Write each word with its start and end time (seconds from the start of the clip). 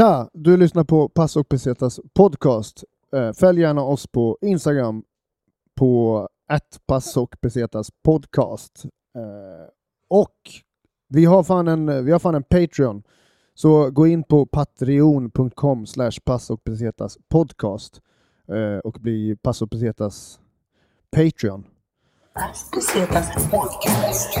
Tja! 0.00 0.30
Du 0.32 0.56
lyssnar 0.56 0.84
på 0.84 1.08
Pass 1.08 1.36
och 1.36 1.48
Pesetas 1.48 2.00
podcast. 2.14 2.84
Eh, 3.12 3.32
följ 3.32 3.60
gärna 3.60 3.82
oss 3.82 4.06
på 4.06 4.38
Instagram 4.40 5.02
på 5.74 6.28
att 6.48 6.80
och 7.16 7.36
Pesetas 7.40 7.90
podcast. 8.04 8.84
Eh, 9.14 9.68
och 10.08 10.36
vi 11.08 11.24
har, 11.24 11.42
fan 11.42 11.68
en, 11.68 12.04
vi 12.04 12.12
har 12.12 12.18
fan 12.18 12.34
en 12.34 12.42
Patreon. 12.42 13.02
Så 13.54 13.90
gå 13.90 14.06
in 14.06 14.22
på 14.22 14.46
patreon.com 14.46 15.86
slash 15.86 16.12
och 16.50 16.64
Pesetas 16.64 17.18
podcast 17.28 18.00
eh, 18.48 18.78
och 18.78 18.96
bli 19.00 19.36
Pass 19.36 19.62
och 19.62 19.70
Pesetas 19.70 20.40
Patreon. 21.10 21.64
Pesetas 22.72 23.50
podcast. 23.50 24.38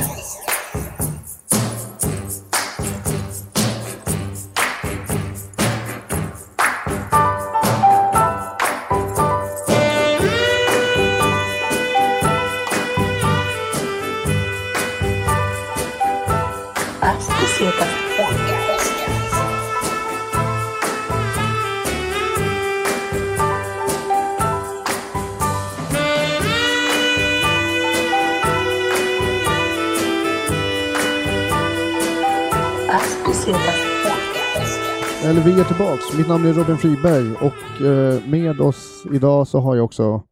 Eller 35.30 35.42
vi 35.44 35.60
är 35.60 35.64
tillbaks. 35.64 36.18
Mitt 36.18 36.28
namn 36.28 36.46
är 36.46 36.52
Robin 36.52 36.76
Friberg 36.78 37.32
och 37.34 37.86
eh, 37.86 38.28
med 38.28 38.60
oss 38.60 39.04
idag 39.12 39.48
så 39.48 39.58
har 39.60 39.76
jag 39.76 39.84
också... 39.84 40.22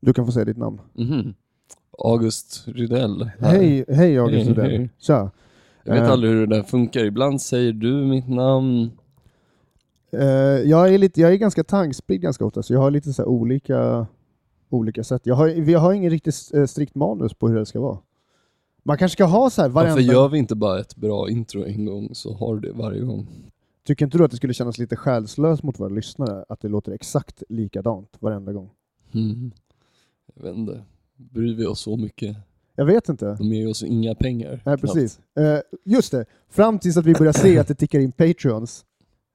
Du 0.00 0.12
kan 0.12 0.26
få 0.26 0.32
säga 0.32 0.44
ditt 0.44 0.56
namn. 0.56 0.80
Mhm. 0.94 1.34
August 1.98 2.62
Rydell. 2.66 3.30
här. 3.40 3.48
Hej, 3.50 3.84
hej 3.88 4.18
August 4.18 4.46
Hej, 4.46 4.54
Rydell. 4.54 4.70
hej. 4.70 4.90
Tja. 4.98 5.30
Jag 5.84 5.94
vet 5.94 6.02
Eh. 6.02 6.10
aldrig 6.10 6.32
hur 6.32 6.46
det 6.46 6.56
där 6.56 6.62
funkar. 6.62 7.04
Ibland 7.04 7.42
säger 7.42 7.72
du 7.72 7.92
mitt 7.92 8.28
namn. 8.28 8.90
Eh, 10.12 10.26
jag, 10.70 10.94
är 10.94 10.98
lite, 10.98 11.20
jag 11.20 11.32
är 11.32 11.36
ganska 11.36 11.64
tankspridd 11.64 12.20
ganska 12.20 12.44
ofta, 12.44 12.62
så 12.62 12.72
jag 12.74 12.80
har 12.80 12.90
lite 12.90 13.12
så 13.12 13.22
här 13.22 13.28
olika, 13.28 14.06
olika 14.70 15.04
sätt. 15.04 15.22
Jag 15.24 15.34
har, 15.34 15.48
vi 15.48 15.74
har 15.74 15.92
ingen 15.92 16.10
riktigt 16.10 16.50
eh, 16.54 16.64
strikt 16.66 16.94
manus 16.94 17.34
på 17.34 17.48
hur 17.48 17.58
det 17.58 17.66
ska 17.66 17.80
vara. 17.80 17.98
Man 18.82 18.98
kanske 18.98 19.12
ska 19.16 19.24
ha 19.24 19.50
så 19.50 19.62
här 19.62 19.68
varenda... 19.68 19.94
Varför 19.94 20.12
gör 20.12 20.28
vi 20.28 20.38
inte 20.38 20.54
bara 20.54 20.80
ett 20.80 20.96
bra 20.96 21.30
intro 21.30 21.64
en 21.64 21.84
gång 21.84 22.14
så 22.14 22.34
har 22.34 22.54
du 22.56 22.68
det 22.68 22.72
varje 22.72 23.00
gång? 23.00 23.28
Tycker 23.86 24.04
inte 24.04 24.18
du 24.18 24.24
att 24.24 24.30
det 24.30 24.36
skulle 24.36 24.54
kännas 24.54 24.78
lite 24.78 24.96
själslöst 24.96 25.62
mot 25.62 25.80
våra 25.80 25.88
lyssnare 25.88 26.44
att 26.48 26.60
det 26.60 26.68
låter 26.68 26.92
exakt 26.92 27.42
likadant 27.48 28.16
varenda 28.20 28.52
gång? 28.52 28.70
Mm. 29.14 29.52
Jag 30.34 30.42
vet 30.42 30.56
inte. 30.56 30.82
Bryr 31.16 31.54
vi 31.54 31.66
oss 31.66 31.80
så 31.80 31.96
mycket? 31.96 32.36
Jag 32.76 32.84
vet 32.84 33.08
inte. 33.08 33.34
De 33.34 33.44
ger 33.44 33.68
oss 33.68 33.82
inga 33.82 34.14
pengar. 34.14 34.50
Nej, 34.50 34.60
knappt. 34.62 34.80
precis. 34.80 35.20
Eh, 35.38 35.58
just 35.84 36.12
det, 36.12 36.24
fram 36.48 36.78
tills 36.78 36.96
att 36.96 37.06
vi 37.06 37.14
börjar 37.14 37.32
se 37.32 37.58
att 37.58 37.68
det 37.68 37.74
tickar 37.74 37.98
in 37.98 38.12
Patreons 38.12 38.84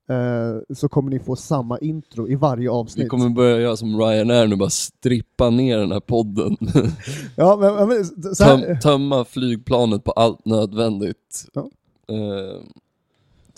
eh, 0.10 0.76
så 0.76 0.90
kommer 0.90 1.10
ni 1.10 1.20
få 1.20 1.36
samma 1.36 1.78
intro 1.78 2.30
i 2.30 2.36
varje 2.36 2.70
avsnitt. 2.70 3.06
Vi 3.06 3.10
kommer 3.10 3.30
börja 3.30 3.60
göra 3.60 3.78
som 3.78 4.00
Ryanair 4.00 4.48
nu, 4.48 4.56
bara 4.56 4.70
strippa 4.70 5.50
ner 5.50 5.78
den 5.78 5.92
här 5.92 6.00
podden. 6.00 6.58
Ja, 7.36 7.58
men, 7.60 7.88
men, 7.88 8.06
så 8.36 8.44
här, 8.44 8.58
Töm, 8.58 8.80
tömma 8.80 9.26
flygplanet 9.26 10.04
på 10.04 10.12
allt 10.12 10.46
nödvändigt. 10.46 11.46
Ja. 11.54 11.70
Eh, 12.10 12.62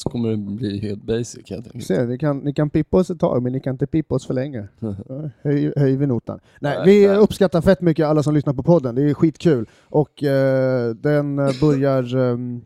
så 0.01 0.09
kommer 0.09 0.29
det 0.29 0.37
bli 0.37 0.79
helt 0.79 1.03
basic 1.03 1.49
helt 1.49 1.65
enkelt. 1.65 1.85
Se, 1.85 2.05
ni, 2.05 2.17
kan, 2.17 2.37
ni 2.37 2.53
kan 2.53 2.69
pippa 2.69 2.97
oss 2.97 3.09
ett 3.09 3.19
tag, 3.19 3.43
men 3.43 3.53
ni 3.53 3.59
kan 3.59 3.73
inte 3.73 3.87
pippa 3.87 4.15
oss 4.15 4.27
för 4.27 4.33
länge. 4.33 4.67
Höj, 5.41 5.73
höj 5.75 5.95
vi 5.95 6.07
notan. 6.07 6.39
Nej, 6.59 6.77
Nej, 6.77 6.85
vi 6.85 7.07
nej. 7.07 7.17
uppskattar 7.17 7.61
fett 7.61 7.81
mycket 7.81 8.05
alla 8.05 8.23
som 8.23 8.33
lyssnar 8.33 8.53
på 8.53 8.63
podden, 8.63 8.95
det 8.95 9.09
är 9.09 9.13
skitkul. 9.13 9.69
Och 9.83 10.23
eh, 10.23 10.95
den 10.95 11.39
eh, 11.39 11.59
börjar 11.61 12.15
ehm, 12.17 12.61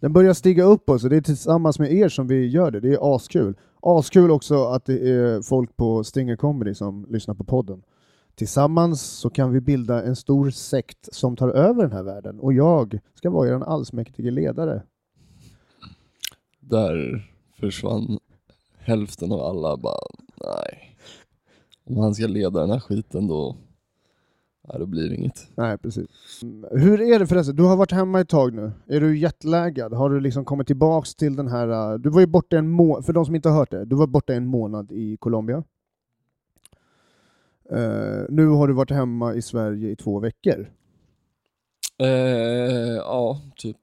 den 0.00 0.12
börjar 0.12 0.34
stiga 0.34 0.64
upp 0.64 0.90
oss, 0.90 1.04
och 1.04 1.10
det 1.10 1.16
är 1.16 1.20
tillsammans 1.20 1.78
med 1.78 1.92
er 1.92 2.08
som 2.08 2.26
vi 2.26 2.46
gör 2.46 2.70
det. 2.70 2.80
Det 2.80 2.92
är 2.92 3.16
askul. 3.16 3.56
Askul 3.82 4.30
också 4.30 4.64
att 4.64 4.84
det 4.84 5.10
är 5.10 5.42
folk 5.42 5.76
på 5.76 6.04
Stinger 6.04 6.36
Comedy 6.36 6.74
som 6.74 7.06
lyssnar 7.10 7.34
på 7.34 7.44
podden. 7.44 7.82
Tillsammans 8.34 9.02
så 9.02 9.30
kan 9.30 9.52
vi 9.52 9.60
bilda 9.60 10.02
en 10.02 10.16
stor 10.16 10.50
sekt 10.50 11.14
som 11.14 11.36
tar 11.36 11.48
över 11.48 11.82
den 11.82 11.92
här 11.92 12.02
världen, 12.02 12.40
och 12.40 12.52
jag 12.52 12.98
ska 13.14 13.30
vara 13.30 13.48
er 13.48 13.52
allsmäktige 13.52 14.30
ledare. 14.30 14.82
Där 16.60 17.28
försvann 17.60 18.18
hälften 18.78 19.32
av 19.32 19.40
alla 19.40 19.76
bara, 19.76 20.06
nej. 20.44 20.96
Om 21.84 21.96
han 21.96 22.14
ska 22.14 22.26
leda 22.26 22.60
den 22.60 22.70
här 22.70 22.80
skiten 22.80 23.28
då, 23.28 23.56
nej, 24.68 24.78
då 24.78 24.86
blir 24.86 25.08
det 25.08 25.14
inget. 25.14 25.48
Nej, 25.54 25.78
precis. 25.78 26.06
Hur 26.70 27.00
är 27.00 27.18
det 27.18 27.26
förresten? 27.26 27.56
Du 27.56 27.62
har 27.62 27.76
varit 27.76 27.92
hemma 27.92 28.20
ett 28.20 28.28
tag 28.28 28.54
nu. 28.54 28.72
Är 28.86 29.00
du 29.00 29.18
jetlaggad? 29.18 29.92
Har 29.92 30.10
du 30.10 30.20
liksom 30.20 30.44
kommit 30.44 30.66
tillbaks 30.66 31.14
till 31.14 31.36
den 31.36 31.48
här... 31.48 31.92
uh, 31.92 31.98
Du 31.98 32.10
var 32.10 32.20
ju 32.20 32.26
borta 32.26 32.58
en 32.58 32.68
månad, 32.70 33.04
för 33.06 33.12
de 33.12 33.26
som 33.26 33.34
inte 33.34 33.48
har 33.48 33.56
hört 33.56 33.70
det, 33.70 33.84
du 33.84 33.96
var 33.96 34.06
borta 34.06 34.34
en 34.34 34.46
månad 34.46 34.92
i 34.92 35.16
Colombia. 35.16 35.64
Eh, 37.70 38.22
nu 38.28 38.46
har 38.46 38.68
du 38.68 38.74
varit 38.74 38.90
hemma 38.90 39.34
i 39.34 39.42
Sverige 39.42 39.90
i 39.90 39.96
två 39.96 40.20
veckor. 40.20 40.70
Eh, 41.98 42.08
ja, 42.96 43.40
typ. 43.56 43.76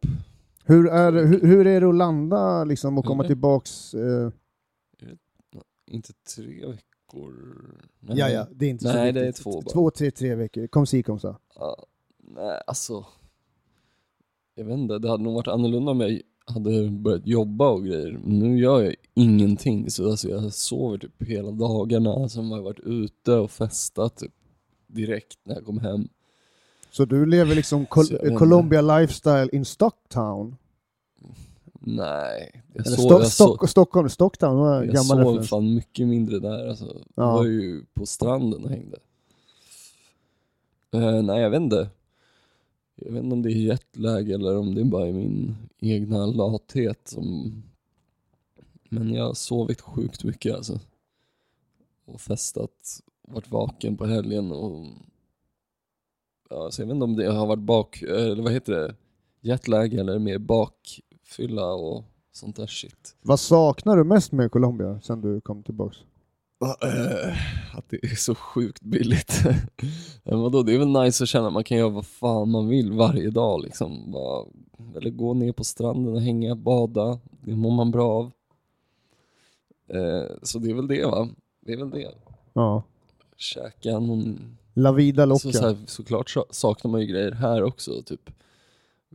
Hur 0.65 0.87
är, 0.87 1.11
hur, 1.11 1.41
hur 1.41 1.67
är 1.67 1.81
det 1.81 1.89
att 1.89 1.95
landa 1.95 2.63
liksom, 2.63 2.97
och 2.97 3.05
komma 3.05 3.23
Mm. 3.23 3.27
tillbaks? 3.27 3.93
eh, 3.93 4.29
Inte 5.87 6.13
tre 6.35 6.65
veckor. 6.67 6.94
Nej. 7.99 8.17
ja, 8.19 8.29
ja, 8.29 8.47
det 8.51 8.65
är 8.65 8.69
inte 8.69 8.83
så 8.83 8.93
Nej, 8.93 9.11
det 9.13 9.19
är 9.21 9.25
viktigt. 9.25 9.43
två 9.43 9.61
bara. 9.61 9.71
Två, 9.71 9.91
tre, 9.91 10.11
tre 10.11 10.35
veckor. 10.35 10.67
Kom 10.67 10.85
si, 10.85 11.03
kom 11.03 11.19
så. 11.19 11.37
Ja, 11.55 11.85
nej, 12.17 12.61
alltså. 12.67 13.05
Jag 14.55 14.65
vet 14.65 14.77
inte, 14.77 14.99
det 14.99 15.09
hade 15.09 15.23
nog 15.23 15.33
varit 15.33 15.47
annorlunda 15.47 15.91
om 15.91 16.01
jag 16.01 16.21
hade 16.45 16.89
börjat 16.89 17.27
jobba 17.27 17.69
och 17.69 17.85
grejer. 17.85 18.19
Nu 18.23 18.59
gör 18.59 18.81
jag 18.81 18.95
ingenting, 19.13 19.91
så 19.91 20.09
alltså 20.09 20.29
jag 20.29 20.53
sover 20.53 20.97
typ 20.97 21.23
hela 21.23 21.51
dagarna. 21.51 22.29
Sen 22.29 22.45
har 22.45 22.57
jag 22.57 22.63
varit 22.63 22.79
ute 22.79 23.31
och 23.31 23.51
festat 23.51 24.17
typ 24.17 24.33
direkt 24.87 25.39
när 25.43 25.55
jag 25.55 25.65
kom 25.65 25.79
hem. 25.79 26.07
Så 26.91 27.05
du 27.05 27.25
lever 27.25 27.55
liksom 27.55 27.85
Col-. 27.85 28.37
Colombia 28.37 28.81
lifestyle 28.81 29.49
in 29.51 29.65
Stocktown? 29.65 30.55
Nej, 31.79 32.63
jag 32.73 32.87
Eller 32.87 32.95
sov, 32.97 33.09
Sto- 33.09 33.19
jag 33.19 33.31
Stock- 33.31 33.69
Stockholm, 33.69 34.09
Stocktown 34.09 34.57
var 34.57 34.75
en 34.81 34.85
jag 34.85 34.95
gammal 34.95 35.17
sov 35.17 35.19
referens. 35.33 35.49
fan 35.49 35.73
mycket 35.75 36.07
mindre 36.07 36.39
där 36.39 36.67
alltså. 36.67 36.85
Jag 36.85 37.25
Ja. 37.25 37.33
var 37.35 37.45
ju 37.45 37.85
på 37.93 38.05
stranden 38.05 38.63
och 38.63 38.69
hängde. 38.69 38.97
Eh, 40.91 41.21
nej, 41.23 41.41
jag 41.41 41.49
vet 41.49 41.61
inte. 41.61 41.89
Jag 42.95 43.11
vet 43.11 43.23
inte 43.23 43.33
om 43.33 43.41
det 43.41 43.49
är 43.51 43.55
jetlag 43.55 44.29
eller 44.29 44.57
om 44.57 44.75
det 44.75 44.83
bara 44.83 45.07
är 45.07 45.13
min 45.13 45.55
egna 45.79 46.25
lathet 46.25 47.07
som... 47.07 47.53
Men 48.89 49.13
jag 49.13 49.25
har 49.25 49.33
sovit 49.33 49.81
sjukt 49.81 50.23
mycket 50.23 50.55
alltså. 50.55 50.79
Och 52.05 52.21
festat, 52.21 53.01
varit 53.27 53.51
vaken 53.51 53.97
på 53.97 54.05
helgen 54.05 54.51
och... 54.51 54.85
Ja, 56.49 56.71
så 56.71 56.81
jag 56.81 56.87
vet 56.87 56.93
inte 56.93 57.03
om 57.03 57.15
det 57.15 57.31
har 57.31 57.47
varit 57.47 57.59
bak... 57.63 58.01
Eller 58.01 58.43
vad 58.43 58.51
heter 58.53 58.73
det? 58.73 58.95
Jetlag 59.41 59.93
eller 59.93 60.19
mer 60.19 60.37
bakfylla 61.37 61.73
och 61.73 62.03
sånt 62.31 62.55
där 62.55 62.67
shit. 62.67 63.15
Vad 63.21 63.39
saknar 63.39 63.97
du 63.97 64.03
mest 64.03 64.31
med 64.31 64.51
Colombia 64.51 64.99
sen 65.03 65.21
du 65.21 65.41
kom 65.41 65.63
tillbaks? 65.63 65.97
Eh, 66.83 67.77
Att 67.77 67.89
det 67.89 68.03
är 68.05 68.15
så 68.15 68.35
sjukt 68.35 68.81
billigt. 68.81 69.41
Men 70.23 70.39
vadå, 70.39 70.63
det 70.63 70.73
är 70.73 70.79
väl 70.79 71.03
nice 71.03 71.23
att 71.23 71.29
känna 71.29 71.47
att 71.47 71.53
man 71.53 71.63
kan 71.63 71.77
göra 71.77 71.89
vad 71.89 72.05
fan 72.05 72.51
man 72.51 72.67
vill 72.67 72.91
varje 72.91 73.29
dag 73.29 73.61
liksom. 73.63 74.11
Bara, 74.11 74.45
eller 74.97 75.09
gå 75.09 75.33
ner 75.33 75.51
på 75.51 75.63
stranden 75.63 76.13
och 76.13 76.21
hänga, 76.21 76.55
bada. 76.55 77.19
Det 77.43 77.55
mår 77.55 77.71
man 77.71 77.91
bra 77.91 78.11
av. 78.11 78.31
Eh, 79.89 80.31
så 80.43 80.59
det 80.59 80.69
är 80.69 80.73
väl 80.73 80.87
det 80.87 81.05
va? 81.05 81.29
Det 81.61 81.73
är 81.73 81.77
väl 81.77 81.89
det. 81.89 82.11
Ja. 82.53 82.83
Käka 83.37 83.99
någon... 83.99 84.57
La 84.73 84.91
vida 84.91 85.25
loca. 85.25 85.39
Så, 85.39 85.51
så 85.51 85.67
här, 85.67 85.77
såklart 85.87 86.29
så- 86.29 86.45
saknar 86.49 86.91
man 86.91 87.01
ju 87.01 87.07
grejer 87.07 87.31
här 87.31 87.63
också. 87.63 87.91
Typ 88.05 88.29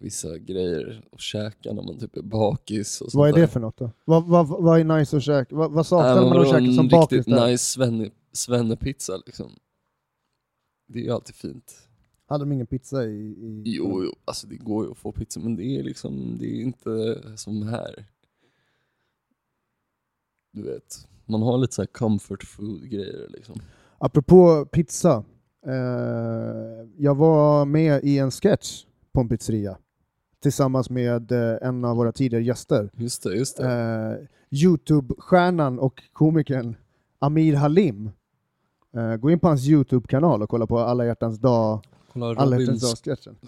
vissa 0.01 0.39
grejer 0.39 1.05
att 1.13 1.21
käka 1.21 1.73
när 1.73 1.83
man 1.83 1.99
typ 1.99 2.17
är 2.17 2.23
bakis 2.23 3.01
och 3.01 3.13
sånt 3.13 3.19
vad 3.19 3.29
är 3.29 3.33
där. 3.33 3.41
det 3.41 3.49
för 3.49 3.61
något 3.61 3.77
då? 3.77 3.91
Vad, 4.05 4.27
vad, 4.27 4.49
vad 4.49 4.81
är 4.81 4.85
nice 4.85 5.17
att 5.17 5.23
käka? 5.23 5.57
Vad, 5.57 5.73
vad 5.73 5.87
saknar 5.87 6.23
man 6.23 6.41
att 6.41 6.49
käka 6.49 6.73
som 6.73 6.79
en 6.79 6.89
bakis 6.89 7.19
riktigt 7.19 7.35
där? 7.35 7.47
nice 7.47 7.65
svenne, 7.65 8.11
svennepizza 8.33 9.17
liksom. 9.27 9.51
Det 10.87 10.99
är 10.99 11.03
ju 11.03 11.11
alltid 11.11 11.35
fint. 11.35 11.89
Hade 12.27 12.45
de 12.45 12.53
ingen 12.53 12.67
pizza 12.67 13.05
i... 13.05 13.09
i... 13.09 13.63
Jo, 13.67 14.03
jo, 14.05 14.13
alltså 14.25 14.47
det 14.47 14.57
går 14.57 14.85
ju 14.85 14.91
att 14.91 14.99
få 14.99 15.13
pizza 15.13 15.41
men 15.41 15.57
det 15.57 15.65
är 15.65 15.83
liksom, 15.83 16.37
det 16.39 16.47
är 16.47 16.63
inte 16.63 17.23
som 17.37 17.63
här. 17.63 18.05
Du 20.53 20.63
vet, 20.63 21.09
man 21.27 21.43
har 21.43 21.59
lite 21.59 21.75
så 21.75 21.83
här 21.83 21.87
comfort 21.87 22.43
food 22.43 22.91
grejer 22.91 23.29
liksom. 23.29 23.61
Apropå 23.99 24.67
pizza. 24.73 25.25
Eh, 25.67 26.89
jag 26.97 27.15
var 27.15 27.65
med 27.65 28.05
i 28.05 28.19
en 28.19 28.31
sketch 28.31 28.85
på 29.13 29.21
en 29.21 29.29
pizzeria 29.29 29.79
tillsammans 30.43 30.91
med 30.91 31.33
eh, 31.33 31.69
en 31.69 31.85
av 31.85 31.97
våra 31.97 32.13
tidigare 32.13 32.45
gäster. 32.45 32.91
Just 32.97 33.23
det, 33.23 33.35
just 33.37 33.57
det. 33.57 33.71
Eh, 33.71 34.27
Youtube-stjärnan 34.59 35.79
och 35.79 36.03
komikern 36.13 36.75
Amir 37.19 37.55
Halim. 37.55 38.11
Eh, 38.97 39.17
gå 39.17 39.31
in 39.31 39.39
på 39.39 39.49
hans 39.49 39.67
Youtube-kanal 39.69 40.43
och 40.43 40.49
kolla 40.49 40.67
på 40.67 40.79
Alla 40.79 41.07
hjärtans 41.07 41.39
dag, 41.39 41.81
Kolla 42.13 42.35
Robins, 42.35 43.03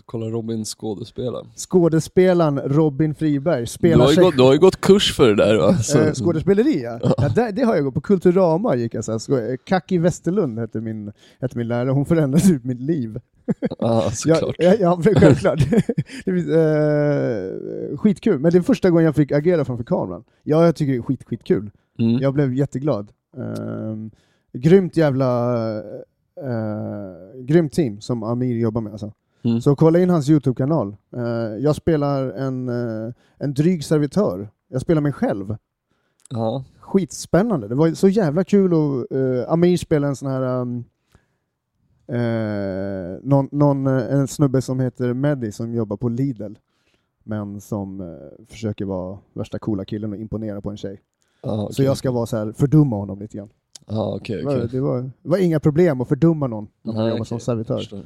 kolla 0.05 0.27
Robin 0.27 0.65
skådespela. 0.65 1.47
Skådespelaren 1.57 2.59
Robin 2.59 3.15
Friberg 3.15 3.61
Du 3.61 3.67
spelar 3.67 4.05
har, 4.05 4.11
ju 4.11 4.15
sig 4.15 4.25
gått, 4.25 4.37
du 4.37 4.43
har 4.43 4.53
ju 4.53 4.59
gått 4.59 4.81
kurs 4.81 5.17
för 5.17 5.29
det 5.29 5.35
där 5.45 5.57
va? 5.59 5.75
Så- 5.79 5.99
Eh, 5.99 6.13
skådespeleri 6.13 6.83
ja. 6.83 6.99
ja 7.19 7.29
det, 7.29 7.51
det 7.53 7.63
har 7.63 7.75
jag 7.75 7.85
gått 7.85 7.95
på. 7.95 8.01
Kulturama 8.01 8.77
gick 8.77 8.95
jag 8.95 9.05
så 9.05 9.13
här. 9.13 9.57
Kaki 9.57 9.99
Westerlund 9.99 10.59
hette 10.59 10.81
min, 10.81 11.13
hette 11.41 11.59
min 11.59 11.69
lärare, 11.69 11.91
hon 11.91 12.07
förändrade 12.07 12.49
ut 12.53 12.65
mitt 12.65 12.81
liv. 12.81 13.21
Ja, 13.79 14.11
såklart. 14.15 14.57
ja, 14.59 14.75
ja, 14.81 15.01
självklart. 15.17 15.59
det 16.25 16.33
finns, 16.33 16.49
eh, 16.49 17.97
skitkul, 17.97 18.39
men 18.39 18.53
det 18.53 18.59
är 18.59 18.63
första 18.63 18.91
gången 18.91 19.05
jag 19.05 19.17
fick 19.17 19.33
agera 19.33 19.65
framför 19.65 19.85
kameran. 19.85 20.25
Ja, 20.43 20.65
jag 20.65 20.77
tycker 20.77 20.93
det 20.93 20.99
är 20.99 21.03
skit, 21.03 21.25
skitkul. 21.27 21.71
Mm. 21.99 22.19
Jag 22.19 22.35
blev 22.35 22.55
jätteglad. 22.55 23.13
Um, 23.37 24.11
grymt 24.53 24.97
jävla 24.97 25.59
uh, 26.43 27.43
grymt 27.45 27.73
team 27.73 28.01
som 28.01 28.23
Amir 28.23 28.59
jobbar 28.59 28.81
med. 28.81 28.93
Alltså. 28.93 29.13
Mm. 29.45 29.61
Så 29.61 29.77
kolla 29.77 29.99
in 29.99 30.11
hans 30.11 30.29
Youtube-kanal. 30.29 30.97
Eh, 31.17 31.23
jag 31.59 31.77
spelar 31.77 32.31
en, 32.31 32.69
eh, 32.69 33.13
en 33.39 33.55
dryg 33.55 33.85
servitör. 33.85 34.49
Jag 34.69 34.81
spelar 34.81 35.03
mig 35.03 35.13
själv. 35.13 35.57
Ja. 36.31 36.65
Skitspännande. 36.81 37.69
Det 37.69 37.75
var 37.75 37.91
så 37.91 38.09
jävla 38.09 38.45
kul 38.45 38.75
och 38.75 39.17
uh, 39.17 39.45
Amir 39.49 39.77
spelar 39.77 40.09
en 40.09 40.17
sån 40.17 40.31
här 40.31 40.43
um, 40.43 40.85
eh, 42.13 43.19
någon, 43.23 43.49
någon, 43.53 43.87
eh, 43.87 44.13
en 44.15 44.29
snubbe 44.29 44.63
som 44.63 44.81
heter 44.81 45.13
Medi 45.15 45.53
som 45.53 45.75
jobbar 45.75 45.97
på 45.97 46.09
Lidl 46.09 46.55
men 47.25 47.61
som 47.61 48.01
eh, 48.01 48.47
försöker 48.49 48.85
vara 48.85 49.19
värsta 49.33 49.59
coola 49.59 49.85
killen 49.85 50.13
och 50.13 50.19
imponera 50.19 50.61
på 50.61 50.71
en 50.71 50.77
tjej. 50.77 51.01
Ja, 51.43 51.69
Så 51.73 51.83
jag 51.83 51.97
ska 51.97 52.11
vara 52.11 52.27
så 52.27 52.37
här, 52.37 52.53
fördumma 52.53 52.97
honom 52.97 53.19
lite 53.19 53.37
grann. 53.37 53.51
Det 53.87 53.95
var- 53.95 54.17
okej. 54.17 54.45
Det, 54.73 54.81
var, 54.81 55.01
det 55.23 55.29
var 55.29 55.39
inga 55.39 55.61
problem 55.61 56.01
att 56.01 56.09
fördumma 56.09 56.47
någon 56.47 56.69
när 56.83 56.93
man 56.93 57.09
jobbar 57.09 57.25
som 57.25 57.41
servitör. 57.41 58.05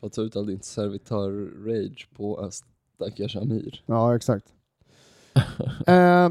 att 0.00 0.12
ta 0.12 0.22
ut 0.22 0.36
all 0.36 0.46
din 0.46 0.60
servitör-rage 0.62 2.08
på 2.16 2.50
stackars 2.96 3.36
Amir. 3.36 3.82
Ja, 3.86 4.16
exakt. 4.16 4.46
eh, 5.86 6.30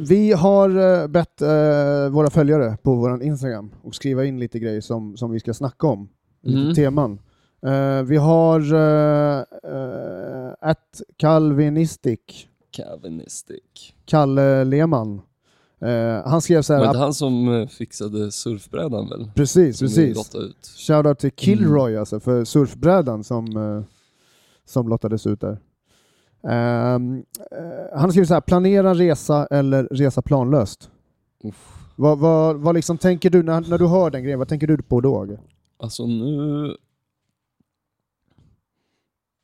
vi 0.00 0.32
har 0.32 1.00
eh, 1.02 1.06
bett 1.08 1.42
eh, 1.42 2.08
våra 2.10 2.30
följare 2.30 2.76
på 2.82 2.94
vår 2.94 3.22
Instagram 3.22 3.70
att 3.86 3.94
skriva 3.94 4.24
in 4.24 4.38
lite 4.40 4.58
grejer 4.58 4.80
som, 4.80 5.16
som 5.16 5.30
vi 5.30 5.40
ska 5.40 5.54
snacka 5.54 5.86
om. 5.86 6.08
Lite 6.42 6.60
Mm. 6.60 6.74
teman. 6.74 7.18
Eh, 7.66 8.02
vi 8.02 8.16
har 8.16 8.60
uh, 8.74 9.42
ett 10.70 11.02
Calvinistic, 11.16 12.20
Calvinistic. 12.70 13.92
Kalle 14.06 14.64
Lehmann. 14.64 15.20
Eh, 15.80 16.28
han 16.28 16.40
skrev 16.42 16.62
så 16.62 16.78
Var 16.78 16.92
det 16.92 16.98
han 16.98 17.14
som 17.14 17.54
eh, 17.54 17.66
fixade 17.68 18.32
surfbrädan 18.32 19.08
väl? 19.08 19.30
precis, 19.34 19.78
Som 19.78 19.88
precis. 19.88 20.32
Shoutout 20.86 21.18
till 21.18 21.30
Kilroy 21.36 21.90
Mm. 21.92 22.00
alltså 22.00 22.20
för 22.20 22.44
surfbrädan 22.44 23.24
som, 23.24 23.56
eh, 23.56 23.82
som 24.66 24.88
lottades 24.88 25.26
ut 25.26 25.40
där. 25.40 25.58
Eh, 26.42 26.98
han 27.98 28.10
skriver 28.10 28.24
så 28.24 28.34
här, 28.34 28.40
planera 28.40 28.94
resa 28.94 29.46
eller 29.46 29.84
resa 29.84 30.22
planlöst. 30.22 30.90
Vad, 31.96 32.18
vad, 32.18 32.56
vad 32.56 32.74
liksom 32.74 32.98
tänker 32.98 33.30
du 33.30 33.42
när, 33.42 33.60
när 33.60 33.78
du 33.78 33.86
hör 33.86 34.10
den 34.10 34.22
grejen, 34.22 34.38
vad 34.38 34.48
tänker 34.48 34.66
du 34.66 34.82
på 34.82 35.00
då? 35.00 35.38
Alltså 35.78 36.06
nu... 36.06 36.76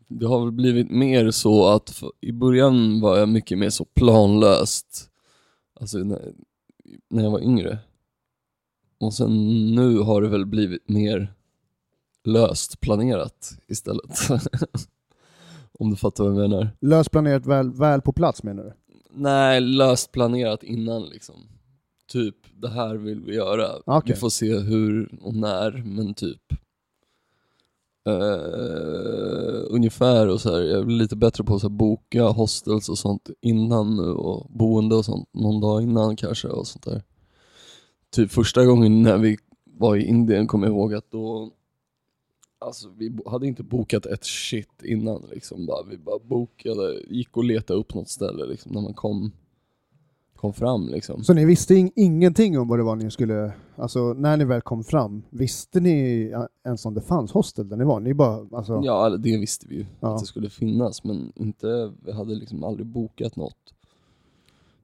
Det 0.09 0.27
har 0.27 0.41
väl 0.41 0.53
blivit 0.53 0.91
mer 0.91 1.31
så 1.31 1.69
att 1.69 1.91
för, 1.91 2.13
i 2.21 2.33
början 2.33 3.01
var 3.01 3.19
jag 3.19 3.29
mycket 3.29 3.59
mer 3.59 3.71
så 3.71 3.85
planlöst. 3.85 5.11
Alltså 5.81 5.99
när, 5.99 6.33
när 7.11 7.23
jag 7.23 7.31
var 7.31 7.41
yngre. 7.41 7.79
Och 8.99 9.15
sen 9.15 9.67
nu 9.75 9.99
har 9.99 10.23
det 10.23 10.29
väl 10.29 10.47
blivit 10.47 10.89
mer 10.89 11.35
löst 12.25 12.81
planerat 12.81 13.59
istället. 13.69 14.19
Om 15.79 15.91
du 15.91 15.97
fattar 15.97 16.25
vad 16.25 16.33
jag 16.33 16.51
menar. 16.51 16.69
Löst 16.81 17.11
planerat 17.11 17.47
väl, 17.47 17.73
väl 17.73 18.01
på 18.03 18.13
plats 18.13 18.43
menar 18.43 18.65
du? 18.65 18.73
Nej, 19.11 19.61
löst 19.61 20.13
planerat 20.13 20.63
innan 20.63 21.03
liksom. 21.03 21.35
Typ, 22.13 22.37
det 22.63 22.69
här 22.69 22.95
vill 22.95 23.21
vi 23.21 23.35
göra. 23.35 23.67
Okej. 23.87 24.15
Vi 24.15 24.21
får 24.21 24.29
se 24.31 24.59
hur 24.59 25.19
och 25.23 25.35
när, 25.35 25.83
men 25.87 26.15
typ. 26.15 26.41
eh, 28.09 29.65
ungefär 29.71 30.29
och 30.29 30.41
så 30.41 30.51
här. 30.55 30.61
Jag 30.63 30.81
är 30.81 30.87
lite 30.87 31.17
bättre 31.17 31.45
på 31.45 31.55
att 31.55 31.63
boka 31.73 32.25
hostels 32.25 32.89
och 32.89 32.99
sånt 32.99 33.31
innan 33.41 33.97
nu 33.97 34.03
och 34.11 34.51
boende 34.51 34.95
och 34.95 35.05
sånt 35.05 35.29
någon 35.35 35.61
dag 35.61 35.83
innan 35.83 36.17
kanske 36.17 36.49
och 36.49 36.67
sånt 36.67 36.85
där. 36.85 37.03
Typ 38.11 38.31
första 38.33 38.65
gången 38.65 39.03
när 39.03 39.19
vi 39.19 39.37
var 39.65 39.97
i 39.97 40.05
Indien 40.07 40.47
kommer 40.47 40.67
jag 40.67 40.75
ihåg 40.77 40.95
att 40.95 41.11
då 41.11 41.51
Alltså 42.59 42.89
vi 42.99 43.17
hade 43.27 43.47
inte 43.47 43.63
bokat 43.63 44.07
ett 44.07 44.25
shit 44.25 44.83
innan 44.85 45.23
liksom. 45.31 45.67
Bara, 45.67 45.83
vi 45.91 45.99
bara 45.99 46.19
bokade, 46.19 47.01
gick 47.11 47.37
och 47.37 47.45
letade 47.45 47.79
upp 47.81 47.95
något 47.95 48.09
ställe 48.09 48.47
liksom 48.47 48.73
när 48.73 48.81
man 48.81 48.95
kom, 48.95 49.33
kom 50.37 50.53
fram 50.53 50.89
liksom. 50.89 51.25
Så 51.25 51.35
ni 51.35 51.45
visste 51.45 51.75
ing- 51.75 51.93
ingenting 51.97 52.59
om 52.59 52.69
vad 52.69 52.79
det 52.79 52.83
var 52.83 52.97
ni 52.97 53.11
skulle, 53.11 53.53
alltså 53.77 54.13
när 54.13 54.37
ni 54.37 54.45
väl 54.45 54.61
kom 54.61 54.85
fram, 54.85 55.23
visste 55.31 55.81
ni 55.81 56.33
ens 56.65 56.87
om 56.87 56.95
det 56.95 57.01
fanns 57.01 57.33
hostel 57.33 57.69
där 57.69 57.77
ni 57.77 57.85
var? 57.85 58.01
Ni 58.01 58.15
bara, 58.15 58.47
alltså, 58.53 58.81
Ja, 58.85 59.09
det 59.11 59.37
visste 59.39 59.67
vi 59.69 59.75
ju 59.77 59.87
Ja. 60.01 60.15
att 60.15 60.21
det 60.21 60.27
skulle 60.27 60.51
finnas, 60.51 61.05
men 61.05 61.33
inte, 61.37 61.93
vi 62.05 62.13
hade 62.13 62.35
liksom 62.35 62.65
aldrig 62.65 62.87
bokat 62.87 63.37
något. 63.37 63.75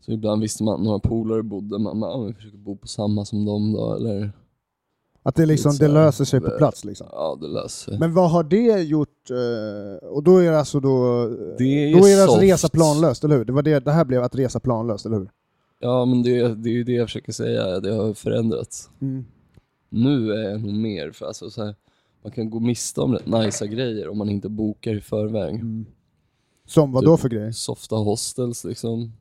Så 0.00 0.12
ibland 0.12 0.42
visste 0.42 0.64
man, 0.64 0.82
några 0.82 0.98
polare 0.98 1.42
bodde, 1.42 1.78
man 1.78 2.00
bara, 2.00 2.10
"Ja, 2.10 2.22
vi 2.22 2.32
försöker 2.34 2.58
bo 2.58 2.76
på 2.76 2.86
samma 2.86 3.24
som 3.24 3.44
dem 3.44 3.72
då, 3.72 3.94
eller 3.94 4.32
att 5.22 5.34
det 5.34 5.46
liksom, 5.46 5.76
det 5.76 5.88
löser 5.88 6.24
sig 6.24 6.40
på 6.40 6.52
eh, 6.52 6.58
plats 6.58 6.84
liksom? 6.84 7.06
ja 7.12 7.38
det 7.40 7.48
löser 7.48 7.90
sig. 7.90 7.98
Men 7.98 8.14
vad 8.14 8.30
har 8.30 8.42
det 8.42 8.82
gjort? 8.82 9.30
eh, 9.30 10.08
och 10.08 10.22
då 10.22 10.38
är 10.38 10.50
det 10.50 10.58
alltså 10.58 10.80
då... 10.80 11.26
Det 11.58 11.64
är 11.64 12.00
då 12.00 12.06
är 12.06 12.16
det 12.16 12.22
alltså 12.22 12.40
resa 12.40 12.68
planlöst, 12.68 13.24
eller 13.24 13.36
hur? 13.36 13.44
Det, 13.44 13.52
var 13.52 13.62
det, 13.62 13.80
det 13.80 13.92
här 13.92 14.04
blev 14.04 14.22
att 14.22 14.34
resa 14.34 14.60
planlöst, 14.60 15.06
eller 15.06 15.18
hur? 15.18 15.30
Ja 15.78 16.04
men 16.04 16.22
det, 16.22 16.54
det 16.54 16.68
är 16.68 16.72
ju 16.72 16.84
det 16.84 16.92
jag 16.92 17.08
försöker 17.08 17.32
säga, 17.32 17.80
det 17.80 17.92
har 17.92 18.14
förändrats. 18.14 18.90
Mm. 19.00 19.24
Nu 19.88 20.32
är 20.32 20.50
jag 20.50 20.60
nog 20.60 20.74
mer, 20.74 21.10
för 21.10 21.26
alltså 21.26 21.50
så 21.50 21.64
här, 21.64 21.74
man 22.22 22.32
kan 22.32 22.50
gå 22.50 22.60
miste 22.60 23.00
om 23.00 23.12
rätt 23.12 23.26
nicea 23.26 23.68
grejer 23.68 24.08
om 24.08 24.18
man 24.18 24.28
inte 24.28 24.48
bokar 24.48 24.94
i 24.94 25.00
förväg. 25.00 25.54
Mm. 25.54 25.86
Som 26.66 26.92
vad 26.92 27.04
då 27.04 27.16
för 27.16 27.28
grejer? 27.28 27.52
Softa 27.52 27.96
hostels 27.96 28.64
liksom. 28.64 29.12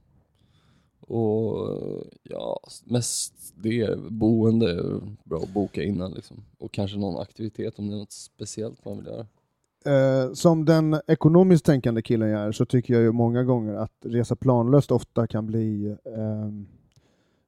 Och 1.10 1.78
ja, 2.24 2.60
mest 2.84 3.54
det, 3.56 4.00
boende 4.00 4.72
är 4.72 5.02
bra 5.24 5.40
att 5.40 5.54
boka 5.54 5.84
innan 5.84 6.12
liksom. 6.12 6.38
Och 6.58 6.72
kanske 6.72 6.98
någon 6.98 7.22
aktivitet 7.22 7.80
om 7.80 7.88
det 7.90 7.96
är 7.96 8.00
något 8.00 8.12
speciellt 8.12 8.86
man 8.86 8.98
vill 8.98 9.06
göra. 9.08 9.26
Eh, 9.86 10.34
som 10.34 10.66
den 10.66 11.02
ekonomiskt 11.08 11.66
tänkande 11.66 12.02
killen 12.02 12.30
jag 12.30 12.42
är 12.42 12.52
så 12.52 12.66
tycker 12.66 12.94
jag 12.94 13.04
ju 13.04 13.12
många 13.12 13.44
gånger 13.44 13.74
att 13.74 13.92
resa 14.06 14.36
planlöst 14.36 14.92
ofta 14.92 15.28
kan 15.28 15.48
bli 15.48 15.96
ehm, 16.18 16.68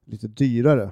lite 0.05 0.27
dyrare. 0.27 0.89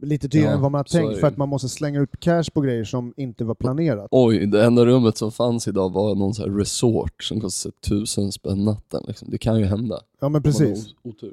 Lite 0.00 0.28
dyrare 0.28 0.46
Ja, 0.46 0.54
än 0.54 0.60
vad 0.60 0.72
man 0.72 0.78
har 0.78 0.84
tänkt 0.84 1.20
för 1.20 1.26
att 1.26 1.36
man 1.36 1.48
måste 1.48 1.68
slänga 1.68 2.00
ut 2.00 2.20
cash 2.20 2.44
på 2.54 2.60
grejer 2.60 2.84
som 2.84 3.14
inte 3.16 3.44
var 3.44 3.54
planerat. 3.54 4.08
Oj, 4.10 4.46
det 4.46 4.64
enda 4.64 4.86
rummet 4.86 5.16
som 5.16 5.32
fanns 5.32 5.68
idag 5.68 5.92
var 5.92 6.14
någon 6.14 6.34
så 6.34 6.42
här 6.42 6.50
resort 6.50 7.24
som 7.24 7.40
kostade 7.40 7.74
tusen 7.88 8.32
spänn 8.32 8.64
natten 8.64 9.04
liksom. 9.08 9.28
Det 9.30 9.38
kan 9.38 9.58
ju 9.58 9.64
hända. 9.64 10.00
Ja 10.20 10.28
men 10.28 10.42
precis. 10.42 10.94
Otur. 11.02 11.32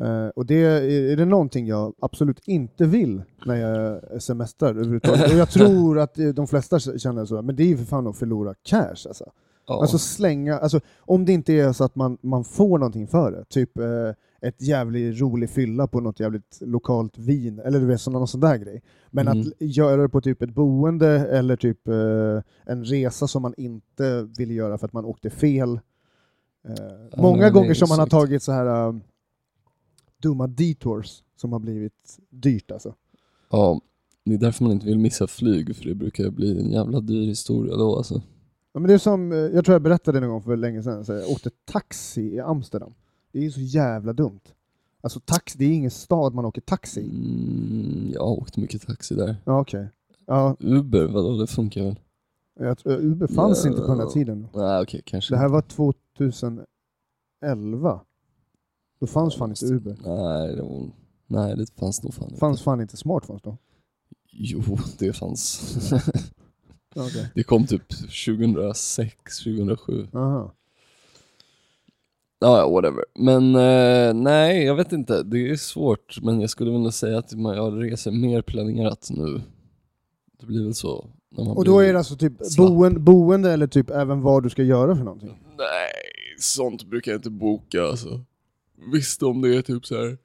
Eh, 0.00 0.28
och 0.28 0.46
det 0.46 0.54
är, 0.64 0.82
är 1.12 1.16
det 1.16 1.24
någonting 1.24 1.66
jag 1.66 1.94
absolut 2.00 2.40
inte 2.48 2.86
vill 2.86 3.22
när 3.46 3.54
jag 3.56 4.00
semestrar 4.22 4.68
överhuvudtaget. 4.70 5.32
Och 5.32 5.38
jag 5.38 5.50
tror 5.50 5.98
att 5.98 6.18
eh, 6.18 6.28
de 6.28 6.46
flesta 6.46 6.78
känner 6.80 7.24
så, 7.24 7.42
men 7.42 7.56
det 7.56 7.62
är 7.62 7.66
ju 7.66 7.76
för 7.76 7.84
fan 7.84 8.06
att 8.06 8.16
förlora 8.16 8.54
cash 8.62 8.88
alltså. 9.08 9.30
Ja. 9.66 9.80
Alltså 9.80 9.98
slänga, 9.98 10.58
alltså, 10.58 10.80
om 10.98 11.24
det 11.24 11.32
inte 11.32 11.52
är 11.52 11.72
så 11.72 11.84
att 11.84 11.94
man, 11.96 12.18
man 12.20 12.44
får 12.44 12.78
någonting 12.78 13.06
för 13.08 13.32
det, 13.32 13.44
typ 13.48 13.78
eh, 13.78 14.10
ett 14.48 14.62
jävligt 14.62 15.20
rolig 15.20 15.50
fylla 15.50 15.86
på 15.86 16.00
något 16.00 16.20
jävligt 16.20 16.58
lokalt 16.60 17.18
vin, 17.18 17.58
eller 17.58 17.80
du 17.80 17.86
vet, 17.86 18.00
sån- 18.00 18.12
någon 18.12 18.28
sån 18.28 18.40
där 18.40 18.56
grej. 18.56 18.82
Men 19.10 19.28
Mm. 19.28 19.40
att 19.40 19.46
göra 19.60 20.02
det 20.02 20.08
på 20.08 20.20
typ 20.20 20.42
ett 20.42 20.50
boende 20.54 21.08
eller 21.08 21.56
typ 21.56 21.88
eh, 21.88 22.42
en 22.72 22.84
resa 22.84 23.26
som 23.28 23.42
man 23.42 23.54
inte 23.56 24.28
vill 24.38 24.50
göra 24.50 24.78
för 24.78 24.86
att 24.86 24.92
man 24.92 25.04
åkte 25.04 25.30
fel. 25.30 25.80
Eh, 26.68 26.74
Ja, 27.12 27.22
många 27.22 27.50
gånger 27.50 27.74
som 27.74 27.88
man 27.88 27.98
har 27.98 28.06
tagit 28.06 28.42
så 28.42 28.52
här 28.52 28.66
eh, 28.88 28.94
dumma 30.22 30.46
detours 30.46 31.22
som 31.36 31.52
har 31.52 31.58
blivit 31.60 32.18
dyrt 32.30 32.70
alltså. 32.70 32.94
ja, 33.50 33.80
det 34.24 34.34
är 34.34 34.38
därför 34.38 34.64
man 34.64 34.72
inte 34.72 34.86
vill 34.86 34.98
missa 34.98 35.26
flyg, 35.26 35.76
för 35.76 35.84
det 35.84 35.94
brukar 35.94 36.30
bli 36.30 36.60
en 36.60 36.70
jävla 36.70 37.00
dyr 37.00 37.26
historia 37.26 37.76
då 37.76 37.96
alltså. 37.96 38.22
Ja, 38.72 38.80
men 38.80 38.88
det 38.88 38.94
är 38.94 38.98
som, 38.98 39.32
eh, 39.32 39.38
jag 39.38 39.64
tror 39.64 39.72
jag 39.74 39.82
berättade 39.82 40.20
någon 40.20 40.30
gång 40.30 40.42
för 40.42 40.56
länge 40.56 40.82
sedan, 40.82 41.04
så 41.04 41.12
jag 41.12 41.30
åkte 41.30 41.50
taxi 41.64 42.34
i 42.34 42.40
Amsterdam. 42.40 42.94
Det 43.32 43.38
är 43.38 43.42
ju 43.42 43.50
så 43.52 43.60
jävla 43.60 44.12
dumt. 44.12 44.40
Alltså 45.00 45.20
taxi, 45.20 45.58
det 45.58 45.64
är 45.64 45.72
ingen 45.72 45.90
stad 45.90 46.34
man 46.34 46.44
åker 46.44 46.60
taxi 46.60 47.00
i. 47.00 47.04
Mm, 47.04 48.10
jag 48.14 48.20
har 48.20 48.30
åkt 48.40 48.56
mycket 48.56 48.86
taxi 48.86 49.14
där. 49.14 49.36
Ja, 49.44 49.60
okej. 49.60 49.88
Ja, 50.26 50.56
Uber, 50.60 51.06
vadå, 51.06 51.36
det 51.36 51.46
funkar 51.46 51.82
väl? 51.84 52.00
Jag 52.58 52.78
tror, 52.78 52.92
Uber 52.96 53.26
fanns 53.26 53.64
Ja. 53.64 53.70
inte 53.70 53.82
på 53.82 53.88
den 53.88 53.98
här 54.00 54.06
tiden. 54.06 54.46
Nej 54.54 54.82
okej, 54.82 55.02
kanske 55.04 55.34
Det 55.34 55.38
här 55.38 55.48
var 55.48 55.62
2011. 55.62 58.00
Då 59.04 59.08
fanns 59.08 59.34
fan 59.36 59.50
inte 59.50 59.66
Uber. 59.66 59.96
Nej 60.04 60.56
det, 60.56 60.62
var, 60.62 60.90
nej, 61.26 61.56
det 61.56 61.66
fanns 61.80 62.02
nog 62.02 62.14
fan 62.14 62.28
Det 62.32 62.38
fanns 62.38 62.56
inte. 62.58 62.64
fan 62.64 62.80
inte 62.80 62.96
smartphones 62.96 63.42
då. 63.42 63.56
Jo, 64.30 64.62
det 64.98 65.12
fanns. 65.12 65.76
Okay. 66.96 67.26
det 67.34 67.42
kom 67.42 67.66
typ 67.66 67.82
2006, 68.26 69.38
2007. 69.38 70.08
Aha. 70.12 70.52
Ja, 72.38 72.58
ja, 72.58 72.68
whatever. 72.70 73.04
Men 73.14 73.54
eh, 73.54 74.14
nej, 74.14 74.64
jag 74.64 74.74
vet 74.74 74.92
inte. 74.92 75.22
Det 75.22 75.50
är 75.50 75.56
svårt, 75.56 76.18
men 76.22 76.40
jag 76.40 76.50
skulle 76.50 76.70
vilja 76.70 76.90
säga 76.92 77.18
att 77.18 77.32
man, 77.32 77.56
jag 77.56 77.84
reser 77.84 78.10
mer 78.10 78.42
planerat 78.42 79.08
nu. 79.10 79.40
Det 80.40 80.46
blir 80.46 80.64
väl 80.64 80.74
så. 80.74 81.06
Och 81.36 81.64
då 81.64 81.80
är 81.80 81.92
det 81.92 81.98
alltså 81.98 82.16
typ 82.16 82.56
boende, 82.58 83.00
boende 83.00 83.52
eller 83.52 83.66
typ 83.66 83.90
även 83.90 84.20
vad 84.20 84.42
du 84.42 84.50
ska 84.50 84.62
göra 84.62 84.96
för 84.96 85.04
någonting? 85.04 85.38
Nej, 85.58 85.92
sånt 86.38 86.84
brukar 86.84 87.12
jag 87.12 87.18
inte 87.18 87.30
boka 87.30 87.82
alltså. 87.82 88.20
Visst 88.92 89.22
om 89.22 89.40
det 89.42 89.56
är 89.56 89.62
typ 89.62 89.86
så 89.86 89.94
här. 89.94 90.18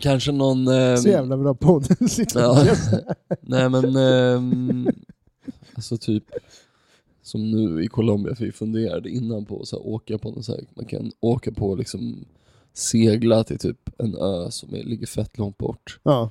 Kanske 0.00 0.32
någon... 0.32 0.68
ehm, 0.68 0.96
Så 0.96 1.08
jävla 1.08 1.36
bra 1.36 1.54
podd. 1.54 2.10
Sitter 2.10 2.50
och 2.50 2.56
Ja. 2.66 2.74
Nej 3.40 3.68
men, 3.68 3.96
ehm, 3.96 4.88
alltså 5.74 5.96
typ 5.96 6.24
som 7.22 7.50
nu 7.50 7.84
i 7.84 7.88
Colombia, 7.88 8.34
för 8.34 8.44
vi 8.44 8.52
funderade 8.52 9.10
innan 9.10 9.44
på 9.44 9.60
att 9.60 9.68
så 9.68 9.76
här, 9.76 9.86
åka 9.86 10.18
på 10.18 10.30
någon 10.30 10.42
så 10.42 10.52
här, 10.52 10.64
man 10.74 10.84
kan 10.84 11.12
åka 11.20 11.52
på 11.52 11.74
liksom 11.74 12.24
segla 12.72 13.44
till 13.44 13.58
typ 13.58 13.90
en 13.98 14.14
ö 14.16 14.50
som 14.50 14.74
är, 14.74 14.82
ligger 14.84 15.06
fett 15.06 15.38
långt 15.38 15.58
bort. 15.58 16.00
ja. 16.02 16.30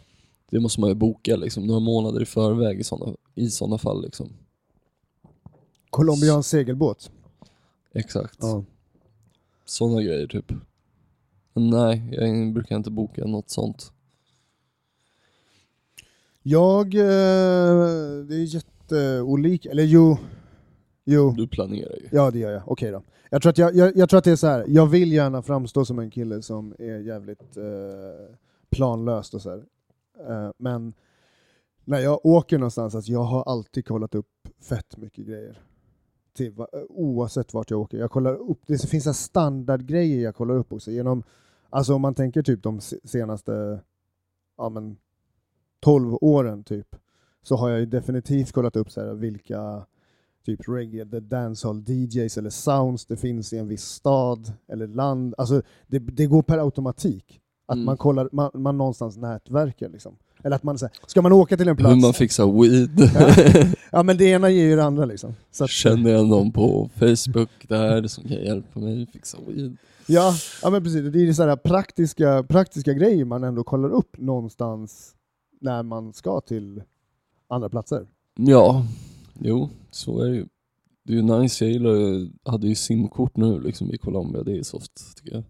Det 0.51 0.59
måste 0.59 0.81
man 0.81 0.89
ju 0.89 0.95
boka 0.95 1.35
liksom 1.35 1.67
några 1.67 1.79
månader 1.79 2.21
i 2.21 2.25
förväg 2.25 2.79
i 2.79 2.83
sådana 2.83 3.15
i 3.35 3.49
såna 3.49 3.77
fall 3.77 4.01
liksom. 4.03 4.29
Colombians 5.89 6.47
segelbåt. 6.47 7.11
Exakt. 7.93 8.37
Ja. 8.41 8.63
Sådana 9.65 10.01
grejer 10.01 10.27
typ. 10.27 10.51
Men 11.53 11.69
nej, 11.69 12.09
jag 12.11 12.53
brukar 12.53 12.75
inte 12.75 12.91
boka 12.91 13.25
något 13.25 13.49
sånt. 13.49 13.91
Jag, 16.43 16.93
eh, 16.95 16.99
det 18.27 18.35
är 18.35 18.55
jätteolika, 18.55 19.71
eller 19.71 19.83
jo, 19.83 20.17
jo, 21.05 21.33
Du 21.37 21.47
planerar 21.47 21.95
ju. 21.95 22.07
ja 22.11 22.31
det 22.31 22.39
gör 22.39 22.51
jag, 22.51 22.61
okej 22.65 22.91
då. 22.91 23.03
Jag 23.29 23.41
tror, 23.41 23.49
att 23.49 23.57
jag, 23.57 23.75
jag, 23.75 23.97
jag 23.97 24.09
tror 24.09 24.17
att 24.17 24.23
det 24.23 24.31
är 24.31 24.35
så 24.35 24.47
här. 24.47 24.65
jag 24.67 24.87
vill 24.87 25.11
gärna 25.13 25.41
framstå 25.41 25.85
som 25.85 25.99
en 25.99 26.11
kille 26.11 26.41
som 26.41 26.75
är 26.79 26.99
jävligt 26.99 27.57
eh, 27.57 28.35
planlöst 28.69 29.33
och 29.33 29.41
så 29.41 29.49
här. 29.49 29.63
Eh, 30.29 30.51
men 30.57 30.93
när 31.85 31.99
jag 31.99 32.25
åker 32.25 32.57
någonstans, 32.57 32.95
alltså 32.95 33.11
jag 33.11 33.23
har 33.23 33.43
alltid 33.43 33.85
kollat 33.87 34.15
upp 34.15 34.27
fett 34.61 34.97
mycket 34.97 35.25
grejer. 35.27 35.59
Till, 36.39 36.53
oavsett 36.89 37.53
vart 37.53 37.71
jag 37.71 37.79
åker. 37.79 37.97
Jag 37.97 38.11
kollar 38.11 38.33
upp, 38.35 38.59
det 38.67 38.89
finns 38.89 39.05
här 39.05 39.13
standardgrejer 39.13 40.23
jag 40.23 40.35
kollar 40.35 40.55
upp 40.55 40.73
också. 40.73 40.91
Genom, 40.91 41.23
alltså 41.69 41.93
om 41.93 42.01
man 42.01 42.13
tänker 42.15 42.41
typ 42.43 42.63
de 42.63 42.79
se- 42.81 42.99
senaste 43.03 43.79
ja, 44.57 44.69
men 44.69 44.97
12 45.79 46.17
åren 46.21 46.63
typ, 46.63 46.95
så 47.43 47.55
har 47.55 47.69
jag 47.69 47.79
ju 47.79 47.85
definitivt 47.85 48.51
kollat 48.51 48.75
upp 48.75 48.91
så 48.91 49.01
här, 49.01 49.13
vilka 49.13 49.85
typ 50.45 50.59
reggae, 50.67 51.05
the 51.05 51.19
dancehall 51.19 51.83
DJs 51.87 52.37
eller 52.37 52.49
sounds 52.49 53.05
det 53.05 53.17
finns 53.17 53.53
i 53.53 53.57
en 53.57 53.67
viss 53.67 53.83
stad 53.85 54.53
eller 54.67 54.87
land. 54.87 55.35
Alltså 55.37 55.61
det, 55.87 55.99
det 55.99 56.25
går 56.27 56.41
per 56.41 56.57
automatik. 56.57 57.41
Att 57.65 57.75
Mm. 57.75 57.85
man 57.85 57.97
kollar, 57.97 58.29
man, 58.31 58.51
man 58.53 58.77
någonstans 58.77 59.17
nätverkar 59.17 59.89
liksom. 59.89 60.15
Eller 60.43 60.55
att 60.55 60.63
man 60.63 60.77
säger, 60.77 60.93
ska 61.07 61.21
man 61.21 61.31
åka 61.31 61.57
till 61.57 61.67
en 61.67 61.77
plats? 61.77 61.95
Hur 61.95 62.01
man 62.01 62.13
fixar 62.13 62.61
weed. 62.61 63.11
Ja 63.91 64.03
men 64.03 64.17
det 64.17 64.25
ena 64.25 64.49
ger 64.49 64.63
ju 64.63 64.75
det 64.75 64.83
andra 64.83 65.05
liksom. 65.05 65.35
Så 65.51 65.63
att, 65.63 65.69
Känner 65.69 66.11
jag 66.11 66.27
någon 66.27 66.51
på 66.51 66.89
Facebook 66.99 67.49
där 67.67 68.07
som 68.07 68.23
kan 68.23 68.37
hjälpa 68.37 68.79
mig 68.79 69.05
fixa 69.05 69.37
weed? 69.47 69.77
ja, 70.07 70.33
ja 70.61 70.69
men 70.69 70.83
precis, 70.83 71.13
det 71.13 71.19
är 71.19 71.23
ju 71.23 71.33
så 71.33 71.43
här 71.43 71.55
praktiska, 71.55 72.43
praktiska 72.43 72.93
grejer 72.93 73.25
man 73.25 73.43
ändå 73.43 73.63
kollar 73.63 73.89
upp 73.89 74.17
någonstans 74.17 75.15
när 75.61 75.83
man 75.83 76.13
ska 76.13 76.41
till 76.41 76.83
andra 77.47 77.69
platser. 77.69 78.07
Ja, 78.35 78.85
jo, 79.39 79.69
så 79.91 80.21
är 80.21 80.29
det 80.29 80.35
ju. 80.35 80.45
Det 81.03 81.13
är 81.13 81.17
ju 81.17 81.21
nice, 81.21 81.65
jag 81.65 81.71
gillar 81.71 82.27
hade 82.51 82.67
ju 82.67 82.75
simkort 82.75 83.37
nu 83.37 83.59
liksom 83.59 83.91
i 83.93 83.97
Colombia, 83.97 84.43
det 84.43 84.57
är 84.57 84.63
soft 84.63 85.17
tycker 85.17 85.35
jag. 85.35 85.43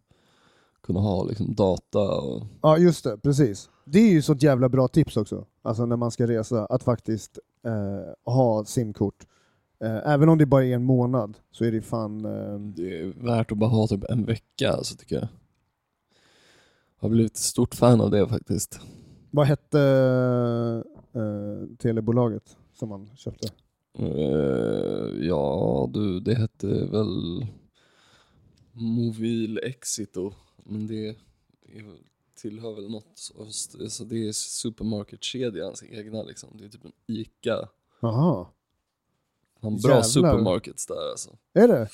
Kunna 0.83 0.99
ha 0.99 1.23
liksom 1.23 1.55
data 1.55 1.99
och 1.99 2.43
Ja 2.61 2.77
just 2.77 3.03
det, 3.03 3.17
precis. 3.17 3.69
Det 3.91 3.99
är 3.99 4.11
ju 4.11 4.21
så 4.21 4.33
ett 4.33 4.43
jävla 4.43 4.69
bra 4.69 4.87
tips 4.87 5.17
också, 5.17 5.45
alltså 5.61 5.85
när 5.85 5.97
man 5.97 6.11
ska 6.11 6.27
resa, 6.27 6.65
att 6.65 6.83
faktiskt 6.83 7.39
eh, 7.65 8.33
ha 8.33 8.65
simkort. 8.65 9.27
Eh, 9.83 10.11
även 10.13 10.29
om 10.29 10.37
det 10.37 10.45
bara 10.45 10.65
är 10.65 10.75
en 10.75 10.83
månad 10.83 11.37
så 11.51 11.65
är 11.65 11.71
det 11.71 11.81
fan... 11.81 12.25
Eh, 12.25 12.59
det 12.59 12.99
är 12.99 13.05
värt 13.05 13.51
att 13.51 13.57
bara 13.57 13.69
ha 13.69 13.87
typ 13.87 14.03
en 14.03 14.25
vecka 14.25 14.71
alltså 14.71 14.95
tycker 14.95 15.15
jag. 15.15 15.27
Har 16.97 17.09
blivit 17.09 17.37
stort 17.37 17.75
fan 17.75 18.01
av 18.01 18.11
det 18.11 18.27
faktiskt. 18.27 18.79
vad 19.31 19.47
hette 19.47 19.81
eh, 21.13 21.77
telebolaget 21.77 22.57
som 22.73 22.89
man 22.89 23.09
köpte? 23.15 23.47
Eh, 23.99 25.27
ja 25.27 25.89
du, 25.93 26.19
det 26.19 26.35
hette 26.35 26.67
väl 26.67 27.45
Movil 28.71 29.59
Exito, 29.63 30.33
men 30.63 30.87
det 30.87 31.07
är, 31.07 31.15
tillhör 32.41 32.75
väl 32.75 32.89
något, 32.91 33.11
så- 33.13 33.45
så 33.89 34.03
det 34.03 34.27
är 34.27 34.31
supermarketkedjans 34.31 35.83
egna 35.83 36.23
liksom. 36.23 36.49
Det 36.57 36.65
är 36.65 36.69
typ 36.69 36.85
en 36.85 36.91
ICA. 37.07 37.69
Jaha, 38.01 38.47
Han 39.61 39.77
bra 39.77 39.89
Jävlar. 39.89 40.01
supermarkets 40.03 40.85
där 40.85 41.09
alltså. 41.11 41.29
är 41.53 41.67
det? 41.67 41.89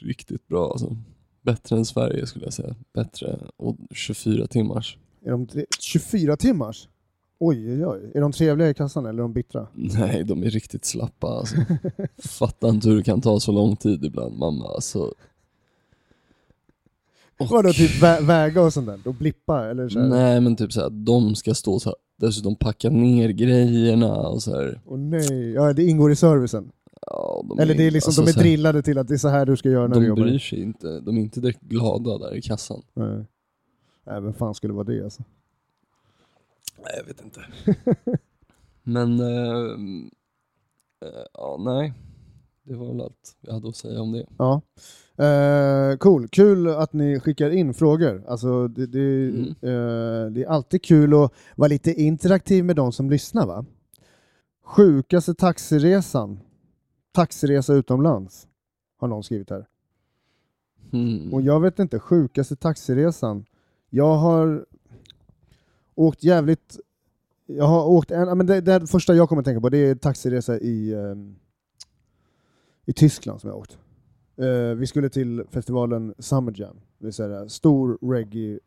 Riktigt 0.00 0.48
bra 0.48 0.70
alltså. 0.70 0.96
Bättre 1.42 1.76
än 1.76 1.84
Sverige 1.84 2.26
skulle 2.26 2.44
jag 2.44 2.52
säga. 2.54 2.74
Bättre 2.92 3.40
och 3.56 3.76
24 3.90 4.46
timmars. 4.46 4.98
Är 5.24 5.30
de 5.30 5.46
tre- 5.46 5.66
24 5.80 6.36
timmars? 6.36 6.88
Oj, 7.38 7.72
oj, 7.72 7.86
oj. 7.86 8.12
Är 8.14 8.20
de 8.20 8.32
trevliga 8.32 8.70
i 8.70 8.74
kassan 8.74 9.06
eller 9.06 9.18
är 9.18 9.22
de 9.22 9.32
bittra? 9.32 9.68
Nej, 9.74 10.24
de 10.24 10.42
är 10.42 10.50
riktigt 10.50 10.84
slappa 10.84 11.26
alltså. 11.26 11.56
Fattar 12.18 12.68
inte 12.68 12.88
hur 12.88 12.96
det 12.96 13.02
kan 13.02 13.20
ta 13.20 13.40
så 13.40 13.52
lång 13.52 13.76
tid 13.76 14.04
ibland 14.04 14.38
mamma 14.38 14.68
alltså. 14.68 15.14
Och- 17.42 17.50
Vadå, 17.50 17.72
typ 17.72 17.90
vä- 18.02 18.26
väga 18.26 18.62
och 18.62 18.72
sånt 18.72 18.86
där? 18.86 18.98
Och 19.04 19.14
blippa 19.14 19.66
eller 19.70 19.88
så 19.88 20.00
här? 20.00 20.08
Nej 20.08 20.40
men 20.40 20.56
typ 20.56 20.72
såhär, 20.72 20.90
de 20.90 21.34
ska 21.34 21.54
stå 21.54 21.80
så 21.80 21.88
här, 21.88 21.96
dessutom 22.16 22.56
packa 22.56 22.90
ner 22.90 23.28
grejerna 23.28 24.12
och 24.16 24.42
så 24.42 24.54
här. 24.56 24.80
Åh 24.86 24.98
nej, 24.98 25.52
ja, 25.52 25.72
det 25.72 25.84
ingår 25.84 26.12
i 26.12 26.16
servicen. 26.16 26.72
Ja, 27.06 27.44
de 27.48 27.58
Eller 27.58 27.74
det 27.74 27.86
är 27.86 27.90
liksom, 27.90 28.08
alltså 28.10 28.22
de 28.22 28.30
är 28.30 28.34
här, 28.34 28.42
drillade 28.42 28.82
till 28.82 28.98
att 28.98 29.08
det 29.08 29.14
är 29.14 29.18
så 29.18 29.28
här 29.28 29.46
du 29.46 29.56
ska 29.56 29.68
göra 29.70 29.86
när 29.88 29.94
du 29.94 30.00
De 30.00 30.06
jobbar. 30.06 30.22
bryr 30.22 30.38
sig 30.38 30.62
inte, 30.62 31.00
de 31.00 31.16
är 31.16 31.20
inte 31.20 31.40
direkt 31.40 31.60
glada 31.60 32.18
där 32.18 32.34
i 32.34 32.42
kassan. 32.42 32.82
Nej. 32.94 33.24
Nej, 34.06 34.20
vem 34.20 34.32
fan 34.34 34.54
skulle 34.54 34.72
vara 34.74 34.84
det 34.84 35.04
alltså? 35.04 35.22
Nej 36.78 36.92
jag 36.96 37.04
vet 37.04 37.22
inte. 37.24 37.40
men, 38.82 39.20
ehm, 39.20 40.10
eh, 41.04 41.08
ja 41.34 41.56
nej. 41.64 41.92
Det 42.64 42.74
var 42.74 42.86
väl 42.86 43.00
allt 43.00 43.36
jag 43.40 43.52
hade 43.52 43.68
att 43.68 43.76
säga 43.76 44.00
om 44.00 44.12
det. 44.12 44.26
Ja. 44.38 44.60
Eh, 45.24 45.96
cool, 45.96 46.28
kul 46.28 46.68
att 46.68 46.92
ni 46.92 47.20
skickar 47.20 47.50
in 47.50 47.74
frågor. 47.74 48.24
Alltså, 48.28 48.68
det, 48.68 48.86
det, 48.86 49.28
Mm. 49.28 49.48
eh, 49.48 50.30
det 50.32 50.42
är 50.42 50.46
alltid 50.48 50.82
kul 50.84 51.14
att 51.24 51.32
vara 51.56 51.68
lite 51.68 51.92
interaktiv 51.92 52.64
med 52.64 52.76
de 52.76 52.92
som 52.92 53.10
lyssnar 53.10 53.46
va? 53.46 53.64
Sjukaste 54.64 55.34
taxiresan? 55.34 56.40
Taxiresa 57.12 57.74
utomlands? 57.74 58.46
Har 59.00 59.08
någon 59.08 59.22
skrivit 59.22 59.50
här. 59.50 59.66
Mm. 60.92 61.34
Och 61.34 61.42
jag 61.42 61.60
vet 61.60 61.78
inte, 61.78 61.98
sjukaste 61.98 62.56
taxiresan? 62.56 63.44
Jag 63.90 64.16
har 64.16 64.66
åkt 65.94 66.24
jävligt... 66.24 66.78
Jag 67.46 67.64
har 67.64 67.86
åkt 67.86 68.10
en, 68.10 68.38
men 68.38 68.46
det, 68.46 68.60
det 68.60 68.86
första 68.86 69.14
jag 69.14 69.28
kommer 69.28 69.42
att 69.42 69.46
tänka 69.46 69.60
på 69.60 69.68
det 69.68 69.78
är 69.78 69.94
taxiresa 69.94 70.58
i, 70.58 70.94
ehm, 70.94 71.36
i 72.92 72.94
Tyskland 72.94 73.40
som 73.40 73.48
jag 73.48 73.54
har 73.54 73.60
åkt. 73.60 73.78
Uh, 74.40 74.74
vi 74.74 74.86
skulle 74.86 75.08
till 75.08 75.44
festivalen 75.50 76.14
Summer 76.18 76.52
Jam, 76.56 76.76
det 76.98 77.04
vill 77.04 77.12
säga 77.12 77.48
stor 77.48 77.98
reggae, 78.12 78.58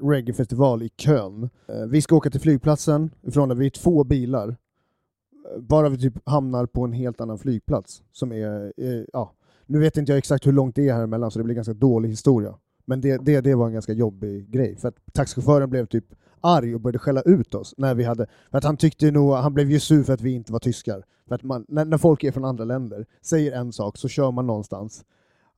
reggae 0.00 0.84
i 0.84 0.90
Köln. 0.96 1.42
Uh, 1.42 1.86
vi 1.88 2.02
ska 2.02 2.16
åka 2.16 2.30
till 2.30 2.40
flygplatsen, 2.40 3.10
ifrån 3.22 3.48
där 3.48 3.56
vi 3.56 3.66
är 3.66 3.70
två 3.70 4.04
bilar. 4.04 4.48
Eh, 4.48 5.60
bara 5.60 5.88
vi 5.88 5.98
typ 5.98 6.28
hamnar 6.28 6.66
på 6.66 6.84
en 6.84 6.92
helt 6.92 7.20
annan 7.20 7.38
flygplats 7.38 8.02
som 8.12 8.32
är, 8.32 8.72
eh, 8.76 9.04
ja, 9.12 9.32
nu 9.66 9.78
vet 9.78 9.96
inte 9.96 10.12
jag 10.12 10.18
exakt 10.18 10.46
hur 10.46 10.52
långt 10.52 10.76
det 10.76 10.88
är 10.88 10.94
här 10.94 11.04
emellan 11.04 11.30
så 11.30 11.38
det 11.38 11.44
blir 11.44 11.54
ganska 11.54 11.74
dålig 11.74 12.08
historia. 12.08 12.54
Men 12.84 13.00
det, 13.00 13.24
det, 13.24 13.40
det 13.40 13.54
var 13.54 13.66
en 13.66 13.72
ganska 13.72 13.92
jobbig 13.92 14.50
grej, 14.50 14.76
för 14.76 14.88
att 14.88 14.96
taxichauffören 15.12 15.70
blev 15.70 15.86
typ 15.86 16.04
arg 16.40 16.74
och 16.74 16.80
började 16.80 16.98
skälla 16.98 17.22
ut 17.22 17.54
oss 17.54 17.74
när 17.76 17.94
vi 17.94 18.04
hade, 18.04 18.26
för 18.50 18.58
att 18.58 18.64
han 18.64 18.76
tyckte 18.76 19.10
nog, 19.10 19.32
han 19.32 19.54
blev 19.54 19.70
ju 19.70 19.80
sur 19.80 20.02
för 20.02 20.12
att 20.12 20.20
vi 20.20 20.30
inte 20.30 20.52
var 20.52 20.58
tyskar. 20.58 21.04
För 21.28 21.34
att 21.34 21.42
man, 21.42 21.64
när, 21.68 21.84
när 21.84 21.98
folk 21.98 22.24
är 22.24 22.32
från 22.32 22.44
andra 22.44 22.64
länder, 22.64 23.06
säger 23.22 23.52
en 23.52 23.72
sak 23.72 23.96
så 23.96 24.08
kör 24.08 24.30
man 24.30 24.46
någonstans. 24.46 25.04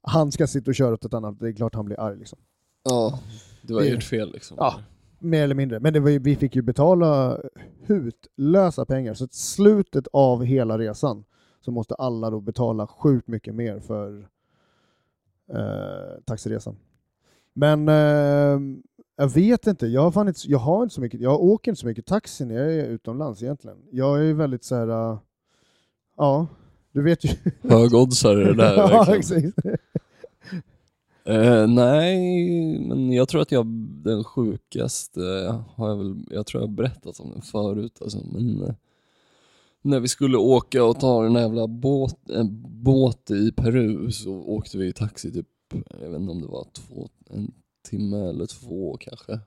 Han 0.02 0.32
ska 0.32 0.46
sitta 0.46 0.70
och 0.70 0.74
köra 0.74 0.94
åt 0.94 1.04
ett 1.04 1.14
annat, 1.14 1.40
det 1.40 1.48
är 1.48 1.52
klart 1.52 1.74
han 1.74 1.84
blir 1.84 2.00
arg 2.00 2.18
liksom. 2.18 2.38
Ja, 2.84 3.18
det 3.62 3.74
var 3.74 3.82
ert 3.82 4.04
fel 4.04 4.32
liksom. 4.32 4.56
Ja. 4.60 4.74
Mer 5.18 5.44
eller 5.44 5.54
mindre. 5.54 5.80
Men 5.80 5.92
det 5.92 6.00
var 6.00 6.10
ju, 6.10 6.18
vi 6.18 6.36
fick 6.36 6.56
ju 6.56 6.62
betala 6.62 7.38
hutlösa 7.86 8.84
pengar. 8.84 9.14
Så 9.14 9.24
i 9.24 9.28
slutet 9.30 10.08
av 10.12 10.44
hela 10.44 10.78
resan 10.78 11.24
så 11.60 11.70
måste 11.70 11.94
alla 11.94 12.30
då 12.30 12.40
betala 12.40 12.86
sjukt 12.86 13.28
mycket 13.28 13.54
mer 13.54 13.80
för 13.80 14.28
eh, 15.52 16.22
taxiresan. 16.24 16.76
Men 17.52 17.88
eh, 17.88 18.60
jag 19.22 19.28
vet 19.28 19.66
inte, 19.66 19.86
jag 19.86 20.00
har, 20.00 20.10
fan 20.10 20.28
inte, 20.28 20.40
jag 20.44 20.58
har 20.58 20.82
inte 20.82 20.94
så 20.94 21.00
mycket, 21.00 21.20
jag 21.20 21.42
åker 21.42 21.70
inte 21.70 21.80
så 21.80 21.86
mycket 21.86 22.06
taxi 22.06 22.44
när 22.44 22.54
jag 22.54 22.74
är 22.74 22.86
utomlands 22.86 23.42
egentligen. 23.42 23.76
Jag 23.90 24.18
är 24.18 24.22
ju 24.22 24.32
väldigt 24.32 24.64
så 24.64 24.74
här, 24.74 24.88
eh, 24.88 25.18
ja, 26.16 26.46
du 26.92 27.02
vet 27.02 27.24
ju. 27.24 27.30
Högoddsare 27.68 28.44
det 28.44 28.54
där 28.54 28.76
ja, 28.76 29.16
exakt. 29.16 29.46
Eh, 31.24 31.66
nej, 31.66 32.18
men 32.78 33.12
jag 33.12 33.28
tror 33.28 33.42
att 33.42 33.52
jag, 33.52 33.66
den 34.04 34.24
sjukaste 34.24 35.20
har 35.74 35.88
jag 35.88 35.96
väl, 35.96 36.24
jag 36.30 36.46
tror 36.46 36.62
jag 36.62 36.68
har 36.68 36.74
berättat 36.74 37.20
om 37.20 37.30
den 37.30 37.42
förut 37.42 37.98
alltså, 38.00 38.18
men 38.32 38.62
eh, 38.62 38.74
när 39.82 40.00
vi 40.00 40.08
skulle 40.08 40.36
åka 40.36 40.84
och 40.84 41.00
ta 41.00 41.22
den 41.22 41.34
jävla 41.34 41.66
båt, 41.66 42.30
en 42.30 42.62
båt 42.82 43.30
i 43.30 43.52
Peru 43.52 44.12
så 44.12 44.32
åkte 44.32 44.78
vi 44.78 44.86
i 44.86 44.92
taxi 44.92 45.32
typ, 45.32 45.48
jag 46.00 46.10
vet 46.10 46.20
inte 46.20 46.32
om 46.32 46.40
det 46.40 46.48
var 46.48 46.66
två, 46.72 47.08
en 47.30 47.52
timme 47.82 48.28
eller 48.28 48.46
två 48.46 48.96
kanske. 49.00 49.40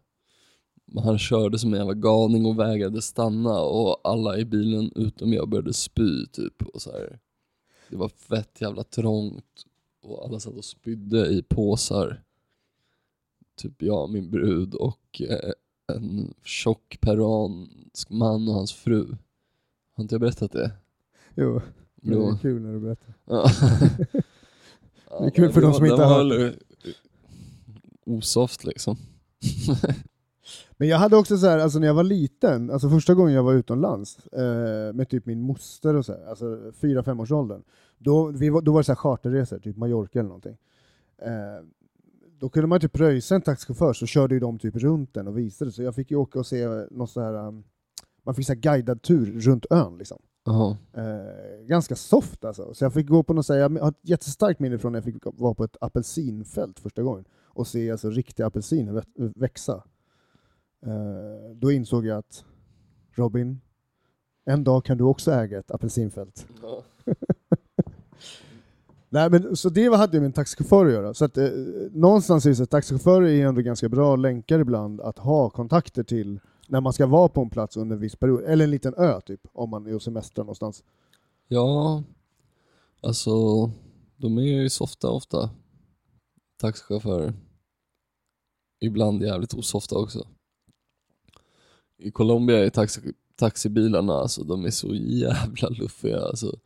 Men 0.85 1.03
han 1.03 1.17
körde 1.19 1.59
som 1.59 1.73
en 1.73 1.79
jävla 1.79 1.93
galning 1.93 2.45
och 2.45 2.59
vägrade 2.59 3.01
stanna 3.01 3.59
och 3.59 4.01
alla 4.03 4.37
i 4.37 4.45
bilen 4.45 4.91
utom 4.95 5.33
jag 5.33 5.49
började 5.49 5.73
spy 5.73 6.25
typ 6.25 6.61
och 6.73 6.81
så 6.81 6.91
här. 6.91 7.19
Det 7.89 7.95
var 7.95 8.09
fett 8.09 8.61
jävla 8.61 8.83
trångt 8.83 9.65
och 10.01 10.25
alla 10.25 10.39
satt 10.39 10.53
och 10.53 10.65
spydde 10.65 11.27
i 11.27 11.43
påsar. 11.43 12.23
Typ 13.57 13.81
jag, 13.81 14.09
min 14.09 14.31
brud 14.31 14.73
och 14.73 15.21
eh, 15.21 15.51
en 15.95 16.33
tjock 16.43 16.97
peruansk 17.01 18.09
man 18.09 18.47
och 18.47 18.53
hans 18.53 18.73
fru. 18.73 19.17
Har 19.93 20.03
inte 20.03 20.15
jag 20.15 20.21
berättat 20.21 20.51
det? 20.51 20.71
Jo, 21.35 21.61
det 21.95 22.13
Jo. 22.13 22.29
är 22.29 22.37
kul 22.37 22.61
när 22.61 22.73
du 22.73 22.79
berättar. 22.79 23.13
Ja. 23.25 23.49
Det 25.19 25.25
är 25.25 25.29
kul 25.29 25.51
för 25.51 25.61
de 25.61 25.73
som 25.73 25.85
inte 25.85 26.03
har 26.03 26.23
hört 26.23 26.55
Osoft 28.05 28.63
liksom. 28.63 28.97
Men 30.77 30.87
jag 30.87 30.97
hade 30.97 31.17
också 31.17 31.37
så 31.37 31.47
här, 31.47 31.59
alltså 31.59 31.79
när 31.79 31.87
jag 31.87 31.93
var 31.93 32.03
liten, 32.03 32.71
alltså 32.71 32.89
första 32.89 33.13
gången 33.13 33.33
jag 33.33 33.43
var 33.43 33.53
utomlands 33.53 34.27
eh, 34.27 34.93
med 34.93 35.09
typ 35.09 35.25
min 35.25 35.41
moster 35.41 35.95
och 35.95 36.05
så 36.05 36.13
här, 36.13 36.25
alltså 36.29 36.71
fyra 36.81 37.03
femårsåldern, 37.03 37.63
då, 37.97 38.27
vi 38.27 38.49
var, 38.49 38.61
då 38.61 38.71
var 38.71 38.79
det 38.79 38.83
så 38.83 38.91
här 38.91 38.97
charterresor, 38.97 39.59
typ 39.59 39.77
Mallorca 39.77 40.19
eller 40.19 40.29
någonting. 40.29 40.57
Eh, 41.21 41.65
då 42.39 42.49
kunde 42.49 42.67
man 42.67 42.79
typ 42.79 42.93
pröjsa 42.93 43.35
en 43.35 43.41
taxichaufför 43.41 43.93
så 43.93 44.05
körde 44.05 44.35
ju 44.35 44.39
de 44.39 44.59
typ 44.59 44.75
runt 44.75 45.13
den 45.13 45.27
och 45.27 45.37
visade, 45.37 45.71
så 45.71 45.83
jag 45.83 45.95
fick 45.95 46.11
ju 46.11 46.17
åka 46.17 46.39
och 46.39 46.45
se 46.45 46.67
något 46.91 47.09
så 47.09 47.21
här, 47.21 47.33
um, 47.47 47.63
man 48.23 48.35
fick 48.35 48.45
så 48.45 48.53
här 48.53 48.59
guidad 48.59 49.01
tur 49.01 49.39
runt 49.39 49.65
ön 49.69 49.97
liksom. 49.97 50.21
Jaha. 50.45 50.77
Eh, 50.93 51.65
ganska 51.65 51.95
soft 51.95 52.45
alltså. 52.45 52.73
Så 52.73 52.85
jag 52.85 52.93
fick 52.93 53.07
gå 53.07 53.23
på 53.23 53.33
något, 53.33 53.45
så 53.45 53.53
här, 53.53 53.59
jag 53.59 53.79
har 53.79 53.89
ett 53.89 53.99
jättestarkt 54.01 54.59
minne 54.59 54.77
från 54.77 54.91
när 54.91 54.97
jag 54.97 55.03
fick 55.03 55.15
vara 55.23 55.53
på 55.53 55.63
ett 55.63 55.77
apelsinfält 55.81 56.79
första 56.79 57.03
gången 57.03 57.25
och 57.55 57.67
se 57.67 57.91
alltså, 57.91 58.09
riktiga 58.09 58.45
apelsiner 58.47 58.93
vä- 58.93 59.33
växa. 59.35 59.83
Eh, 60.85 61.55
då 61.55 61.71
insåg 61.71 62.05
jag 62.05 62.17
att 62.17 62.45
Robin, 63.11 63.61
en 64.45 64.63
dag 64.63 64.85
kan 64.85 64.97
du 64.97 65.03
också 65.03 65.31
äga 65.31 65.59
ett 65.59 65.71
apelsinfält. 65.71 66.47
Ja. 66.61 66.83
Nej, 69.09 69.29
men, 69.29 69.55
så 69.55 69.69
det 69.69 69.95
hade 69.95 70.17
ju 70.17 70.21
med 70.21 70.25
en 70.27 70.33
taxichaufför 70.33 70.85
att 70.85 70.91
göra. 70.91 71.13
Så 71.13 71.25
att, 71.25 71.37
eh, 71.37 71.49
någonstans 71.91 72.45
är 72.45 72.49
det 72.49 72.55
så 72.55 72.63
att 72.63 72.69
taxichaufförer 72.69 73.27
är 73.27 73.45
ändå 73.47 73.61
ganska 73.61 73.89
bra 73.89 74.15
länkar 74.15 74.59
ibland 74.59 75.01
att 75.01 75.17
ha 75.19 75.49
kontakter 75.49 76.03
till 76.03 76.39
när 76.67 76.81
man 76.81 76.93
ska 76.93 77.05
vara 77.07 77.29
på 77.29 77.41
en 77.41 77.49
plats 77.49 77.77
under 77.77 77.95
en 77.95 78.01
viss 78.01 78.15
period, 78.15 78.43
eller 78.43 78.63
en 78.63 78.71
liten 78.71 78.93
ö 78.97 79.21
typ, 79.21 79.41
om 79.53 79.69
man 79.69 79.87
är 79.87 79.95
och 79.95 80.01
semestrar 80.01 80.43
någonstans. 80.45 80.83
Ja, 81.47 82.03
alltså 83.01 83.31
de 84.17 84.37
är 84.37 84.41
ju 84.41 84.69
softa 84.69 85.09
ofta, 85.09 85.49
taxichaufförer. 86.65 87.33
Ibland 88.79 89.23
jävligt 89.23 89.53
osofta 89.53 89.95
också. 89.95 90.27
I 91.97 92.11
Colombia 92.11 92.65
är 92.65 92.69
taxi, 92.69 93.13
taxibilarna, 93.35 94.13
alltså 94.13 94.43
de 94.43 94.65
är 94.65 94.71
så 94.71 94.95
jävla 94.95 95.69
luffiga 95.69 96.21
alltså. 96.21 96.59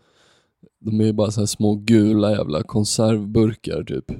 De 0.79 1.01
är 1.01 1.13
bara 1.13 1.31
så 1.31 1.41
här 1.41 1.45
små 1.45 1.75
gula 1.75 2.31
jävla 2.31 2.63
konservburkar 2.63 3.83
typ. 3.83 4.11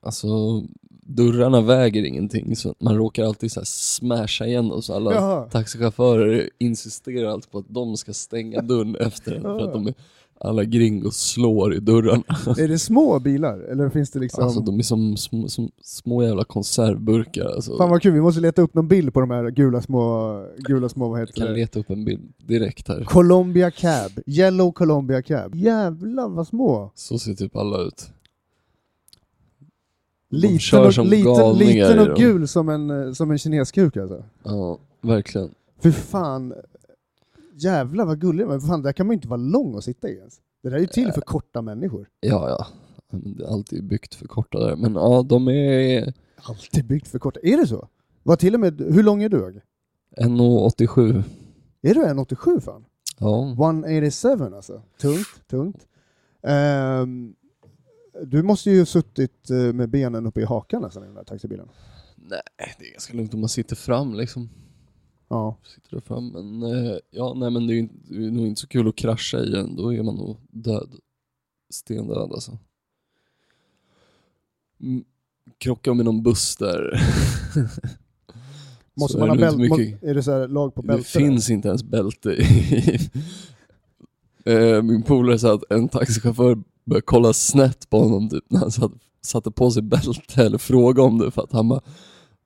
Alltså 0.00 0.62
dörrarna 1.06 1.60
väger 1.60 2.04
ingenting 2.04 2.56
så 2.56 2.74
man 2.78 2.96
råkar 2.96 3.24
alltid 3.24 3.52
så 3.52 3.60
här 3.60 3.64
smasha 3.64 4.46
igen 4.46 4.70
och 4.70 4.84
så 4.84 4.94
alla 4.94 5.14
Jaha. 5.14 5.50
taxichaufförer 5.50 6.50
insisterar 6.58 7.28
alltid 7.28 7.50
på 7.50 7.58
att 7.58 7.68
de 7.68 7.96
ska 7.96 8.12
stänga 8.12 8.62
dörren 8.62 8.96
efter 8.96 9.34
en 9.34 9.42
för 9.42 9.60
att 9.60 9.72
de 9.72 9.86
är, 9.86 9.94
alla 10.40 10.64
gringos 10.64 11.16
slår 11.16 11.74
i 11.74 11.78
dörrarna. 11.80 12.22
Är 12.58 12.68
det 12.68 12.78
små 12.78 13.18
bilar? 13.20 13.58
Eller 13.58 13.90
finns 13.90 14.10
det 14.10 14.18
liksom... 14.18 14.44
Alltså 14.44 14.60
de 14.60 14.78
är 14.78 14.82
som 14.82 15.16
små, 15.16 15.48
som 15.48 15.70
små 15.82 16.22
jävla 16.22 16.44
konservburkar 16.44 17.44
alltså. 17.44 17.76
Fan 17.76 17.90
vad 17.90 18.02
kul, 18.02 18.12
vi 18.12 18.20
måste 18.20 18.40
leta 18.40 18.62
upp 18.62 18.74
någon 18.74 18.88
bild 18.88 19.14
på 19.14 19.20
de 19.20 19.30
här 19.30 19.50
gula 19.50 19.80
små, 19.82 20.46
gula 20.58 20.88
små 20.88 21.08
vad 21.08 21.20
Jag 21.20 21.26
heter 21.26 21.40
kan 21.40 21.46
det? 21.46 21.54
leta 21.54 21.80
upp 21.80 21.90
en 21.90 22.04
bild 22.04 22.32
direkt 22.46 22.88
här. 22.88 23.04
Colombia 23.04 23.70
Cab. 23.70 24.10
Yellow 24.26 24.72
Colombia 24.72 25.22
Cab. 25.22 25.54
Jävlar 25.54 26.28
vad 26.28 26.46
små. 26.46 26.90
Så 26.94 27.18
ser 27.18 27.34
typ 27.34 27.56
alla 27.56 27.78
ut. 27.82 28.10
Liten 30.30 30.58
kör 30.58 30.86
och, 30.86 30.94
som 30.94 31.06
liten, 31.06 31.34
galningar 31.34 31.88
liten 31.88 31.98
i 31.98 32.02
och 32.02 32.06
dem. 32.08 32.16
gul 32.18 32.48
som 32.48 32.68
en, 32.68 33.14
som 33.14 33.30
en 33.30 33.38
kineskuk 33.38 33.96
alltså. 33.96 34.24
Ja, 34.42 34.78
verkligen. 35.00 35.50
Fy 35.82 35.92
fan. 35.92 36.54
Jävlar 37.56 38.04
vad 38.04 38.20
gullig 38.20 38.46
Men 38.46 38.60
fan, 38.60 38.82
där 38.82 38.92
kan 38.92 39.06
man 39.06 39.14
ju 39.14 39.16
inte 39.16 39.28
vara 39.28 39.40
lång 39.40 39.74
och 39.74 39.84
sitta 39.84 40.08
i 40.08 40.16
ens. 40.16 40.40
Det 40.62 40.68
där 40.68 40.76
är 40.76 40.80
ju 40.80 40.86
till 40.86 41.12
för 41.12 41.20
korta 41.20 41.62
människor. 41.62 42.08
Ja, 42.20 42.48
ja. 42.48 42.66
Det 43.10 43.44
är 43.44 43.48
alltid 43.48 43.84
byggt 43.84 44.14
för 44.14 44.26
korta 44.26 44.58
där. 44.58 44.76
Men 44.76 44.94
ja, 44.94 45.22
de 45.22 45.48
är 45.48 46.14
Alltid 46.36 46.86
byggt 46.86 47.08
för 47.08 47.18
korta. 47.18 47.40
Är 47.42 47.56
det 47.56 47.66
så? 47.66 47.88
Vad 48.22 48.38
till 48.38 48.54
och 48.54 48.60
med, 48.60 48.80
hur 48.80 49.02
lång 49.02 49.22
är 49.22 49.28
du? 49.28 49.60
1,87. 50.16 51.22
Är 51.82 51.94
du 51.94 52.02
1,87 52.04 52.60
fan? 52.60 52.84
Ja. 53.18 53.56
187 53.58 54.54
alltså. 54.54 54.82
Tungt, 55.00 55.48
tungt. 55.50 55.86
Ehm, 56.42 57.34
du 58.22 58.42
måste 58.42 58.70
ju 58.70 58.78
ha 58.78 58.86
suttit 58.86 59.50
eh, 59.50 59.56
med 59.56 59.88
benen 59.88 60.26
uppe 60.26 60.40
i 60.40 60.44
hakan 60.44 60.82
nästan 60.82 61.02
i 61.02 61.06
den 61.06 61.14
där 61.14 61.24
taxibilen. 61.24 61.68
Nej, 62.16 62.74
det 62.78 62.86
är 62.86 62.92
ganska 62.92 63.14
lugnt 63.14 63.34
om 63.34 63.40
man 63.40 63.48
sitter 63.48 63.76
fram 63.76 64.14
liksom. 64.14 64.48
Ja. 65.34 65.56
Sitter 65.74 65.90
där 65.90 66.00
fram. 66.00 66.28
Men 66.28 66.62
eh, 66.62 66.96
ja, 67.10 67.34
nej 67.36 67.50
men 67.50 67.66
det 67.66 67.72
är, 67.72 67.74
ju 67.74 67.80
inte, 67.80 67.94
det 68.08 68.26
är 68.26 68.30
nog 68.30 68.46
inte 68.46 68.60
så 68.60 68.66
kul 68.66 68.88
att 68.88 68.96
krascha 68.96 69.38
i 69.38 69.50
den. 69.50 69.76
Då 69.76 69.94
är 69.94 70.02
man 70.02 70.14
nog 70.14 70.36
död. 70.50 70.94
Stendöd 71.70 72.32
alltså. 72.32 72.58
Mm, 74.80 75.04
krocka 75.58 75.94
med 75.94 76.04
någon 76.04 76.22
buss 76.22 76.56
där. 76.56 77.00
Måste 78.94 79.12
Så 79.12 79.18
man 79.18 79.28
ha 79.28 79.34
det 79.36 79.40
bälte? 79.40 79.58
mycket- 79.58 80.02
Är 80.02 80.14
det 80.14 80.22
så 80.22 80.30
här 80.30 80.48
lag 80.48 80.74
på 80.74 80.80
Det 80.82 80.86
bälte? 80.88 81.04
finns 81.10 81.50
inte 81.50 81.68
ens 81.68 81.82
bälte 81.84 82.30
i... 82.30 82.98
Eh, 84.46 84.82
Min 84.82 85.02
polare 85.02 85.38
sa 85.38 85.54
att 85.54 85.70
en 85.70 85.88
taxichaufför 85.88 86.58
började 86.84 87.04
kolla 87.04 87.32
snett 87.32 87.90
på 87.90 87.98
honom 88.00 88.28
typ, 88.28 88.44
när 88.48 88.60
han 88.60 88.70
satt, 88.70 88.92
satte 89.20 89.50
på 89.50 89.70
sig 89.70 89.82
bälte 89.82 90.42
eller 90.44 90.58
frågade 90.58 91.08
om 91.08 91.18
det 91.18 91.30
för 91.30 91.42
att 91.42 91.52
han 91.52 91.68
bara 91.68 91.80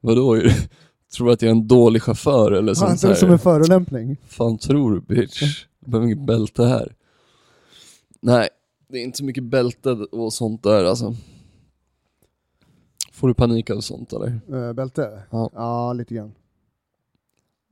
Vadå, 0.01 0.35
är 0.35 0.45
det- 0.45 0.69
tror 1.17 1.27
du 1.27 1.33
att 1.33 1.43
jag 1.43 1.49
är 1.49 1.55
en 1.55 1.69
dålig 1.69 2.03
chaufför 2.03 2.53
eller 2.53 2.75
sånt 2.75 3.01
ser 3.01 3.13
ut 3.13 3.19
som 3.19 3.31
en 3.31 3.39
förolämpning. 3.39 4.17
Fan 4.27 4.59
tror 4.59 4.95
du 4.95 5.01
bitch? 5.01 5.67
Jag 5.81 5.91
behöver 5.91 6.07
inget 6.07 6.27
bälte 6.27 6.65
här. 6.65 6.95
Nej, 8.21 8.49
det 8.89 8.99
är 8.99 9.03
inte 9.03 9.19
så 9.19 9.25
mycket 9.25 9.45
bälte 9.45 9.91
och 9.91 10.33
sånt 10.33 10.63
där 10.63 10.85
alltså. 10.85 11.15
Får 13.13 13.29
du 13.29 13.35
panik 13.35 13.71
av 13.71 13.81
sånt 13.81 14.13
eller? 14.13 14.41
Uh, 14.53 14.73
bälte? 14.73 15.23
Ja. 15.31 15.51
ja, 15.55 15.93
lite 15.93 16.15
grann. 16.15 16.35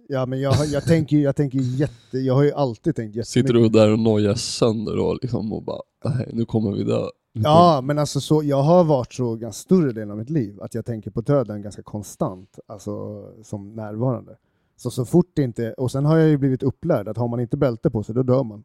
Ja, 0.08 0.26
men 0.26 0.40
jag, 0.40 0.66
jag 0.66 0.84
tänker 0.84 1.16
jag 1.16 1.36
tänker 1.36 1.58
jätte... 1.58 2.18
Jag 2.18 2.34
har 2.34 2.42
ju 2.42 2.52
alltid 2.52 2.96
tänkt 2.96 3.16
jättemycket. 3.16 3.28
Sitter 3.28 3.54
du 3.54 3.68
där 3.68 3.92
och 3.92 3.98
nojar 3.98 4.34
sönder 4.34 4.96
då 4.96 5.18
liksom 5.22 5.52
och 5.52 5.62
bara 5.62 5.80
nej 6.04 6.30
nu 6.32 6.44
kommer 6.44 6.72
vi 6.72 6.84
dö. 6.84 7.08
Ja, 7.44 7.80
men 7.84 7.98
alltså 7.98 8.20
så, 8.20 8.42
jag 8.42 8.62
har 8.62 8.84
varit 8.84 9.12
så 9.12 9.34
ganska 9.36 9.62
större 9.62 9.92
delen 9.92 10.10
av 10.10 10.16
mitt 10.16 10.30
liv 10.30 10.62
att 10.62 10.74
jag 10.74 10.84
tänker 10.84 11.10
på 11.10 11.20
döden 11.20 11.62
ganska 11.62 11.82
konstant, 11.82 12.58
alltså 12.66 13.24
som 13.42 13.74
närvarande. 13.74 14.36
Så 14.76 14.90
så 14.90 15.04
fort 15.04 15.30
det 15.34 15.42
inte, 15.42 15.72
och 15.72 15.90
sen 15.90 16.04
har 16.04 16.16
jag 16.16 16.28
ju 16.28 16.36
blivit 16.36 16.62
upplärd 16.62 17.08
att 17.08 17.16
har 17.16 17.28
man 17.28 17.40
inte 17.40 17.56
bälte 17.56 17.90
på 17.90 18.02
sig, 18.02 18.14
då 18.14 18.22
dör 18.22 18.42
man. 18.42 18.64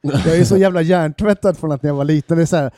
Jag 0.00 0.38
är 0.38 0.44
så 0.44 0.56
jävla 0.66 0.82
hjärntvättad 0.82 1.56
från 1.56 1.72
att 1.72 1.82
när 1.82 1.90
jag 1.90 1.96
var 1.96 2.04
liten, 2.04 2.36
det 2.36 2.42
är 2.42 2.46
så 2.46 2.56
här, 2.56 2.74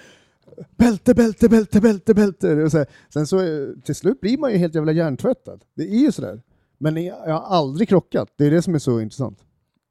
bälte, 0.77 1.15
bälte, 1.15 1.49
bälte, 1.49 1.81
bälte, 1.81 2.15
bälte. 2.15 2.63
Och 2.63 2.71
så 2.71 2.79
här, 2.79 2.87
sen 3.13 3.27
så 3.27 3.39
till 3.85 3.95
slut 3.95 4.21
blir 4.21 4.39
man 4.39 4.53
ju 4.53 4.59
helt 4.59 4.75
jävla 4.75 4.93
hjärntvättad. 4.93 5.65
Det 5.75 5.83
är 5.83 6.01
ju 6.01 6.13
sådär. 6.13 6.43
Men 6.79 7.05
jag 7.05 7.35
har 7.35 7.57
aldrig 7.57 7.89
krockat, 7.89 8.29
det 8.37 8.47
är 8.47 8.51
det 8.51 8.63
som 8.63 8.75
är 8.75 8.79
så 8.79 9.01
intressant. 9.01 9.39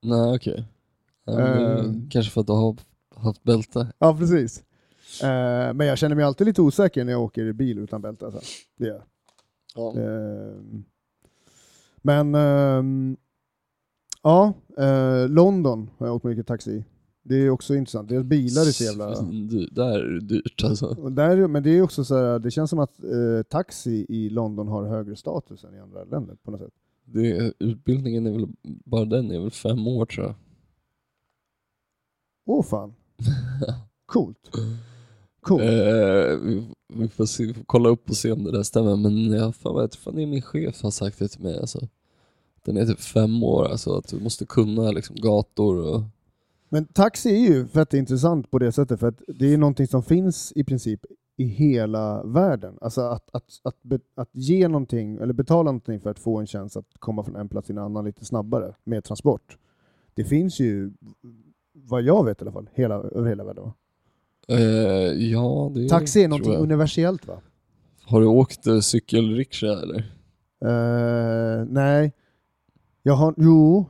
Nej 0.04 0.36
okej. 0.36 0.66
Ja, 1.26 1.34
det 1.34 1.42
är 1.42 1.80
Ehm. 1.80 2.10
Kanske 2.10 2.32
för 2.32 2.42
att 2.42 2.48
du 2.48 2.54
har 2.54 2.76
haft 3.16 3.44
bälte. 3.44 3.88
Ja, 4.00 4.18
precis. 4.18 4.64
Eh, 5.24 5.74
men 5.74 5.88
jag 5.88 5.98
känner 5.98 6.16
mig 6.16 6.26
alltid 6.26 6.48
lite 6.48 6.62
osäker 6.62 7.06
när 7.06 7.12
jag 7.12 7.22
åker 7.22 7.46
i 7.46 7.54
bil 7.54 7.78
utan 7.80 8.02
bälte. 8.02 8.26
Alltså. 8.26 8.42
Det. 8.78 9.02
Ja. 9.76 9.94
Ehm, 9.98 10.84
Men 12.02 12.36
ehm, 12.36 13.18
Ja, 14.24 14.54
eh, 14.78 15.28
London 15.30 15.90
har 15.98 16.08
jag 16.08 16.16
åkt 16.16 16.26
mycket 16.26 16.48
taxi 16.48 16.72
i. 16.72 16.84
Det 17.24 17.36
är 17.36 17.50
också 17.50 17.76
intressant. 17.76 18.10
Deras 18.10 18.24
bilar 18.24 18.62
är 18.62 18.66
så 18.66 18.84
jävla... 18.84 19.22
Dy- 19.22 19.70
Där 19.72 20.00
är 20.00 20.08
det 20.14 20.20
dyrt 20.20 20.64
alltså. 20.64 20.94
Där, 20.94 21.48
men 21.48 21.64
det 21.64 21.70
är 21.70 21.82
också 21.82 22.04
så 22.06 22.16
här, 22.18 22.40
det 22.40 22.52
känns 22.52 22.70
som 22.70 22.80
att 22.80 23.04
eh, 23.04 23.44
taxi 23.50 24.06
i 24.10 24.30
London 24.30 24.68
har 24.68 24.86
högre 24.88 25.16
status 25.16 25.64
än 25.64 25.76
i 25.76 25.80
andra 25.80 26.04
länder 26.04 26.36
på 26.44 26.52
något 26.52 26.60
sätt. 26.62 26.74
Det, 27.06 27.54
utbildningen 27.60 28.26
är 28.28 28.32
väl, 28.32 28.48
bara 28.64 29.06
den 29.06 29.32
är 29.32 29.40
väl 29.40 29.52
fem 29.52 29.88
år 29.88 30.06
tror 30.06 30.26
jag. 30.26 30.36
Åh 32.46 32.64
fan. 32.64 32.94
Coolt. 34.06 34.50
Coolt. 35.50 35.64
Eh, 35.64 36.38
vi, 36.44 36.68
vi 36.94 37.08
får, 37.08 37.26
se, 37.26 37.46
vi 37.46 37.54
får 37.54 37.64
kolla 37.66 37.90
upp 37.90 38.10
och 38.10 38.16
se 38.16 38.32
om 38.32 38.44
det 38.44 38.52
där 38.52 38.64
stämmer, 38.64 38.96
men 38.96 39.32
jag 39.32 39.56
fan 39.56 39.82
vet, 39.82 39.96
fan 39.96 40.16
det 40.16 40.22
är 40.22 40.28
min 40.28 40.42
chef 40.42 40.82
har 40.84 40.92
sagt 40.92 41.20
det 41.20 41.28
till 41.28 41.42
mig 41.42 41.60
alltså. 41.60 41.88
Den 42.66 42.78
är 42.78 42.86
typ 42.86 43.00
fem 43.00 43.44
år, 43.44 43.66
alltså 43.66 43.98
att 43.98 44.08
du 44.08 44.20
måste 44.20 44.46
kunna 44.46 44.92
liksom 44.92 45.16
gator 45.16 45.78
och... 45.78 46.02
Men 46.70 46.86
taxi 46.86 47.30
är 47.30 47.50
ju 47.50 47.68
fett 47.68 47.94
intressant 47.94 48.52
på 48.52 48.60
det 48.60 48.72
sättet, 48.72 49.00
för 49.00 49.08
att 49.08 49.22
det 49.28 49.54
är 49.54 49.58
någonting 49.58 49.88
som 49.88 50.04
finns 50.04 50.54
i 50.56 50.64
princip 50.64 51.06
i 51.38 51.44
hela 51.44 52.24
världen. 52.24 52.78
Alltså 52.82 53.02
att, 53.02 53.30
att, 53.34 53.44
att, 53.64 53.84
be, 53.84 54.00
att 54.16 54.30
ge 54.32 54.68
någonting, 54.68 55.18
eller 55.18 55.34
betala 55.34 55.64
någonting 55.64 56.00
för 56.00 56.10
att 56.10 56.20
få 56.20 56.38
en 56.38 56.48
chans 56.48 56.78
att 56.78 56.86
komma 57.00 57.24
från 57.24 57.36
en 57.36 57.50
plats 57.50 57.68
till 57.68 57.78
en 57.78 57.84
annan 57.84 58.06
lite 58.06 58.26
snabbare 58.26 58.76
med 58.84 59.04
transport. 59.04 59.58
Det 60.14 60.24
finns 60.24 60.60
ju, 60.60 60.92
vad 61.74 62.02
jag 62.02 62.26
vet 62.26 62.42
i 62.42 62.44
alla 62.44 62.52
fall, 62.52 62.70
hela, 62.74 62.96
över 62.96 63.30
hela 63.30 63.44
världen. 63.44 63.72
Eh, 64.50 64.58
ja, 65.32 65.72
det 65.76 65.90
Taxi 65.90 66.24
är 66.24 66.28
någonting 66.28 66.54
jag. 66.54 66.62
universellt 66.62 67.28
va? 67.28 67.42
Har 68.04 68.22
du 68.22 68.28
åkt 68.28 68.68
eh, 68.68 68.80
cykelrikscha 68.80 69.68
eller? 69.68 69.98
Eh, 70.66 71.66
nej. 71.70 72.14
Jag 73.04 73.14
har, 73.14 73.34
jo, 73.38 73.86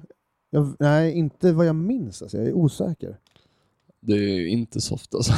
jag, 0.49 0.75
nej 0.79 1.13
inte 1.13 1.51
vad 1.53 1.65
jag 1.65 1.75
minns 1.75 2.21
alltså, 2.21 2.37
jag 2.37 2.47
är 2.47 2.53
osäker. 2.53 3.17
Det 4.01 4.13
är 4.13 4.47
inte 4.47 4.81
soft 4.81 5.15
alltså. 5.15 5.33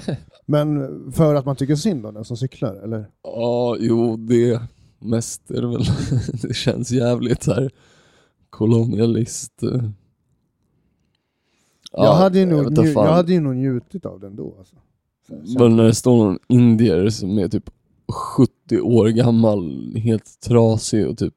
Men 0.46 1.12
för 1.12 1.34
att 1.34 1.46
man 1.46 1.56
tycker 1.56 1.76
synd 1.76 2.06
om 2.06 2.14
den 2.14 2.24
som 2.24 2.36
cyklar, 2.36 2.74
eller? 2.74 3.10
Ja, 3.22 3.76
jo 3.80 4.16
det 4.16 4.60
mest 4.98 5.50
är 5.50 5.60
det 5.60 5.68
väl. 5.68 5.84
det 6.42 6.54
känns 6.54 6.90
jävligt 6.90 7.42
så 7.42 7.52
här 7.52 7.70
kolonialist. 8.50 9.62
Ja, 11.96 12.04
jag, 12.04 12.14
hade 12.14 12.38
ju 12.38 12.46
nog, 12.46 12.76
fan. 12.76 13.04
jag 13.06 13.12
hade 13.12 13.32
ju 13.32 13.40
nog 13.40 13.56
njutit 13.56 14.06
av 14.06 14.20
den 14.20 14.36
då. 14.36 14.54
Alltså. 14.58 14.76
Men 15.58 15.76
när 15.76 15.84
det 15.84 15.94
står 15.94 16.16
någon 16.16 16.38
indier 16.48 17.08
som 17.08 17.38
är 17.38 17.48
typ 17.48 17.70
70 18.68 18.80
år 18.80 19.08
gammal, 19.08 19.94
helt 19.96 20.40
trasig 20.40 21.06
och 21.08 21.18
typ 21.18 21.34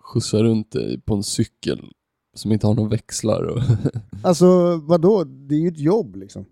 skjutsar 0.00 0.42
runt 0.42 0.72
dig 0.72 1.00
på 1.00 1.14
en 1.14 1.22
cykel 1.22 1.80
som 2.34 2.52
inte 2.52 2.66
har 2.66 2.74
några 2.74 2.88
växlar. 2.88 3.42
Och 3.44 3.58
Alltså 4.22 4.76
vadå, 4.76 5.24
det 5.24 5.54
är 5.54 5.58
ju 5.58 5.68
ett 5.68 5.78
jobb 5.78 6.16
liksom. 6.16 6.44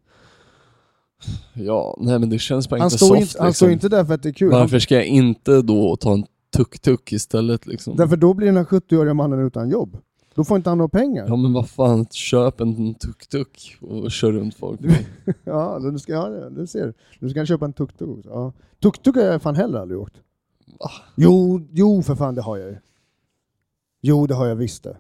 ja, 1.54 1.96
nej 2.00 2.18
men 2.18 2.30
det 2.30 2.38
känns 2.38 2.68
bara 2.68 2.80
Han 2.80 2.86
inte 2.86 2.98
soft. 2.98 3.20
inte, 3.20 3.38
han 3.38 3.46
liksom. 3.48 3.54
står 3.66 3.70
inte 3.70 3.88
där 3.88 4.04
för 4.04 4.14
att 4.14 4.22
det 4.22 4.28
är 4.28 4.32
kul. 4.32 4.50
Varför 4.50 4.78
ska 4.78 4.94
jag 4.94 5.06
inte 5.06 5.62
då 5.62 5.96
ta 5.96 6.12
en 6.12 6.24
tuk-tuk 6.56 7.12
istället 7.12 7.66
liksom? 7.66 7.90
Han, 7.90 7.96
därför 7.96 8.16
då 8.16 8.34
blir 8.34 8.46
den 8.46 8.56
här 8.56 8.64
70-åriga 8.64 9.14
mannen 9.14 9.46
utan 9.46 9.70
jobb. 9.70 9.96
Då 10.34 10.44
får 10.44 10.56
inte 10.56 10.68
han 10.70 10.78
några 10.78 10.88
pengar. 10.88 11.24
Ja 11.28 11.36
men 11.36 11.52
vad 11.52 11.68
fan, 11.70 12.06
köp 12.10 12.60
en 12.60 12.94
tuk-tuk 12.94 13.76
och 13.80 14.10
kör 14.10 14.32
runt 14.32 14.54
folk. 14.54 14.80
Ja, 15.44 15.78
du 15.92 15.98
ska, 15.98 16.12
ja, 16.12 16.28
du 16.50 16.66
ser. 16.66 16.94
Du 17.20 17.28
ska 17.30 17.46
köpa 17.46 17.64
en 17.64 17.72
tuk-tuk 17.72 18.08
också. 18.18 18.30
Ja. 18.30 18.52
Tuk-tuk 18.82 19.16
har 19.16 19.22
jag 19.22 19.42
fan 19.42 19.54
heller 19.56 19.78
aldrig 19.78 20.00
åkt. 20.00 20.14
Va? 20.80 20.90
Jo, 21.16 21.60
jo 21.70 22.02
för 22.02 22.14
fan 22.14 22.34
det 22.34 22.42
har 22.42 22.56
jag 22.56 22.68
ju. 22.70 22.76
Jo, 24.00 24.26
det 24.26 24.34
har 24.34 24.46
jag 24.46 24.56
visst 24.56 24.82
det. 24.84 24.96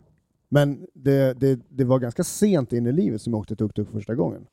Men 0.48 0.86
det, 0.94 1.40
det, 1.40 1.60
det 1.68 1.84
var 1.84 1.98
ganska 1.98 2.24
sent 2.24 2.72
in 2.72 2.86
i 2.86 2.92
livet 2.92 3.22
som 3.22 3.32
jag 3.32 3.40
åkte 3.40 3.56
tuk-tuk 3.56 3.90
första 3.92 4.14
gången. 4.14 4.46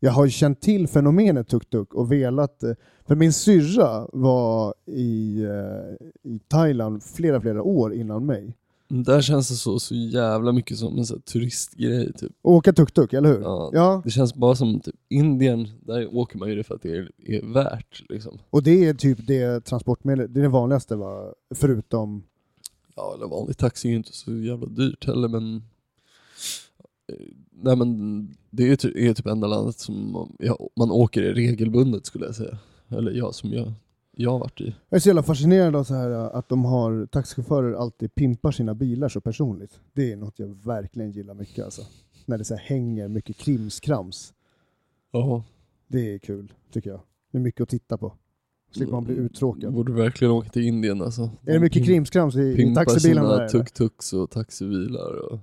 Jag 0.00 0.12
har 0.12 0.24
ju 0.24 0.30
känt 0.30 0.60
till 0.60 0.88
fenomenet 0.88 1.48
tuk-tuk 1.48 1.94
och 1.94 2.12
velat... 2.12 2.62
eh, 2.62 2.72
För 3.06 3.14
min 3.16 3.32
syrra 3.32 4.08
var 4.12 4.74
i, 4.86 5.42
eh, 5.42 6.06
i 6.32 6.38
Thailand 6.48 7.02
flera, 7.02 7.40
flera 7.40 7.62
år 7.62 7.94
innan 7.94 8.26
mig. 8.26 8.54
Där 8.88 9.22
känns 9.22 9.48
det 9.48 9.54
så, 9.54 9.78
så 9.80 9.94
jävla 9.94 10.52
mycket 10.52 10.78
som 10.78 10.98
en 10.98 11.06
sån 11.06 11.16
här 11.16 11.22
turistgrej 11.32 12.12
typ. 12.12 12.32
Åka 12.42 12.72
tuk-tuk, 12.72 13.12
eller 13.12 13.28
hur? 13.28 13.40
Ja, 13.40 13.70
Ja, 13.72 14.02
Det 14.04 14.10
känns 14.10 14.34
bara 14.34 14.54
som 14.54 14.80
typ 14.80 14.94
Indien, 15.08 15.68
där 15.80 16.14
åker 16.16 16.38
man 16.38 16.48
ju 16.48 16.54
det 16.54 16.64
för 16.64 16.74
att 16.74 16.82
det 16.82 16.96
är, 16.96 17.10
är 17.18 17.52
värt 17.52 18.02
liksom. 18.08 18.38
och 18.50 18.62
det 18.62 18.84
är 18.88 18.94
typ 18.94 19.26
det 19.26 19.60
transportmedlet, 19.64 20.34
det 20.34 20.40
är 20.40 20.42
det 20.42 20.48
vanligaste 20.48 20.96
va? 20.96 21.32
Förutom... 21.54 22.22
Ja, 22.96 23.14
eller 23.16 23.26
vanlig 23.26 23.56
taxi 23.56 23.88
är 23.88 23.90
ju 23.90 23.96
inte 23.96 24.16
så 24.16 24.32
jävla 24.36 24.66
dyrt 24.66 25.06
heller 25.06 25.28
men... 25.28 25.56
eh, 27.12 27.14
Nej 27.62 27.76
men 27.76 28.28
det 28.50 28.70
är, 28.72 28.76
ty- 28.76 29.08
är 29.08 29.14
typ 29.14 29.26
enda 29.26 29.46
landet 29.46 29.78
som 29.78 30.12
man, 30.12 30.36
ja, 30.38 30.58
man 30.76 30.90
åker 30.90 31.22
i 31.22 31.32
regelbundet 31.32 32.06
skulle 32.06 32.26
jag 32.26 32.34
säga. 32.34 32.58
Eller 32.88 33.12
ja, 33.12 33.32
som 33.32 33.52
jag, 33.52 33.72
jag 34.18 34.30
har 34.30 34.38
varit 34.38 34.60
i. 34.60 34.74
Jag 34.88 34.96
är 34.96 35.00
så 35.00 35.08
jävla 35.08 35.22
fascinerad 35.22 35.76
av 35.76 35.84
så 35.84 35.94
här 35.94 36.10
äh, 36.10 36.24
att 36.24 36.48
de 36.48 36.64
har 36.64 37.06
taxichaufförer 37.06 37.72
alltid 37.72 38.14
pimpar 38.14 38.50
sina 38.50 38.74
bilar 38.74 39.08
så 39.08 39.20
personligt. 39.20 39.80
Det 39.92 40.12
är 40.12 40.16
något 40.16 40.38
jag 40.38 40.64
verkligen 40.64 41.10
gillar 41.10 41.34
mycket 41.34 41.64
alltså. 41.64 41.82
När 42.26 42.38
det 42.38 42.44
så 42.44 42.54
här 42.54 42.62
hänger 42.62 43.08
mycket 43.08 43.36
krimskrams. 43.36 44.34
Ja. 45.12 45.44
Det 45.88 46.14
är 46.14 46.18
kul, 46.18 46.52
tycker 46.72 46.90
jag. 46.90 47.00
Det 47.32 47.38
är 47.38 47.42
mycket 47.42 47.60
att 47.60 47.68
titta 47.68 47.98
på. 47.98 48.12
Slipper 48.70 48.92
man 48.92 49.04
bli 49.04 49.14
uttråkad. 49.14 49.72
Borde 49.72 49.92
verkligen 49.92 50.32
åka 50.32 50.48
till 50.48 50.62
Indien 50.62 51.02
alltså. 51.02 51.30
Är 51.46 51.52
det 51.52 51.60
mycket 51.60 51.84
krimskrams 51.84 52.36
i, 52.36 52.40
i 52.40 52.56
Pimpar 52.56 52.84
taxibilarna 52.84 53.28
sina 53.28 53.38
där? 53.38 53.40
eller? 53.40 53.64
tuk-tuks 53.64 54.14
och 54.14 54.30
taxibilar 54.30 55.32
och... 55.32 55.38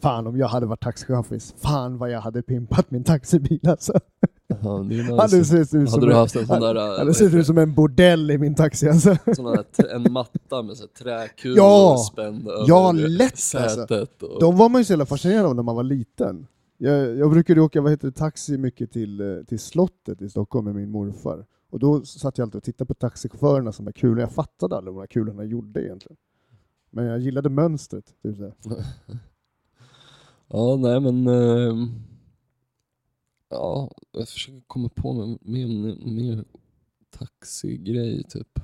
Fan 0.00 0.26
om 0.26 0.38
jag 0.38 0.48
hade 0.48 0.66
varit 0.66 0.82
taxichaffis. 0.82 1.54
Fan 1.58 1.98
vad 1.98 2.10
jag 2.10 2.20
hade 2.20 2.42
pimpat 2.42 2.90
min 2.90 3.04
taxibil 3.04 3.68
alltså. 3.68 3.92
Ja, 4.62 4.82
nice. 4.82 5.44
sett 5.44 5.60
ut 5.60 5.90
som 5.90 6.00
Hade 6.00 6.06
du 6.06 6.14
haft 6.14 6.36
en 6.36 6.46
sån 6.46 6.60
där... 6.60 6.74
äh, 6.92 6.98
hade 6.98 7.14
sett 7.14 7.34
ut 7.34 7.46
som 7.46 7.58
en 7.58 7.74
bordell 7.74 8.30
i 8.30 8.38
min 8.38 8.54
taxi 8.54 8.88
alltså. 8.88 9.14
t- 9.76 9.82
en 9.94 10.12
matta 10.12 10.62
med 10.62 10.76
så 10.76 10.86
träkulor 10.86 11.56
Ja! 11.56 11.96
spänd 12.12 12.48
Ja, 12.66 12.88
över 12.98 13.08
lätt, 13.08 13.32
alltså. 13.32 13.58
sätet. 13.68 14.22
Och, 14.22 14.40
De 14.40 14.56
var 14.56 14.68
man 14.68 14.80
ju 14.80 14.84
så 14.84 14.92
jävla 14.92 15.06
fascinerad 15.06 15.46
av 15.46 15.54
när 15.56 15.62
man 15.62 15.76
var 15.76 15.82
liten. 15.82 16.46
Jag, 16.78 17.16
jag 17.16 17.30
brukade 17.30 17.60
åka 17.60 17.80
vad 17.80 17.90
heter 17.90 18.06
det, 18.08 18.12
taxi 18.16 18.58
mycket 18.58 18.92
till, 18.92 19.20
eh, 19.20 19.44
till 19.48 19.58
slottet 19.58 20.22
i 20.22 20.28
Stockholm 20.28 20.64
med 20.64 20.74
min 20.74 20.90
morfar. 20.90 21.46
Och 21.70 21.78
då 21.78 22.04
satt 22.04 22.38
jag 22.38 22.46
alltid 22.46 22.56
och 22.56 22.62
tittade 22.64 22.88
på 22.88 22.94
taxichaufförerna 22.94 23.72
som 23.72 23.84
var 23.84 23.92
kulor. 23.92 24.20
Jag 24.20 24.32
fattade 24.32 24.76
aldrig 24.76 24.94
vad 24.94 25.02
de 25.02 25.02
här 25.02 25.06
kulorna 25.06 25.44
gjorde 25.44 25.84
egentligen. 25.84 26.16
Men 26.90 27.04
jag 27.04 27.18
gillade 27.20 27.48
mönstret. 27.48 28.04
Typ 28.22 28.36
så. 28.36 28.52
Ja, 30.52 30.76
nej 30.76 31.00
men... 31.00 31.26
ehm, 31.26 31.88
ja, 33.50 33.90
jag 34.12 34.28
försöker 34.28 34.62
komma 34.66 34.88
på 34.88 35.12
med 35.12 35.38
mer, 35.40 35.96
mer 36.06 36.44
taxigrej 37.10 38.24
typ. 38.24 38.60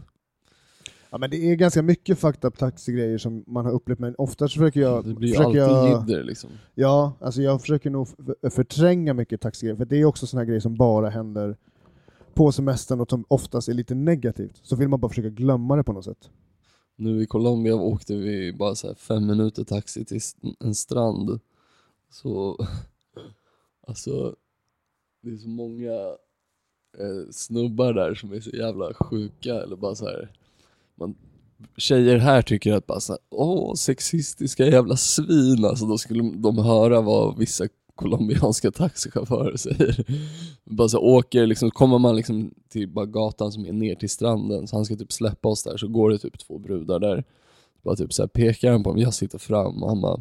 Ja, 1.10 1.18
men 1.18 1.30
det 1.30 1.36
är 1.36 1.54
ganska 1.54 1.82
mycket 1.82 2.18
fucked 2.18 2.44
up 2.44 2.58
taxigrejer 2.58 3.18
som 3.18 3.44
man 3.46 3.64
har 3.64 3.72
upplevt, 3.72 3.98
men 3.98 4.14
oftast 4.18 4.54
försöker 4.54 4.80
jag... 4.80 5.04
Det 5.04 5.14
blir 5.14 5.28
försöker 5.28 5.46
alltid 5.46 5.62
jag 5.62 6.00
jidder 6.00 6.24
liksom. 6.24 6.50
Ja, 6.74 7.12
alltså 7.20 7.42
jag 7.42 7.60
försöker 7.60 7.90
nog 7.90 8.08
förtränga 8.50 9.14
mycket 9.14 9.40
taxigrejer, 9.40 9.76
för 9.76 9.84
det 9.84 9.96
är 9.96 10.04
också 10.04 10.26
såna 10.26 10.40
här 10.40 10.46
grejer 10.46 10.60
som 10.60 10.74
bara 10.74 11.10
händer 11.10 11.56
på 12.34 12.52
semestern 12.52 13.00
och 13.00 13.10
som 13.10 13.24
oftast 13.28 13.68
är 13.68 13.72
lite 13.72 13.94
negativt. 13.94 14.60
Så 14.62 14.76
vill 14.76 14.88
man 14.88 15.00
bara 15.00 15.08
försöka 15.08 15.28
glömma 15.28 15.76
det 15.76 15.84
på 15.84 15.92
något 15.92 16.04
sätt. 16.04 16.30
Nu 16.96 17.22
i 17.22 17.26
Colombia 17.26 17.74
åkte 17.74 18.16
vi 18.16 18.52
bara 18.52 18.74
så 18.74 18.86
här 18.86 18.94
fem 18.94 19.26
minuter 19.26 19.64
taxi 19.64 20.04
till 20.04 20.20
en 20.60 20.74
strand. 20.74 21.40
Så, 22.10 22.58
alltså, 23.86 24.36
det 25.26 25.32
är 25.32 25.36
så 25.36 25.48
många 25.48 25.92
eh, 26.98 27.30
snubbar 27.30 27.92
där 27.92 28.14
som 28.14 28.32
är 28.32 28.40
så 28.40 28.50
jävla 28.50 28.94
sjuka 28.94 29.54
eller 29.54 29.76
bara 29.76 29.94
så 29.94 30.04
här. 30.04 30.32
Man, 30.94 31.14
tjejer 31.76 32.18
här 32.18 32.42
tycker 32.42 32.72
att 32.72 32.86
bara 32.86 33.00
så 33.00 33.12
här, 33.12 33.20
åh 33.30 33.74
sexistiska 33.74 34.66
jävla 34.66 34.96
svin, 34.96 35.64
alltså 35.64 35.86
då 35.86 35.98
skulle 35.98 36.32
de 36.36 36.58
höra 36.58 37.00
vad 37.00 37.38
vissa 37.38 37.68
colombianska 37.94 38.70
taxichaufförer 38.70 39.56
säger. 39.56 40.04
Bara 40.64 40.88
så 40.88 40.98
åker, 40.98 41.46
liksom, 41.46 41.70
kommer 41.70 41.98
man 41.98 42.16
liksom 42.16 42.54
till 42.68 42.88
bara 42.88 43.06
gatan 43.06 43.52
som 43.52 43.66
är 43.66 43.72
ner 43.72 43.94
till 43.94 44.10
stranden, 44.10 44.66
så 44.66 44.76
han 44.76 44.84
ska 44.84 44.96
typ 44.96 45.12
släppa 45.12 45.48
oss 45.48 45.62
där, 45.62 45.76
så 45.76 45.88
går 45.88 46.10
det 46.10 46.18
typ 46.18 46.38
två 46.38 46.58
brudar 46.58 46.98
där. 46.98 47.24
Bara 47.82 47.96
typ 47.96 48.12
så 48.12 48.22
här 48.22 48.28
pekar 48.28 48.72
han 48.72 48.82
på 48.82 48.92
mig, 48.92 49.02
jag 49.02 49.14
sitter 49.14 49.38
fram 49.38 49.82
och 49.82 49.88
han 49.88 50.00
bara 50.00 50.20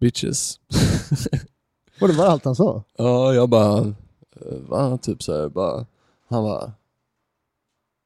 Bitches. 0.00 0.60
Och 2.00 2.08
det 2.08 2.14
var 2.14 2.26
allt 2.26 2.44
han 2.44 2.56
sa. 2.56 2.82
Ja, 2.96 3.34
jag 3.34 3.48
bara, 3.48 3.78
eh, 3.78 4.58
va? 4.68 4.98
Typ 4.98 5.22
så 5.22 5.40
här, 5.40 5.48
bara, 5.48 5.86
han 6.28 6.44
bara, 6.44 6.72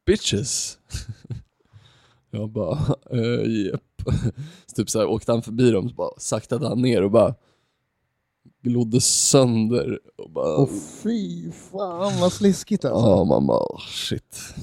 bitches. 0.07 0.79
Jag 2.33 2.51
bara, 2.51 2.79
eh, 3.11 3.51
japp. 3.67 4.03
Så 4.67 4.75
typ 4.77 4.91
så 4.91 4.99
här, 4.99 5.07
åkte 5.07 5.33
han 5.33 5.43
förbi 5.43 5.71
dem, 5.71 5.89
så 5.89 5.95
bara 5.95 6.11
saktade 6.19 6.69
han 6.69 6.83
ner 6.83 7.03
och 7.03 7.11
bara 7.11 7.35
glodde 8.63 9.01
sönder. 9.01 9.99
Och 10.19 10.31
bara, 10.31 10.57
Åh 10.57 10.69
fy 11.03 11.53
fan 11.53 12.21
vad 12.21 12.33
sliskigt 12.33 12.85
alltså. 12.85 13.09
ja 13.09 13.25
man 13.25 13.47
bara, 13.47 13.59
oh, 13.59 13.81
shit. 13.81 14.55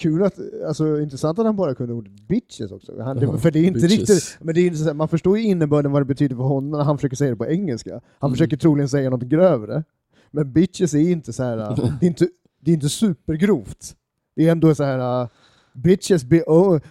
Kul 0.00 0.22
att, 0.22 0.34
alltså 0.68 1.00
intressant 1.00 1.38
att 1.38 1.46
han 1.46 1.56
bara 1.56 1.74
kunde 1.74 1.92
ordet 1.94 2.12
bitches 2.28 2.72
också. 2.72 3.02
Han, 3.02 3.18
Ja, 3.18 3.38
för 3.38 3.50
det 3.50 3.58
är 3.58 3.64
inte 3.64 3.80
bitches. 3.80 3.98
riktigt, 3.98 4.38
men 4.40 4.54
det 4.54 4.60
är 4.60 4.66
inte 4.66 4.94
man 4.94 5.08
förstår 5.08 5.38
ju 5.38 5.44
innebörden 5.44 5.92
vad 5.92 6.00
det 6.02 6.06
betyder 6.06 6.36
för 6.36 6.42
honom 6.42 6.70
när 6.70 6.84
han 6.84 6.98
försöker 6.98 7.16
säga 7.16 7.30
det 7.30 7.36
på 7.36 7.46
engelska. 7.46 7.90
Han 8.18 8.28
Mm. 8.28 8.34
försöker 8.34 8.56
troligen 8.56 8.88
säga 8.88 9.10
något 9.10 9.22
grövre. 9.22 9.84
Men 10.30 10.52
bitches 10.52 10.94
är 10.94 10.98
inte 11.10 11.32
så 11.32 11.42
här, 11.42 11.56
det 12.00 12.06
är 12.06 12.08
inte, 12.08 12.28
det 12.60 12.70
är 12.70 12.74
inte 12.74 12.88
supergrovt. 12.88 13.94
Det 14.36 14.46
är 14.48 14.52
ändå 14.52 14.74
så 14.74 14.84
här, 14.84 15.22
äh, 15.22 15.28
bitches 15.72 16.24
be 16.24 16.42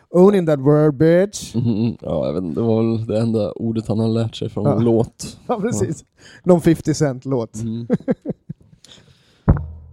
owning 0.09 0.45
that 0.45 0.59
word 0.59 0.95
bitch. 0.97 1.55
Mhm, 1.55 1.97
Ja, 2.01 2.25
jag 2.27 2.33
vet 2.33 2.43
inte, 2.43 2.61
det 2.61 2.67
var 2.67 2.83
väl 2.97 3.05
det 3.07 3.19
enda 3.19 3.51
ordet 3.51 3.87
han 3.87 3.99
har 3.99 4.07
lärt 4.09 4.35
sig 4.35 4.49
från 4.49 4.65
Ja. 4.65 4.77
en 4.77 4.83
låt. 4.83 5.37
Ja 5.47 5.59
precis. 5.61 6.05
Någon 6.43 6.61
50 6.61 6.93
cent-låt. 6.93 7.55
Mm. 7.61 7.87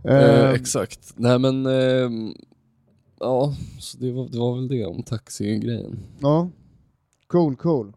Eh, 0.05 0.17
Eh, 0.45 0.51
exakt. 0.51 1.13
Nej 1.17 1.39
men, 1.39 1.67
ehm, 1.67 2.35
ja, 3.21 3.55
så 3.81 3.99
det 3.99 4.13
var, 4.13 4.29
det 4.29 4.39
var 4.39 4.55
väl 4.55 4.69
det 4.69 4.87
om 4.87 5.03
taxigrejen. 5.03 5.99
Ja, 6.21 6.49
cool, 7.27 7.57
cool. 7.57 7.93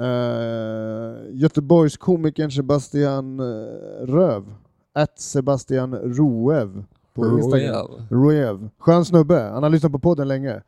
Uh, 0.00 1.16
Göteborgs 1.32 1.96
komikern 1.96 2.50
Sebastian 2.50 3.40
uh, 3.40 3.66
Röv, 4.06 4.44
att 4.92 5.20
Sebastian 5.20 5.94
Roev 5.94 6.84
på 7.14 7.38
Instagram. 7.38 7.90
Roev. 8.10 8.68
Skön 8.78 9.04
snubbe, 9.04 9.40
han 9.40 9.62
har 9.62 9.70
lyssnat 9.70 9.92
på 9.92 9.98
podden 9.98 10.28
länge. 10.28 10.62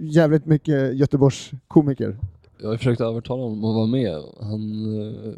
Jävligt 0.00 0.46
mycket 0.46 0.94
Göteborgs 0.94 1.50
komiker. 1.68 2.18
Jag 2.58 2.68
har 2.68 2.76
försökt 2.76 3.00
övertala 3.00 3.42
honom 3.42 3.64
att 3.64 3.74
vara 3.74 3.86
med. 3.86 4.22
Han 4.40 4.84
eh, 5.00 5.32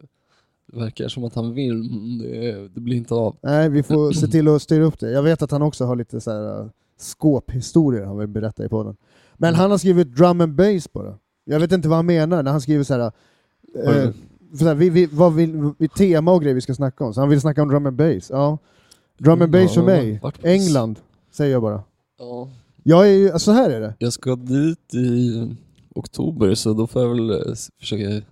det 0.73 0.79
verkar 0.79 1.09
som 1.09 1.25
att 1.25 1.35
han 1.35 1.55
vill, 1.55 1.75
men 1.75 2.19
det, 2.19 2.69
det 2.75 2.81
blir 2.81 2.97
inte 2.97 3.15
av. 3.15 3.37
Nej, 3.43 3.69
vi 3.69 3.83
får 3.83 4.13
se 4.13 4.27
till 4.27 4.49
att 4.49 4.63
styra 4.63 4.85
upp 4.85 4.99
det. 4.99 5.11
Jag 5.11 5.23
vet 5.23 5.43
att 5.43 5.51
han 5.51 5.63
också 5.63 5.85
har 5.85 5.97
lite 5.97 6.21
så 6.21 6.31
här 6.31 6.61
uh, 6.61 6.69
skåphistorier 6.99 8.05
han 8.05 8.19
vill 8.19 8.29
berätta 8.29 8.65
i 8.65 8.69
podden. 8.69 8.97
Men 9.37 9.55
han 9.55 9.71
har 9.71 9.79
skrivit 9.79 10.17
drum 10.17 10.41
and 10.41 10.55
bass 10.55 10.89
det. 10.93 11.15
Jag 11.45 11.61
vet 11.61 11.73
inte 11.73 11.89
vad 11.89 11.99
han 11.99 12.07
menar 12.07 12.43
när 12.43 12.51
han 12.51 12.61
skriver 12.61 12.85
så 12.85 12.95
här. 12.95 13.13
För 13.85 14.13
så 14.59 14.65
här, 14.65 14.75
vi, 14.75 14.91
vi, 14.91 15.07
vad 15.07 15.35
vill, 15.35 15.73
vi, 15.79 15.89
tema 15.89 16.33
och 16.33 16.43
grejer 16.43 16.55
vi 16.55 16.61
ska 16.61 16.75
snacka 16.75 17.05
om. 17.05 17.15
Så 17.15 17.21
han 17.21 17.29
vill 17.29 17.41
snacka 17.41 17.63
om 17.63 17.69
drum 17.69 17.87
and 17.87 17.97
bass. 17.97 18.31
Ja. 18.31 18.59
Drum 19.19 19.43
and 19.43 19.53
bass 19.53 19.75
för 19.75 19.81
Ja, 19.81 19.87
mig. 19.87 20.21
England, 20.43 20.99
säger 21.31 21.53
jag 21.53 21.63
bara. 21.63 21.83
Ja. 22.19 22.49
Jag 22.83 23.09
är 23.09 23.13
ju, 23.13 23.31
alltså, 23.31 23.45
så 23.45 23.53
här 23.53 23.71
är 23.71 23.81
det. 23.81 23.95
Jag 23.99 24.13
ska 24.13 24.37
dit 24.37 24.95
i 24.95 25.57
oktober 25.95 26.55
så 26.55 26.75
då 26.75 26.87
får 26.87 27.03
jag 27.03 27.09
väl 27.09 27.31
eh, 27.31 27.55
försöka 27.81 28.27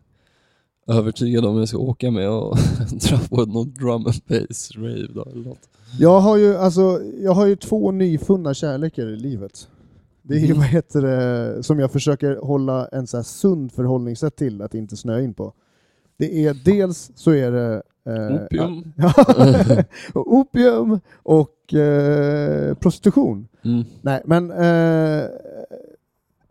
övertyga 0.87 1.41
dem 1.41 1.59
jag 1.59 1.69
ska 1.69 1.79
åka 1.79 2.11
med 2.11 2.31
och 2.31 2.57
dra 2.91 3.19
på 3.19 3.45
någon 3.45 3.75
drum 3.75 4.07
and 4.07 4.21
bass 4.29 4.71
rave 4.77 5.07
då 5.15 5.23
eller 5.23 5.45
något. 5.45 5.69
Jag 5.99 6.21
har 6.21 6.37
ju, 6.37 6.57
alltså, 6.57 7.01
jag 7.23 7.33
har 7.33 7.47
ju 7.47 7.57
två 7.57 7.91
nyfunna 7.91 8.55
kärlekar 8.55 9.07
i 9.07 9.17
livet. 9.17 9.69
Det 10.23 10.35
är 10.35 10.39
ju, 10.39 10.49
Mhm. 10.49 10.57
vad 10.59 10.67
heter 10.67 11.03
det, 11.03 11.63
som 11.63 11.79
jag 11.79 11.93
försöker 11.93 12.37
hålla 12.37 12.87
en 12.89 13.07
så 13.07 13.17
här 13.17 13.25
sund 13.25 13.73
förhållningssätt 13.73 14.37
till 14.37 14.63
att 14.63 14.75
inte 14.75 14.97
snöa 14.97 15.21
in 15.21 15.35
på. 15.35 15.53
Det 16.19 16.47
är 16.47 16.57
dels 16.65 17.11
så 17.15 17.31
är 17.31 17.51
det 17.53 17.83
eh, 18.07 18.45
Opium. 18.45 18.93
Opium 20.15 21.01
och 21.23 21.75
eh, 21.75 22.75
prostitution. 22.75 23.49
Mm. 23.65 23.85
Nej, 24.03 24.23
men 24.25 24.51
eh, 24.51 25.25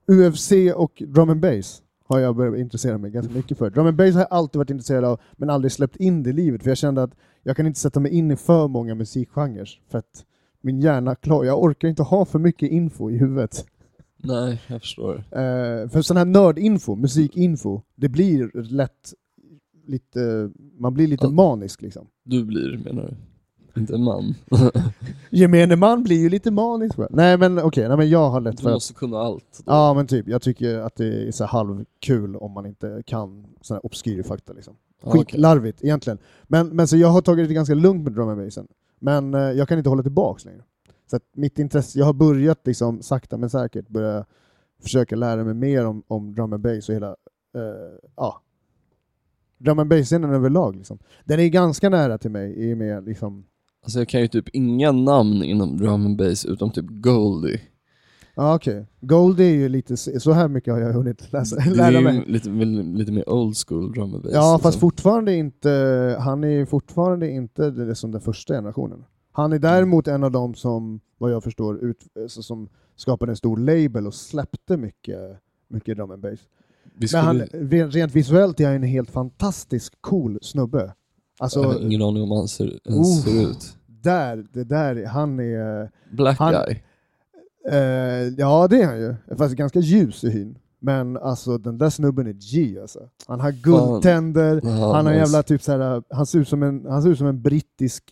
UFC 0.08 0.52
och 0.76 1.04
drum 1.08 1.30
and 1.30 1.40
bass 1.42 1.82
har 2.08 2.20
jag 2.20 2.36
börjat 2.36 2.58
intressera 2.58 2.98
mig 2.98 3.12
ganska 3.12 3.34
mycket 3.34 3.58
för. 3.58 3.70
Drum 3.70 3.88
and 3.88 3.98
bass 3.98 4.14
har 4.14 4.22
jag 4.22 4.28
alltid 4.32 4.58
varit 4.60 4.70
intresserad 4.70 5.06
av, 5.06 5.20
men 5.34 5.50
aldrig 5.50 5.72
släppt 5.72 5.96
in 5.96 6.24
det 6.24 6.30
i 6.30 6.34
livet, 6.34 6.64
för 6.64 6.70
jag 6.70 6.78
kände 6.78 7.04
att 7.04 7.12
jag 7.44 7.58
kan 7.58 7.68
inte 7.68 7.80
sätta 7.80 8.00
mig 8.00 8.12
in 8.14 8.32
i 8.32 8.36
för 8.36 8.68
många 8.68 8.96
musikgenrer, 8.96 9.70
för 9.92 9.98
att 9.98 10.26
min 10.62 10.80
hjärna 10.80 11.16
klar, 11.16 11.44
jag 11.44 11.64
orkar 11.64 11.88
inte 11.88 12.04
ha 12.04 12.26
för 12.26 12.40
mycket 12.40 12.72
info 12.72 13.10
i 13.12 13.18
huvudet. 13.18 13.66
Nej, 14.18 14.62
jag 14.68 14.82
förstår. 14.82 15.16
Eh, 15.16 15.90
för 15.90 16.02
sån 16.02 16.18
här 16.18 16.26
nördinfo, 16.26 16.96
musikinfo, 16.96 17.82
det 17.96 18.10
blir 18.10 18.62
lätt 18.72 19.14
lite, 19.88 20.52
man 20.80 20.94
blir 20.94 21.08
lite 21.08 21.26
Ja. 21.26 21.32
manisk 21.32 21.82
liksom. 21.82 22.08
Du 22.24 22.46
blir 22.46 22.78
menar 22.86 23.04
du? 23.04 23.16
Inte 23.78 23.98
man. 23.98 24.36
Gemene 25.30 25.76
man 25.76 26.04
blir 26.04 26.18
ju 26.18 26.30
lite 26.30 26.52
manisk. 26.52 26.98
va? 26.98 27.08
Nej 27.10 27.38
men 27.38 27.60
okej, 27.60 27.88
nej, 27.88 27.98
men 27.98 28.10
jag 28.10 28.30
har 28.30 28.42
lätt 28.42 28.58
Du 28.58 28.64
för 28.64 28.70
att 28.70 28.76
måste 28.76 28.94
kunna 28.94 29.18
allt. 29.18 29.64
Ja 29.66 29.94
men 29.94 30.08
typ, 30.08 30.28
jag 30.28 30.42
tycker 30.42 30.80
att 30.80 30.96
det 30.96 31.28
är 31.28 31.32
så 31.32 31.44
här 31.44 31.52
halvkul 31.52 32.36
om 32.36 32.52
man 32.52 32.66
inte 32.66 33.04
kan 33.06 33.46
sån 33.62 33.76
här 33.76 33.86
obskyr 33.86 34.24
fakta 34.24 34.54
liksom. 34.54 34.74
Ja, 35.02 35.10
okej. 35.10 35.20
Skitlarvigt 35.26 35.84
egentligen. 35.84 36.18
Men, 36.44 36.68
men 36.68 36.88
så 36.88 36.98
jag 36.98 37.08
har 37.08 37.22
tagit 37.22 37.48
det 37.48 37.54
ganska 37.54 37.76
lugnt 37.76 38.04
med 38.04 38.14
drum 38.14 38.46
bassen. 38.46 38.68
Men 39.00 39.34
eh, 39.34 39.42
jag 39.42 39.68
kan 39.68 39.78
inte 39.78 39.90
hålla 39.90 40.04
tillbaks 40.04 40.46
längre. 40.46 40.62
Så 41.10 41.16
att 41.16 41.24
mitt 41.36 41.60
intresse, 41.60 42.00
jag 42.00 42.06
har 42.06 42.14
börjat 42.14 42.68
liksom 42.68 43.02
sakta 43.02 43.38
men 43.38 43.50
säkert 43.50 43.88
börja 43.88 44.26
försöka 44.84 45.16
lära 45.16 45.44
mig 45.44 45.54
mer 45.54 45.86
om, 45.86 46.04
om 46.08 46.36
drum 46.36 46.54
and 46.54 46.64
bass 46.64 46.90
och 46.90 46.96
hela, 46.96 47.08
eh, 47.56 48.00
ja, 48.16 48.42
drum 49.58 49.80
and 49.80 49.90
bass-scenen 49.90 50.34
överlag 50.34 50.76
liksom. 50.76 51.00
Den 51.26 51.40
är 51.40 51.48
ganska 51.48 51.90
nära 51.90 52.18
till 52.18 52.32
mig 52.32 52.70
i 52.70 52.74
och 52.74 52.78
med 52.78 53.06
liksom, 53.06 53.46
Alltså 53.86 54.00
jag 54.00 54.10
kan 54.10 54.22
ju 54.22 54.28
typ 54.28 54.50
inga 54.54 54.92
namn 54.92 55.44
inom 55.44 55.78
drum 55.78 56.06
and 56.06 56.18
bass 56.18 56.46
utom 56.46 56.72
typ 56.72 56.86
Goldie. 56.90 57.60
ja 58.36 58.56
okej. 58.56 58.86
Goldie 59.02 59.46
är 59.46 59.56
ju 59.56 59.70
lite, 59.70 59.98
så 59.98 60.32
här 60.32 60.48
mycket 60.48 60.74
har 60.74 60.82
jag 60.82 60.94
hunnit 60.94 61.34
läsa, 61.34 61.56
Det 61.56 61.62
är 61.62 61.76
lära 61.76 62.02
mig. 62.02 62.24
lite, 62.28 62.50
väl- 62.50 62.94
lite 62.94 63.12
mer 63.12 63.30
old 63.30 63.56
school 63.68 63.92
drum 63.94 64.14
and 64.14 64.24
bass. 64.24 64.32
Ja, 64.34 64.54
liksom. 64.54 64.60
fast 64.60 64.80
fortfarande 64.80 65.36
inte, 65.36 65.70
han 66.20 66.44
är 66.44 66.48
ju 66.48 66.66
fortfarande 66.66 67.30
inte 67.32 67.72
det 67.72 67.96
som 67.96 68.12
den 68.12 68.22
första 68.22 68.54
generationen. 68.54 69.04
Han 69.32 69.54
är 69.54 69.60
däremot 69.60 70.08
en 70.08 70.24
av 70.24 70.32
dem 70.32 70.56
som, 70.56 71.00
vad 71.18 71.32
jag 71.32 71.44
förstår, 71.44 71.84
ut, 71.84 71.98
alltså, 72.20 72.44
som 72.44 72.70
skapade 72.96 73.32
en 73.32 73.36
stor 73.36 73.58
label 73.58 74.08
och 74.08 74.14
släppte 74.14 74.78
mycket, 74.78 75.20
mycket 75.70 75.98
drum 75.98 76.12
and 76.12 76.22
bass. 76.22 76.40
Vi 76.98 77.08
Men 77.14 77.26
han, 77.26 77.48
skulle, 77.48 77.64
rent, 77.64 77.96
rent 77.96 78.16
visuellt 78.16 78.60
är 78.60 78.66
han 78.66 78.76
en 78.76 78.84
helt 78.84 79.12
fantastisk 79.12 79.94
cool 80.02 80.40
snubbe. 80.42 80.94
Alltså, 81.40 81.60
jag 81.62 81.68
har 81.68 81.80
ingen 81.80 82.02
aning 82.02 82.24
om 82.24 82.32
han 82.32 82.48
ser, 82.48 82.80
ens 82.86 83.08
Oh. 83.08 83.24
ser 83.34 83.50
ut. 83.50 83.76
där, 83.88 84.46
det 84.54 84.64
där, 84.64 85.06
han 85.06 85.40
är... 85.40 85.92
Black 86.12 86.40
Han- 86.40 86.54
guy. 86.54 86.80
Eh, 87.72 88.28
ja, 88.38 88.68
det 88.68 88.82
är 88.82 88.86
han 88.86 88.98
ju. 89.00 89.16
Fast 89.38 89.56
ganska 89.56 89.80
ljus 89.80 90.24
i 90.24 90.30
hyn. 90.30 90.58
Men 90.80 91.18
alltså 91.18 91.58
den 91.58 91.78
där 91.78 91.90
snubben 91.90 92.28
är 92.28 92.34
G 92.34 92.80
alltså. 92.82 93.00
Han 93.28 93.40
har 93.40 93.52
guldtänder, 93.52 94.62
Ja, 94.64 94.70
han 94.70 95.06
har 95.06 95.14
nice. 95.14 95.16
jävla 95.16 95.44
typ 95.44 95.62
såhär, 95.62 96.04
han 96.10 96.26
ser 96.26 96.40
ut 96.40 96.48
som 96.50 96.64
en, 96.64 96.86
han 96.90 97.02
ser 97.04 97.10
ut 97.10 97.18
som 97.18 97.28
en 97.28 97.42
brittisk 97.42 98.04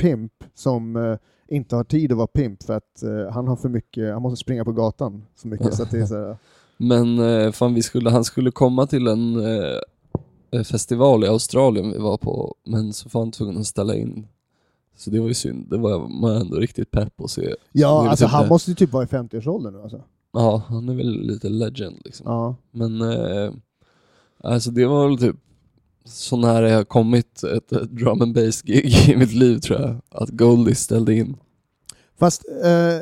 pimp 0.00 0.32
som 0.54 0.96
eh, 0.96 1.16
inte 1.48 1.76
har 1.76 1.84
tid 1.84 2.12
att 2.12 2.18
vara 2.18 2.26
pimp 2.26 2.62
för 2.62 2.74
att 2.76 3.02
eh, 3.02 3.32
han 3.32 3.48
har 3.48 3.56
för 3.56 3.68
mycket, 3.68 4.12
han 4.12 4.22
måste 4.22 4.36
springa 4.36 4.64
på 4.64 4.72
gatan 4.72 5.22
så 5.36 5.48
mycket 5.48 5.74
så 5.74 5.82
att 5.82 5.90
det 5.90 6.00
är 6.00 6.06
såhär, 6.06 6.36
Men 6.76 7.18
eh, 7.18 7.52
fan, 7.52 7.74
vi 7.74 7.82
skulle, 7.82 8.10
han 8.10 8.24
skulle 8.24 8.50
komma 8.50 8.86
till 8.86 9.06
en 9.06 9.36
eh, 9.36 9.78
festival 10.64 11.24
i 11.24 11.28
Australien 11.28 11.92
vi 11.92 11.98
var 11.98 12.16
på, 12.16 12.54
men 12.64 12.92
så 12.92 13.08
var 13.12 13.20
han 13.20 13.32
tvungen 13.32 13.56
att 13.56 13.66
ställa 13.66 13.96
in. 13.96 14.26
Så 14.96 15.10
det 15.10 15.20
var 15.20 15.28
ju 15.28 15.34
synd, 15.34 15.66
det 15.70 15.78
var 15.78 16.08
man 16.08 16.36
ändå 16.36 16.56
riktigt 16.56 16.90
pepp 16.90 17.20
att 17.20 17.30
se. 17.30 17.54
Ja, 17.72 18.08
alltså 18.08 18.24
typ 18.24 18.32
han 18.32 18.42
det. 18.42 18.48
måste 18.48 18.70
ju 18.70 18.74
typ 18.74 18.92
vara 18.92 19.04
i 19.04 19.06
50-årsåldern 19.06 19.74
nu 19.74 19.82
alltså. 19.82 20.02
Ja, 20.32 20.62
han 20.68 20.88
är 20.88 20.94
väl 20.94 21.26
lite 21.26 21.48
legend 21.48 22.00
liksom. 22.04 22.26
Ja. 22.28 22.56
Men 22.70 23.00
eh, 23.00 23.52
alltså 24.42 24.70
det 24.70 24.86
var 24.86 25.08
väl 25.08 25.18
typ 25.18 25.36
så 26.04 26.36
nära 26.36 26.68
jag 26.68 26.76
har 26.76 26.84
kommit 26.84 27.42
ett, 27.42 27.72
ett 27.72 27.90
drum 27.90 28.22
and 28.22 28.34
bass 28.34 28.62
gig 28.62 29.08
i 29.08 29.16
mitt 29.16 29.32
liv 29.32 29.58
tror 29.58 29.80
jag. 29.80 29.96
Att 30.10 30.28
Goldie 30.28 30.74
ställde 30.74 31.14
in. 31.14 31.36
Fast 32.18 32.44
eh, 32.64 33.00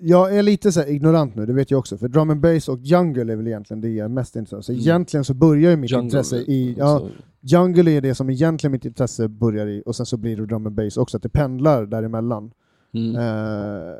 jag 0.00 0.36
är 0.36 0.42
lite 0.42 0.72
så 0.72 0.84
ignorant 0.84 1.34
nu, 1.34 1.46
det 1.46 1.52
vet 1.52 1.70
jag 1.70 1.78
också, 1.78 1.98
för 1.98 2.08
drum 2.08 2.30
and 2.30 2.40
bass 2.40 2.68
och 2.68 2.78
jungle 2.80 3.32
är 3.32 3.36
väl 3.36 3.46
egentligen 3.46 3.80
det 3.80 3.88
jag 3.88 4.04
är 4.04 4.08
mest 4.08 4.36
intresserad 4.36 4.58
av. 4.58 4.62
Så 4.62 4.72
Mm. 4.72 4.80
egentligen 4.80 5.24
så 5.24 5.34
börjar 5.34 5.70
ju 5.70 5.76
mitt 5.76 5.90
Jungle, 5.90 6.04
intresse 6.04 6.36
i, 6.36 6.74
ja, 6.78 7.08
jungle 7.40 7.90
är 7.90 8.00
det 8.00 8.14
som 8.14 8.30
egentligen 8.30 8.72
mitt 8.72 8.84
intresse 8.84 9.28
börjar 9.28 9.66
i, 9.66 9.82
och 9.86 9.96
sen 9.96 10.06
så 10.06 10.16
blir 10.16 10.36
det 10.36 10.46
drum 10.46 10.66
and 10.66 10.74
bass 10.76 10.96
också, 10.96 11.16
att 11.16 11.22
det 11.22 11.28
pendlar 11.28 11.86
däremellan. 11.86 12.52
mm. 12.94 13.16
Eh, 13.16 13.92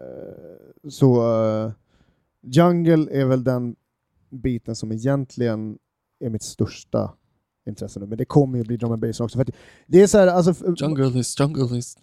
så 0.91 1.35
eh, 1.45 1.71
Jungle 2.43 3.09
är 3.21 3.25
väl 3.25 3.45
den 3.45 3.77
biten 4.31 4.77
som 4.77 4.93
egentligen 4.93 5.79
är 6.21 6.31
mitt 6.31 6.43
största 6.43 7.13
intresse 7.69 8.01
nu, 8.01 8.07
men 8.07 8.19
det 8.19 8.25
kommer 8.25 8.59
ju 8.59 8.65
bli 8.65 8.77
drum 8.77 8.93
and 8.93 9.03
bass 9.03 9.21
också. 9.21 9.39
För 9.39 9.47
det 9.87 10.03
är 10.03 10.07
så 10.07 10.19
här, 10.19 10.27
alltså, 10.27 10.55
Jungle 10.77 11.21
is, 11.21 11.41
jungle 11.41 11.79
is. 11.79 11.97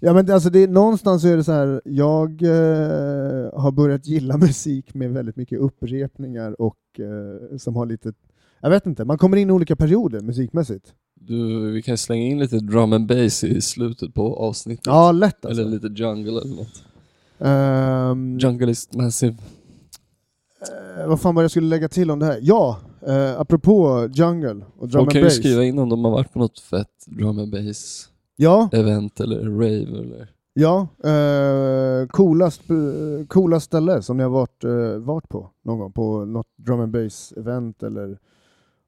Ja, 0.00 0.12
men 0.12 0.30
alltså 0.30 0.50
det 0.50 0.66
någonstans 0.70 1.24
är 1.24 1.36
det 1.36 1.44
så 1.44 1.52
här, 1.52 1.80
jag 1.84 2.42
eh, 2.42 3.60
har 3.60 3.72
börjat 3.72 4.06
gilla 4.06 4.36
musik 4.38 4.94
med 4.94 5.10
väldigt 5.12 5.36
mycket 5.36 5.58
upprepningar 5.58 6.60
och 6.60 6.76
eh, 6.98 7.56
som 7.58 7.76
har 7.76 7.86
lite, 7.86 8.12
jag 8.60 8.70
vet 8.70 8.86
inte, 8.86 9.04
man 9.04 9.18
kommer 9.18 9.36
in 9.36 9.50
i 9.50 9.52
olika 9.52 9.76
perioder 9.76 10.20
musikmässigt. 10.20 10.92
Du, 11.20 11.70
vi 11.70 11.82
kan 11.82 11.98
slänga 11.98 12.22
in 12.26 12.38
lite 12.38 12.58
drum 12.58 12.92
and 12.92 13.06
bass 13.06 13.44
i 13.44 13.60
slutet 13.60 14.14
på 14.14 14.36
avsnittet. 14.36 14.86
Ja, 14.86 15.12
lätt 15.12 15.44
alltså. 15.44 15.62
Eller 15.62 15.70
lite 15.70 16.02
jungle 16.02 16.40
eller 16.40 16.56
något. 16.56 16.84
Ehm, 17.38 18.38
Jungle 18.38 18.70
is 18.70 18.88
massive. 18.92 19.36
Eh, 21.00 21.08
vad 21.08 21.20
fan 21.20 21.34
var 21.34 21.42
det 21.42 21.44
jag 21.44 21.50
skulle 21.50 21.66
lägga 21.66 21.88
till 21.88 22.10
om 22.10 22.18
det 22.18 22.26
här? 22.26 22.38
Ja, 22.42 22.78
eh, 23.06 23.40
apropå 23.40 24.08
jungle 24.12 24.64
och 24.78 24.88
drum 24.88 25.00
Folk 25.00 25.12
kan 25.12 25.18
and 25.18 25.22
ju 25.22 25.22
bass. 25.22 25.36
skriva 25.36 25.64
in 25.64 25.78
om 25.78 25.88
de 25.88 26.04
har 26.04 26.12
varit 26.12 26.32
på 26.32 26.38
något 26.38 26.58
fett 26.58 27.06
drum 27.06 27.38
and 27.38 27.52
bass 27.52 28.08
Ja, 28.36 28.68
event 28.72 29.20
eller 29.20 29.50
rave 29.50 29.98
eller... 30.00 30.28
Ja, 30.58 30.88
eh, 31.04 32.06
coolast, 32.08 32.62
coolast 33.28 33.66
ställe 33.66 34.02
som 34.02 34.18
har 34.18 34.28
varit, 34.28 34.64
eh, 34.64 34.98
varit 34.98 35.28
på 35.28 35.50
någon 35.62 35.78
gång, 35.78 35.92
på 35.92 36.24
något 36.24 36.46
drum 36.56 36.80
and 36.80 36.92
bass 36.92 37.32
event 37.36 37.82
eller 37.82 38.18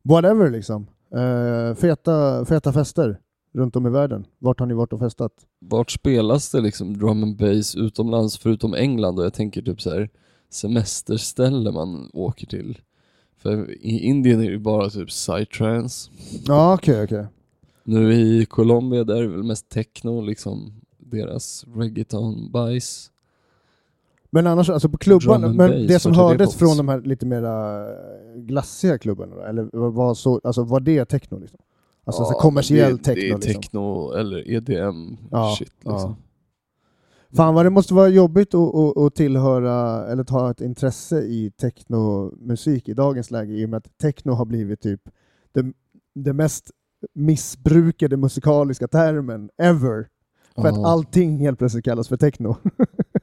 whatever 0.02 0.50
liksom. 0.50 0.87
Eh, 1.14 1.74
feta, 1.74 2.44
feta 2.44 2.72
fester 2.72 3.18
runt 3.54 3.76
om 3.76 3.87
i 3.87 3.90
världen. 3.90 4.26
Vart 4.38 4.61
har 4.61 4.66
ni 4.66 4.74
varit 4.74 4.92
och 4.92 4.98
festat? 4.98 5.32
Vart 5.61 5.90
spelas 5.90 6.50
det 6.50 6.61
liksom 6.61 6.98
drum 6.98 7.22
and 7.22 7.37
bass 7.37 7.76
utomlands 7.76 8.38
förutom 8.38 8.74
England 8.74 9.18
och 9.18 9.24
jag 9.24 9.34
tänker 9.34 9.62
typ 9.62 9.80
så 9.80 9.90
här 9.90 10.08
semesterställe 10.50 11.72
man 11.72 12.11
åker 12.12 12.46
till. 12.46 12.78
För 13.37 13.70
i 13.70 13.98
Indien 13.98 14.40
är 14.40 14.44
det 14.44 14.50
ju 14.50 14.58
bara 14.58 14.90
typ 14.90 15.08
psytrance. 15.08 16.11
Ja, 16.46 16.74
okej, 16.74 17.04
okej. 17.04 17.26
Nu 17.88 18.14
i 18.14 18.46
Colombia 18.46 19.05
där 19.05 19.16
är 19.16 19.22
det 19.22 19.29
väl 19.29 19.42
mest 19.42 19.68
techno 19.68 20.20
liksom, 20.20 20.72
deras 20.98 21.64
reggaeton-bajs. 21.66 23.11
Men 24.31 24.46
annars, 24.46 24.70
alltså 24.70 24.88
på 24.88 24.98
and 25.33 25.57
men 25.57 25.57
bass, 25.57 25.88
det 25.88 25.98
som 25.98 26.12
det 26.12 26.18
hördes 26.18 26.53
på? 26.53 26.59
från 26.59 26.77
de 26.77 26.88
här 26.88 27.01
lite 27.01 27.27
mera 27.27 27.87
glassiga 28.37 28.98
klubbarna 28.98 29.37
då, 29.37 29.42
eller 29.42 29.90
var, 29.90 30.14
så, 30.14 30.40
alltså 30.44 30.62
var 30.62 30.81
det 30.81 31.05
techno 31.05 31.38
liksom? 31.38 31.59
Alltså 32.05 32.24
så 32.24 32.33
Ja, 32.33 32.40
kommersiell 32.40 32.96
det, 32.96 33.03
techno 33.03 33.20
Det 33.20 33.29
är 33.29 33.38
liksom? 33.38 33.62
techno 33.62 34.12
eller 34.12 34.51
EDM 34.51 35.16
Ja, 35.31 35.57
shit 35.59 35.72
ja. 35.85 35.92
liksom. 35.92 36.16
Fan 37.37 37.55
vad 37.55 37.66
det 37.66 37.70
måste 37.70 37.94
vara 37.94 38.09
jobbigt 38.09 38.55
att, 38.55 38.74
att, 38.74 38.96
att 38.96 39.14
tillhöra, 39.14 40.07
eller 40.07 40.24
ta 40.24 40.51
ett 40.51 40.61
intresse 40.61 41.20
i 41.20 41.51
technomusik 41.51 42.88
i 42.88 42.94
dagens 42.94 43.31
läge 43.31 43.53
i 43.53 43.64
och 43.64 43.70
med 43.70 43.79
att 43.79 43.98
techno 43.98 44.33
har 44.33 44.44
blivit 44.44 44.81
typ 44.81 45.01
det, 45.53 45.72
det 46.14 46.33
mest 46.33 46.70
missbrukade 47.14 48.16
musikaliska 48.16 48.88
termen 48.88 49.50
ever. 49.62 50.08
För 50.54 50.68
att 50.68 50.78
allting 50.84 51.38
helt 51.38 51.58
plötsligt 51.58 51.84
kallas 51.84 52.08
för 52.08 52.16
techno. 52.16 52.56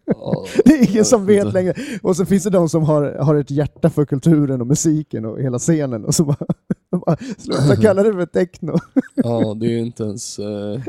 Ja, 0.05 0.45
Det 0.65 0.71
är 0.73 0.91
ingen 0.91 1.05
som 1.05 1.25
vet 1.25 1.45
inte. 1.45 1.53
längre. 1.53 1.73
Och 2.01 2.15
så 2.15 2.25
finns 2.25 2.43
det 2.43 2.49
de 2.49 2.69
som 2.69 2.83
har, 2.83 3.13
har 3.13 3.35
ett 3.35 3.51
hjärta 3.51 3.89
för 3.89 4.05
kulturen 4.05 4.61
och 4.61 4.67
musiken 4.67 5.25
och 5.25 5.41
hela 5.41 5.59
scenen 5.59 6.05
och 6.05 6.15
så 6.15 6.25
bara, 6.25 6.45
bara 7.05 7.17
sluta 7.37 7.75
kalla 7.81 8.03
det 8.03 8.13
för 8.13 8.25
techno. 8.25 8.75
Ja, 9.15 9.53
det 9.53 9.65
är 9.65 9.69
ju 9.69 9.79
inte 9.85 10.03
ens 10.03 10.39
eh, 10.39 10.81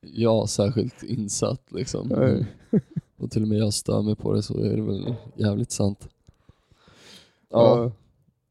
jag 0.00 0.48
särskilt 0.48 1.02
insatt 1.02 1.62
liksom. 1.68 2.08
Nej. 2.08 2.46
Och 3.18 3.30
till 3.30 3.42
och 3.42 3.48
med 3.48 3.58
jag 3.58 3.74
stör 3.74 4.02
mig 4.02 4.16
på 4.16 4.32
det 4.32 4.42
så 4.42 4.58
är 4.64 4.76
det 4.76 4.82
väl 4.82 5.14
jävligt 5.34 5.70
sant. 5.70 6.08
Ja, 7.50 7.78
Ja. 7.82 7.92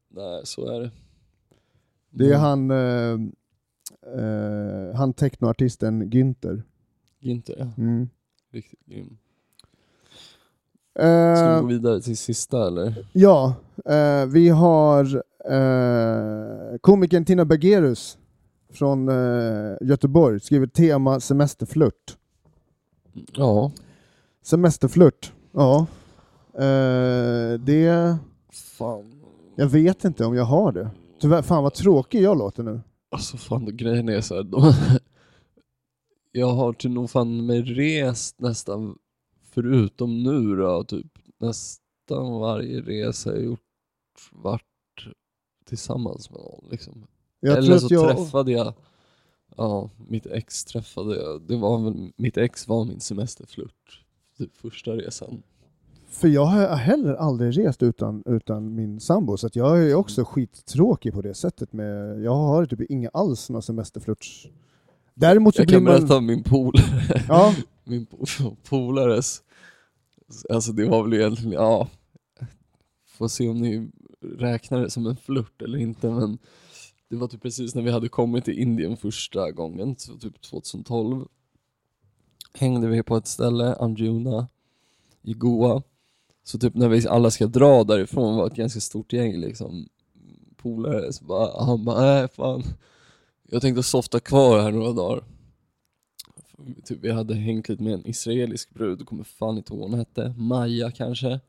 nej 0.08 0.40
så 0.44 0.66
är 0.70 0.80
det. 0.80 0.90
Det 2.10 2.24
är 2.24 2.30
Men 2.30 2.40
han, 2.40 2.70
eh, 2.70 3.28
eh, 4.18 4.96
han 4.96 5.12
technoartisten 5.12 6.10
Günther. 6.10 6.62
Inte 7.20 7.54
ja. 7.58 7.66
Mm. 7.78 8.08
Riktigt 8.52 8.86
grym. 8.86 9.16
Ska 10.96 11.04
vi 11.48 11.54
Eh, 11.56 11.60
gå 11.60 11.66
vidare 11.66 12.00
till 12.00 12.16
sista 12.16 12.66
eller? 12.66 13.06
ja, 13.12 13.54
eh, 13.84 14.26
vi 14.26 14.48
har 14.48 15.22
eh, 15.50 16.78
komikern 16.80 17.24
Tina 17.24 17.44
Bergerus 17.44 18.18
från 18.72 19.08
eh, 19.08 19.76
Göteborg 19.80 20.40
skriver 20.40 20.66
tema 20.66 21.20
semesterflört. 21.20 22.16
Ja. 23.32 23.72
Semesterflört, 24.42 25.32
ja. 25.52 25.86
Eh, 26.54 27.58
det, 27.60 28.16
Fan. 28.78 29.22
jag 29.56 29.66
vet 29.66 30.04
inte 30.04 30.24
om 30.24 30.34
jag 30.34 30.44
har 30.44 30.72
det. 30.72 30.90
Tyvärr, 31.20 31.42
fan 31.42 31.62
vad 31.62 31.74
tråkig 31.74 32.22
jag 32.22 32.38
låter 32.38 32.62
nu. 32.62 32.80
Alltså 33.10 33.36
fan, 33.36 33.76
grejen 33.76 34.08
är 34.08 34.20
så 34.20 34.34
här, 34.34 34.42
de, 34.42 34.72
Jag 36.32 36.52
har 36.54 36.72
till 36.72 36.90
nog 36.90 37.10
fan 37.10 37.46
mig 37.46 37.62
rest 37.62 38.40
nästan, 38.40 38.98
förutom 39.42 40.22
nu 40.22 40.56
då, 40.56 40.84
typ 40.84 41.18
nästan 41.38 42.32
varje 42.40 42.80
resa 42.80 43.30
jag 43.34 43.44
gjort 43.44 43.60
vart 44.32 45.08
tillsammans 45.64 46.30
med 46.30 46.40
någon 46.40 46.68
liksom. 46.70 47.06
Jag 47.40 47.58
Eller 47.58 47.78
så 47.78 47.94
jag, 47.94 48.16
träffade 48.16 48.52
jag, 48.52 48.74
ja, 49.56 49.90
mitt 50.08 50.26
ex 50.26 50.64
träffade 50.64 51.16
jag, 51.16 51.42
det 51.42 51.56
var 51.56 51.84
väl, 51.84 52.12
mitt 52.16 52.36
ex 52.36 52.68
var 52.68 52.84
min 52.84 53.00
semesterflört, 53.00 54.04
typ 54.38 54.56
första 54.56 54.90
resan. 54.90 55.42
För 56.16 56.28
jag 56.28 56.44
har 56.46 56.76
heller 56.76 57.14
aldrig 57.14 57.58
rest 57.58 57.82
utan, 57.82 58.22
utan 58.26 58.74
min 58.74 59.00
sambo, 59.00 59.36
så 59.36 59.48
jag 59.52 59.82
är 59.90 59.94
också 59.94 60.24
skittråkig 60.24 61.12
på 61.12 61.22
det 61.22 61.34
sättet. 61.34 61.72
Med, 61.72 62.22
jag 62.22 62.34
har 62.34 62.66
typ 62.66 62.80
inga 62.90 63.08
alls 63.12 63.50
några 63.50 63.62
semesterflörts. 63.62 64.48
Däremot 65.14 65.54
så 65.54 65.60
Jag 65.60 65.66
blir 65.66 65.76
kan 65.76 65.84
man... 65.84 65.92
berätta 65.92 66.16
om 66.16 66.26
min 66.26 66.42
polare, 66.42 67.24
Ja, 67.28 67.54
min 67.84 68.06
po- 68.06 68.56
polares, 68.68 69.42
alltså 70.50 70.72
det 70.72 70.88
var 70.88 71.02
väl 71.02 71.14
egentligen, 71.14 71.52
ja, 71.52 71.88
får 73.08 73.28
se 73.28 73.48
om 73.48 73.58
ni 73.58 73.90
räknar 74.38 74.80
det 74.80 74.90
som 74.90 75.06
en 75.06 75.16
flört 75.16 75.62
eller 75.62 75.78
inte 75.78 76.10
men 76.10 76.38
det 77.08 77.16
var 77.16 77.28
typ 77.28 77.42
precis 77.42 77.74
när 77.74 77.82
vi 77.82 77.90
hade 77.90 78.08
kommit 78.08 78.44
till 78.44 78.58
Indien 78.58 78.96
första 78.96 79.50
gången, 79.50 79.96
så 79.98 80.16
typ 80.18 80.42
2012 80.42 81.24
hängde 82.54 82.88
vi 82.88 83.02
på 83.02 83.16
ett 83.16 83.26
ställe, 83.26 83.74
Anjuna, 83.74 84.48
i 85.22 85.32
Goa. 85.34 85.82
Så 86.46 86.58
typ 86.58 86.74
när 86.74 86.88
vi 86.88 87.08
alla 87.08 87.30
ska 87.30 87.46
dra 87.46 87.84
därifrån 87.84 88.36
var 88.36 88.46
ett 88.46 88.54
ganska 88.54 88.80
stort 88.80 89.12
gäng 89.12 89.36
liksom 89.36 89.88
polare, 90.56 91.12
så 91.12 91.24
bara, 91.24 91.64
han 91.64 91.84
bara 91.84 92.00
nej 92.00 92.28
fan, 92.28 92.62
jag 93.42 93.62
tänkte 93.62 93.82
softa 93.82 94.20
kvar 94.20 94.60
här 94.60 94.72
några 94.72 94.92
dagar. 94.92 95.24
Typ, 96.84 96.98
vi 97.00 97.10
hade 97.10 97.34
hängt 97.34 97.68
lite 97.68 97.82
med 97.82 97.94
en 97.94 98.06
israelisk 98.06 98.74
brud, 98.74 99.06
kommer 99.06 99.24
fan 99.24 99.56
inte 99.56 99.72
ihåg 99.72 99.80
vad 99.80 99.90
hon 99.90 99.98
hette, 99.98 100.34
Maja 100.38 100.90
kanske. 100.90 101.40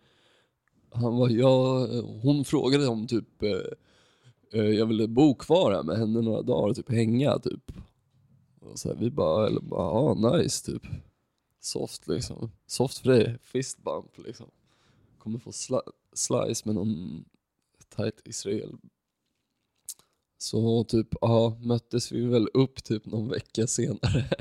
Han 0.91 1.17
var, 1.17 1.29
ja, 1.29 1.87
hon 2.21 2.45
frågade 2.45 2.87
om 2.87 3.07
typ 3.07 3.43
eh, 3.43 4.59
eh, 4.61 4.69
jag 4.69 4.85
ville 4.85 5.07
bo 5.07 5.35
kvar 5.35 5.71
här 5.71 5.83
med 5.83 5.97
henne 5.97 6.21
några 6.21 6.41
dagar 6.41 6.69
och 6.69 6.75
typ 6.75 6.91
hänga 6.91 7.39
typ. 7.39 7.71
Och 8.61 8.79
så 8.79 8.89
här, 8.89 8.95
vi 8.95 9.11
bara, 9.11 9.47
eller 9.47 9.61
bara, 9.61 9.89
ah, 9.89 10.13
nice 10.13 10.71
typ. 10.71 10.83
Soft 11.59 12.07
liksom. 12.07 12.51
Soft 12.67 12.97
för 12.97 13.09
dig, 13.09 13.37
fist 13.41 13.83
bump 13.83 14.11
liksom. 14.25 14.47
Kommer 15.27 15.39
få 15.39 15.51
sli- 15.51 15.91
slice 16.13 16.61
med 16.65 16.75
någon 16.75 17.25
tight 17.95 18.21
israel. 18.25 18.77
Så 20.37 20.83
typ, 20.83 21.07
ja, 21.21 21.57
möttes 21.61 22.11
vi 22.11 22.25
väl 22.25 22.47
upp 22.53 22.83
typ 22.83 23.05
någon 23.05 23.29
vecka 23.29 23.67
senare. 23.67 24.25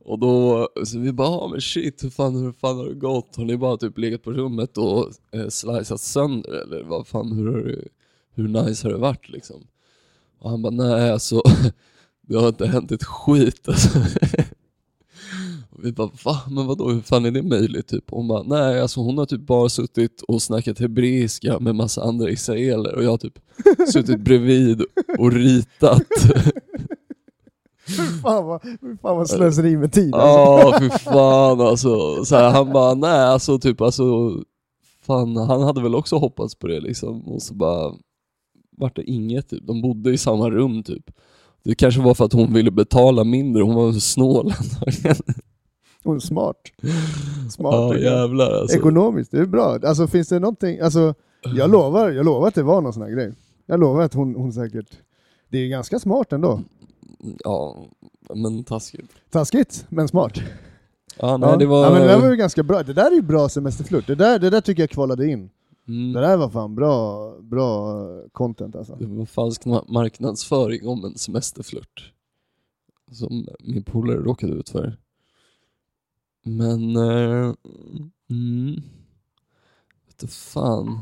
Och 0.00 0.18
då, 0.18 0.68
så 0.84 0.98
vi 0.98 1.12
bara, 1.12 1.28
ah, 1.28 1.48
men 1.48 1.60
shit, 1.60 2.04
hur 2.04 2.10
fan, 2.10 2.36
hur 2.36 2.52
fan 2.52 2.76
har 2.76 2.86
det 2.86 2.94
gått? 2.94 3.36
Har 3.36 3.44
ni 3.44 3.56
bara 3.56 3.76
typ 3.76 3.98
legat 3.98 4.22
på 4.22 4.32
rummet 4.32 4.78
och 4.78 5.12
eh, 5.30 5.48
slicat 5.48 6.00
sönder 6.00 6.52
eller 6.52 6.82
vad 6.82 7.06
fan, 7.06 7.32
hur, 7.32 7.52
har 7.52 7.62
det, 7.62 7.88
hur 8.34 8.48
nice 8.48 8.86
har 8.86 8.92
det 8.92 8.98
varit 8.98 9.28
liksom? 9.28 9.66
Och 10.38 10.50
han 10.50 10.62
bara, 10.62 10.72
nej 10.72 11.10
alltså, 11.10 11.42
det 12.20 12.36
har 12.36 12.48
inte 12.48 12.66
hänt 12.66 12.92
ett 12.92 13.04
skit 13.04 13.68
alltså. 13.68 13.98
Vi 15.82 15.92
bara, 15.92 16.10
va? 16.24 16.40
Men 16.50 16.66
vadå, 16.66 16.90
hur 16.90 17.00
fan 17.00 17.24
är 17.24 17.30
det 17.30 17.42
möjligt? 17.42 17.88
Typ. 17.88 18.12
Och 18.12 18.18
hon 18.18 18.28
bara, 18.28 18.42
nej 18.42 18.80
alltså 18.80 19.00
hon 19.00 19.18
har 19.18 19.26
typ 19.26 19.40
bara 19.40 19.68
suttit 19.68 20.22
och 20.28 20.42
snackat 20.42 20.78
hebreiska 20.78 21.58
med 21.60 21.74
massa 21.74 22.02
andra 22.02 22.30
israeler 22.30 22.94
och 22.94 23.04
jag 23.04 23.10
har 23.10 23.18
typ 23.18 23.38
suttit 23.92 24.20
bredvid 24.20 24.82
och 25.18 25.32
ritat. 25.32 26.02
fy 27.86 28.20
fan 28.22 28.46
vad, 28.46 28.62
fy 28.62 28.96
fan 29.02 29.16
vad 29.16 29.28
slöseri 29.28 29.76
med 29.76 29.92
tid. 29.92 30.14
Alltså. 30.14 30.38
Ja, 30.38 30.78
fy 30.80 30.90
fan 30.90 31.60
alltså. 31.60 32.24
Så 32.24 32.36
här, 32.36 32.50
han 32.50 32.72
bara, 32.72 32.94
nej 32.94 33.20
alltså 33.20 33.58
typ 33.58 33.80
alltså, 33.80 34.34
fan 35.02 35.36
han 35.36 35.62
hade 35.62 35.82
väl 35.82 35.94
också 35.94 36.16
hoppats 36.16 36.54
på 36.54 36.66
det 36.66 36.80
liksom. 36.80 37.22
Och 37.22 37.42
så 37.42 37.54
bara, 37.54 37.94
vart 38.76 38.96
det 38.96 39.10
inget 39.10 39.48
typ. 39.48 39.66
De 39.66 39.82
bodde 39.82 40.12
i 40.12 40.18
samma 40.18 40.50
rum 40.50 40.82
typ. 40.82 41.10
Det 41.64 41.74
kanske 41.74 42.00
var 42.00 42.14
för 42.14 42.24
att 42.24 42.32
hon 42.32 42.52
ville 42.52 42.70
betala 42.70 43.24
mindre, 43.24 43.62
hon 43.62 43.74
var 43.74 43.92
så 43.92 44.00
snål 44.00 44.52
antagligen. 44.58 45.16
Hon 46.06 46.16
är 46.16 46.20
smart. 46.20 46.56
Smart. 47.50 47.74
Ja 47.74 47.96
jävlar 47.98 48.50
alltså. 48.60 48.76
Ekonomiskt, 48.76 49.30
det 49.30 49.38
är 49.38 49.46
bra. 49.46 49.78
Alltså 49.84 50.06
finns 50.06 50.28
det 50.28 50.38
någonting, 50.38 50.80
alltså 50.80 51.14
jag 51.56 51.70
lovar, 51.70 52.10
jag 52.10 52.24
lovar 52.26 52.48
att 52.48 52.54
det 52.54 52.62
var 52.62 52.80
någon 52.80 52.92
sån 52.92 53.02
här 53.02 53.10
grej. 53.10 53.32
Jag 53.66 53.80
lovar 53.80 54.02
att 54.02 54.14
hon, 54.14 54.34
hon 54.34 54.52
säkert, 54.52 54.98
det 55.48 55.58
är 55.58 55.68
ganska 55.68 55.98
smart 55.98 56.32
ändå. 56.32 56.60
Ja, 57.44 57.76
men 58.34 58.64
taskigt. 58.64 59.10
Taskigt, 59.30 59.86
men 59.88 60.08
smart. 60.08 60.32
Ja, 61.20 61.36
nej 61.36 61.48
ja. 61.50 61.56
det 61.56 61.66
var... 61.66 61.84
ja, 61.84 61.90
men 61.92 62.00
det 62.02 62.08
där 62.08 62.20
var 62.20 62.30
ju 62.30 62.36
ganska 62.36 62.62
bra. 62.62 62.82
Det 62.82 62.92
där 62.92 63.10
är 63.10 63.14
ju 63.14 63.22
bra 63.22 63.48
semesterflört. 63.48 64.06
Det 64.06 64.14
där, 64.14 64.38
det 64.38 64.50
där 64.50 64.60
tycker 64.60 64.82
jag 64.82 64.90
kvalade 64.90 65.26
in. 65.26 65.50
mm, 65.88 66.12
Det 66.12 66.20
där 66.20 66.36
var 66.36 66.48
fan 66.50 66.74
bra, 66.74 67.30
bra 67.40 68.02
content 68.32 68.76
alltså. 68.76 68.96
det 68.96 69.06
var 69.06 69.24
falsk 69.26 69.64
ma- 69.64 69.84
marknadsföring 69.92 70.88
om 70.88 71.04
en 71.04 71.18
semesterflört. 71.18 72.12
Som 73.12 73.46
min 73.60 73.82
polare 73.82 74.18
råkade 74.18 74.52
ut 74.52 74.68
för. 74.68 74.96
Men... 76.46 76.96
Eh, 76.96 77.54
mm, 78.30 78.82
vet 80.06 80.30
fan. 80.30 80.98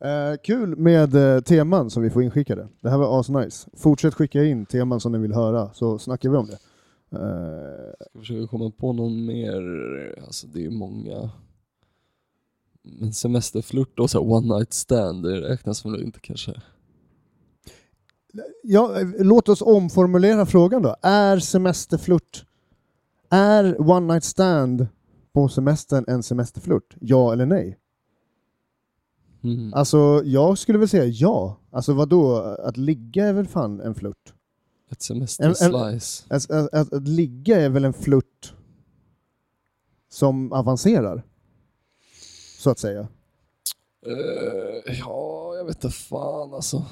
Eh, 0.00 0.36
kul 0.44 0.76
med 0.76 1.14
eh, 1.14 1.40
teman 1.40 1.90
som 1.90 2.02
vi 2.02 2.10
får 2.10 2.22
inskickade. 2.22 2.68
Det 2.80 2.90
här 2.90 2.98
var 2.98 3.20
asnice. 3.20 3.68
Fortsätt 3.76 4.14
skicka 4.14 4.44
in 4.44 4.66
teman 4.66 5.00
som 5.00 5.12
ni 5.12 5.18
vill 5.18 5.32
höra 5.32 5.72
så 5.72 5.98
snackar 5.98 6.30
vi 6.30 6.36
om 6.36 6.46
det. 6.46 6.58
Eh, 7.18 8.06
Ska 8.10 8.18
försöka 8.18 8.46
komma 8.46 8.70
på 8.70 8.92
någon 8.92 9.26
mer, 9.26 9.62
alltså 10.26 10.46
det 10.46 10.64
är 10.64 10.70
många. 10.70 11.30
Men 12.82 13.12
semesterflört 13.12 13.98
och 13.98 14.10
så 14.10 14.20
one 14.20 14.56
night 14.56 14.72
stand, 14.72 15.22
det 15.22 15.40
räknas 15.40 15.84
väl 15.84 16.02
inte 16.02 16.20
kanske? 16.20 16.62
ja, 18.62 19.00
eh, 19.00 19.08
låt 19.18 19.48
oss 19.48 19.62
omformulera 19.62 20.46
frågan 20.46 20.82
då. 20.82 20.96
Är 21.02 21.38
semesterflört, 21.38 22.44
är 23.30 23.80
one 23.90 24.14
night 24.14 24.24
stand 24.24 24.88
på 25.32 25.48
semestern 25.48 26.04
en 26.08 26.22
semesterflört? 26.22 26.96
Ja 27.00 27.32
eller 27.32 27.46
nej? 27.46 27.78
Mm. 29.42 29.74
Alltså, 29.74 30.22
jag 30.24 30.58
skulle 30.58 30.78
väl 30.78 30.88
säga 30.88 31.04
ja. 31.04 31.56
Alltså 31.70 31.92
vad 31.92 32.08
då? 32.08 32.36
Att 32.36 32.76
ligga 32.76 33.26
är 33.26 33.32
väl 33.32 33.46
fan 33.46 33.80
en 33.80 33.94
flört? 33.94 34.34
Ett 34.90 35.02
semesterslice. 35.02 36.24
Att, 36.28 36.50
att, 36.50 36.74
att, 36.74 36.92
att 36.92 37.08
ligga 37.08 37.60
är 37.60 37.68
väl 37.68 37.84
en 37.84 37.92
flört 37.92 38.54
som 40.08 40.52
avancerar? 40.52 41.22
Så 42.58 42.70
att 42.70 42.78
säga. 42.78 43.08
Eh, 44.06 44.98
ja, 44.98 45.54
jag 45.56 45.64
vet 45.64 45.84
inte 45.84 45.96
fan 45.96 46.54
alltså. 46.54 46.84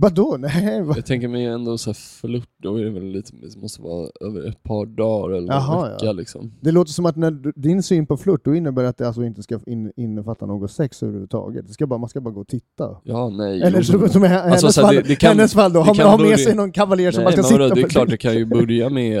Vadå? 0.00 0.36
Nej, 0.40 0.82
va? 0.82 0.92
Jag 0.96 1.06
tänker 1.06 1.28
mig 1.28 1.44
ändå 1.44 1.78
så 1.78 1.90
här 1.90 1.94
flört, 1.94 2.48
då 2.62 2.76
är 2.76 2.84
det 2.84 2.90
väl 2.90 3.02
lite, 3.04 3.32
det 3.36 3.56
måste 3.60 3.82
vara 3.82 4.08
över 4.20 4.48
ett 4.48 4.62
par 4.62 4.86
dagar 4.86 5.36
eller 5.36 5.52
Jaha, 5.52 5.86
en 5.86 5.92
vecka 5.92 6.04
ja. 6.06 6.12
liksom. 6.12 6.52
Det 6.60 6.72
låter 6.72 6.92
som 6.92 7.06
att 7.06 7.16
när 7.16 7.30
du, 7.30 7.52
din 7.56 7.82
syn 7.82 8.06
på 8.06 8.16
flört 8.16 8.44
då 8.44 8.54
innebär 8.54 8.84
att 8.84 8.96
det 8.98 9.06
alltså 9.06 9.24
inte 9.24 9.42
ska 9.42 9.60
in, 9.66 9.92
innefatta 9.96 10.46
något 10.46 10.70
sex 10.70 11.02
överhuvudtaget. 11.02 11.66
Det 11.66 11.72
ska 11.72 11.86
bara, 11.86 11.98
man 11.98 12.08
ska 12.08 12.20
bara 12.20 12.34
gå 12.34 12.40
och 12.40 12.48
titta. 12.48 12.96
Ja, 13.04 13.28
nej. 13.28 13.62
Eller 13.62 13.78
jo, 13.92 14.08
som, 14.08 14.24
i 14.24 14.28
hennes, 14.28 14.52
Alltså, 14.52 14.72
så 14.72 14.80
här, 14.80 14.86
fall, 14.88 14.94
det- 14.96 15.02
det 15.08 15.16
kan- 15.16 15.28
hennes 15.36 15.54
fall 15.54 15.72
då, 15.72 15.82
det 15.84 16.02
ha, 16.02 16.10
ha 16.10 16.18
med 16.18 16.40
sig 16.40 16.54
någon 16.54 16.72
kavaljer 16.72 17.12
som 17.12 17.24
Nej, 17.24 17.36
man 17.36 17.44
ska 17.44 17.52
sitta 17.52 17.74
det 17.74 17.80
är 17.80 17.82
på. 17.84 17.88
klart 17.88 18.08
det 18.10 18.16
kan 18.16 18.34
ju 18.34 18.44
börja 18.56 18.88
med 18.90 19.18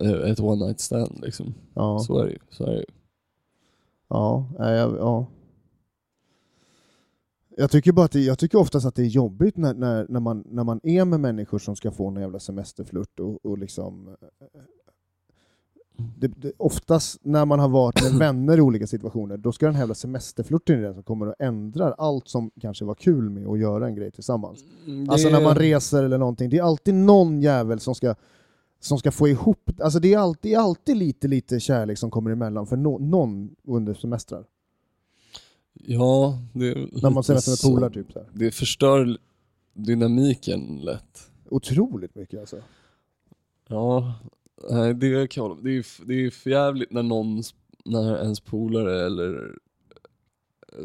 eh, 0.00 0.30
ett 0.30 0.40
one 0.40 0.66
night 0.66 0.80
stand 0.80 1.20
liksom. 1.22 1.54
Ja, 1.74 1.98
Så 1.98 2.18
är 2.18 2.24
det 2.24 2.30
ju. 2.32 2.38
Så 2.50 2.66
det 2.66 2.84
ja, 4.08 4.46
jag- 4.58 4.96
ja. 4.98 5.26
Jag 7.56 7.70
tycker 7.70 7.92
bara 7.92 8.04
att 8.06 8.12
det, 8.12 8.20
jag 8.20 8.38
tycker 8.38 8.58
oftast 8.58 8.86
att 8.86 8.94
det 8.94 9.02
är 9.02 9.06
jobbigt 9.06 9.56
när, 9.56 9.74
när, 9.74 10.06
när, 10.08 10.20
man, 10.20 10.44
när 10.46 10.64
man 10.64 10.80
är 10.82 11.04
med 11.04 11.20
människor 11.20 11.58
som 11.58 11.76
ska 11.76 11.90
få 11.90 12.08
en 12.08 12.16
jävla 12.16 12.38
semesterflört 12.40 13.20
och, 13.20 13.46
och 13.46 13.58
liksom 13.58 14.08
eh, 14.08 14.46
det, 16.18 16.26
det, 16.28 16.52
oftast 16.56 17.18
när 17.22 17.44
man 17.44 17.58
har 17.58 17.68
varit 17.68 18.02
med 18.02 18.12
vänner 18.18 18.58
i 18.58 18.60
olika 18.60 18.86
situationer, 18.86 19.36
då 19.36 19.52
ska 19.52 19.66
den 19.66 19.74
här 19.74 19.82
jävla 19.82 19.94
semesterflirten 19.94 20.78
i 20.78 20.82
den 20.82 20.94
som 20.94 21.02
kommer 21.02 21.26
och 21.28 21.34
ändrar 21.38 21.94
allt 21.98 22.28
som 22.28 22.50
kanske 22.60 22.84
var 22.84 22.94
kul 22.94 23.30
med 23.30 23.46
att 23.46 23.58
göra 23.58 23.86
en 23.86 23.94
grej 23.94 24.10
tillsammans. 24.10 24.58
Mm, 24.86 25.10
Alltså 25.10 25.28
det- 25.28 25.34
när 25.34 25.42
man 25.42 25.56
reser 25.56 26.02
eller 26.02 26.18
någonting, 26.18 26.50
det 26.50 26.58
är 26.58 26.62
alltid 26.62 26.94
någon 26.94 27.40
jävel 27.42 27.80
som 27.80 27.94
ska, 27.94 28.14
som 28.80 28.98
ska 28.98 29.10
få 29.10 29.28
ihop, 29.28 29.70
alltså 29.80 29.98
det 29.98 30.14
är 30.14 30.18
alltid, 30.18 30.56
alltid 30.56 30.96
lite, 30.96 31.28
lite 31.28 31.60
kärlek 31.60 31.98
som 31.98 32.10
kommer 32.10 32.30
emellan 32.30 32.66
för 32.66 32.76
no, 32.76 32.98
någon 32.98 33.50
under 33.64 33.94
semestrar. 33.94 34.44
Ja, 35.74 36.38
det 36.52 36.68
är 36.68 36.88
När 37.02 37.10
man 37.10 37.24
semestrar 37.24 37.68
med 37.70 37.74
polare 37.74 37.92
typ 37.92 38.12
så 38.12 38.18
här. 38.18 38.28
Det 38.32 38.50
förstör 38.50 39.18
dynamiken 39.74 40.80
lätt. 40.82 41.30
Otroligt 41.48 42.14
mycket 42.14 42.40
alltså. 42.40 42.56
Ja, 43.68 44.14
nej, 44.70 44.94
det 44.94 45.30
kan 45.30 45.42
jag 45.42 45.48
hålla- 45.48 45.62
det 45.62 45.70
är, 45.70 46.06
det 46.06 46.14
är 46.14 46.30
för 46.30 46.50
jävligt 46.50 46.92
när 46.92 47.02
någon, 47.02 47.42
när 47.84 48.22
ens 48.22 48.40
polare 48.40 49.06
eller 49.06 49.56
eh, 50.78 50.84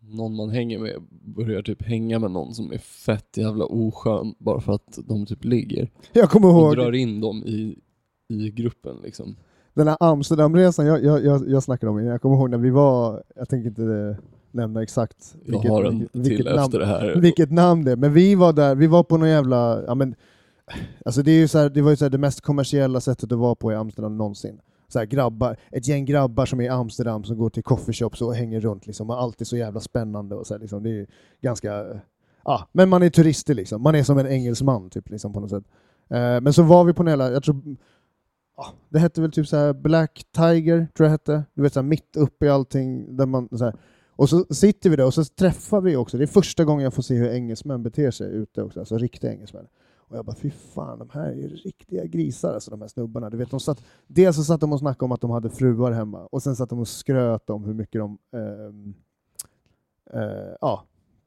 någon 0.00 0.36
man 0.36 0.50
hänger 0.50 0.78
med 0.78 1.02
börjar 1.10 1.62
typ 1.62 1.82
hänga 1.82 2.18
med 2.18 2.30
någon 2.30 2.54
som 2.54 2.72
är 2.72 2.78
fett 2.78 3.36
jävla 3.36 3.64
oskön 3.64 4.34
bara 4.38 4.60
för 4.60 4.72
att 4.72 4.98
de 5.04 5.26
typ 5.26 5.44
ligger. 5.44 5.90
Jag 6.12 6.30
kommer 6.30 6.48
Och 6.48 6.52
ihåg 6.54 6.76
drar 6.76 6.92
in 6.92 7.20
dem 7.20 7.44
i, 7.46 7.78
i 8.28 8.50
gruppen 8.50 8.96
liksom. 9.02 9.36
Den 9.78 9.88
här 9.88 9.96
Amsterdamresan 10.00 10.86
jag, 10.86 11.04
jag, 11.04 11.24
jag, 11.24 11.48
jag 11.48 11.62
snackade 11.62 11.90
om, 11.90 12.04
jag 12.04 12.22
kommer 12.22 12.36
ihåg 12.36 12.50
när 12.50 12.58
vi 12.58 12.70
var, 12.70 13.22
jag 13.36 13.48
tänker 13.48 13.68
inte 13.68 14.16
nämna 14.50 14.82
exakt 14.82 15.36
en 15.46 15.60
till 16.24 16.44
namn, 16.44 17.20
vilket 17.20 17.50
namn 17.50 17.84
det 17.84 17.92
är, 17.92 17.96
men 17.96 18.12
vi 18.12 18.34
var 18.34 18.52
där, 18.52 18.74
vi 18.74 18.86
var 18.86 19.02
på 19.02 19.16
någon 19.16 19.28
jävla, 19.28 19.82
ja 19.86 19.94
men, 19.94 20.14
alltså 21.04 21.22
det, 21.22 21.30
är 21.30 21.38
ju 21.38 21.48
så 21.48 21.58
här, 21.58 21.68
det 21.70 21.82
var 21.82 21.90
ju 21.90 21.96
så 21.96 22.08
det 22.08 22.18
mest 22.18 22.40
kommersiella 22.40 23.00
sättet 23.00 23.32
att 23.32 23.38
vara 23.38 23.54
på 23.54 23.72
i 23.72 23.74
Amsterdam 23.74 24.16
någonsin. 24.16 24.60
Så 24.88 24.98
här, 24.98 25.06
grabbar, 25.06 25.56
ett 25.70 25.88
gäng 25.88 26.04
grabbar 26.04 26.46
som 26.46 26.60
är 26.60 26.64
i 26.64 26.68
Amsterdam 26.68 27.24
som 27.24 27.38
går 27.38 27.50
till 27.50 27.62
coffeeshops 27.62 28.22
och 28.22 28.34
hänger 28.34 28.60
runt 28.60 28.86
liksom, 28.86 29.10
och 29.10 29.22
allt 29.22 29.40
är 29.40 29.44
så 29.44 29.56
jävla 29.56 29.80
spännande 29.80 30.34
och 30.34 30.46
så 30.46 30.54
här, 30.54 30.60
liksom, 30.60 30.82
det 30.82 30.90
är 30.90 31.06
ganska, 31.40 31.84
ja, 32.44 32.68
men 32.72 32.88
man 32.88 33.02
är 33.02 33.10
turister 33.10 33.54
liksom, 33.54 33.82
man 33.82 33.94
är 33.94 34.02
som 34.02 34.18
en 34.18 34.26
engelsman 34.26 34.90
typ 34.90 35.10
liksom 35.10 35.32
på 35.32 35.40
något 35.40 35.50
sätt. 35.50 35.64
Eh, 36.10 36.40
men 36.40 36.52
så 36.52 36.62
var 36.62 36.84
vi 36.84 36.92
på 36.92 37.02
en 37.02 37.08
jävla, 37.08 37.30
jag 37.32 37.42
tror, 37.42 37.76
ja, 38.58 38.72
det 38.88 38.98
hette 38.98 39.20
väl 39.20 39.32
typ 39.32 39.46
så 39.46 39.56
här 39.56 39.72
Black 39.72 40.24
Tiger, 40.32 40.88
tror 40.96 41.04
jag 41.04 41.10
hette, 41.10 41.44
du 41.54 41.62
vet 41.62 41.72
så 41.72 41.80
här, 41.80 41.86
mitt 41.86 42.16
uppe 42.16 42.46
i 42.46 42.48
allting, 42.48 43.16
där 43.16 43.26
man 43.26 43.48
så 43.58 43.64
här, 43.64 43.74
och 44.16 44.28
så 44.28 44.44
sitter 44.50 44.90
vi 44.90 44.96
där 44.96 45.06
och 45.06 45.14
så 45.14 45.24
träffar 45.24 45.80
vi 45.80 45.96
också, 45.96 46.18
det 46.18 46.24
är 46.24 46.26
första 46.26 46.64
gången 46.64 46.84
jag 46.84 46.94
får 46.94 47.02
se 47.02 47.14
hur 47.14 47.30
engelsmän 47.30 47.82
beter 47.82 48.10
sig 48.10 48.32
ute 48.32 48.62
också, 48.62 48.80
alltså 48.80 48.98
riktiga 48.98 49.32
engelsmän. 49.32 49.66
Och 49.96 50.16
jag 50.16 50.24
bara, 50.24 50.36
fy 50.36 50.50
fan, 50.50 50.98
de 50.98 51.10
här 51.12 51.26
är 51.26 51.34
ju 51.34 51.48
riktiga 51.48 52.04
grisar 52.04 52.54
alltså, 52.54 52.70
de 52.70 52.80
här 52.80 52.88
snubbarna. 52.88 53.30
Du 53.30 53.36
vet, 53.36 53.50
de 53.50 53.60
satt, 53.60 53.84
dels 54.06 54.36
så 54.36 54.44
satt 54.44 54.60
de 54.60 54.72
och 54.72 54.78
snackade 54.78 55.04
om 55.04 55.12
att 55.12 55.20
de 55.20 55.30
hade 55.30 55.50
fruar 55.50 55.92
hemma, 55.92 56.26
och 56.26 56.42
sen 56.42 56.56
satt 56.56 56.70
de 56.70 56.78
och 56.78 56.88
skröt 56.88 57.50
om 57.50 57.64
hur 57.64 57.74
mycket 57.74 58.00
de 58.00 58.18
eh, 58.32 58.72
eh, 60.20 60.54
ja, 60.60 60.84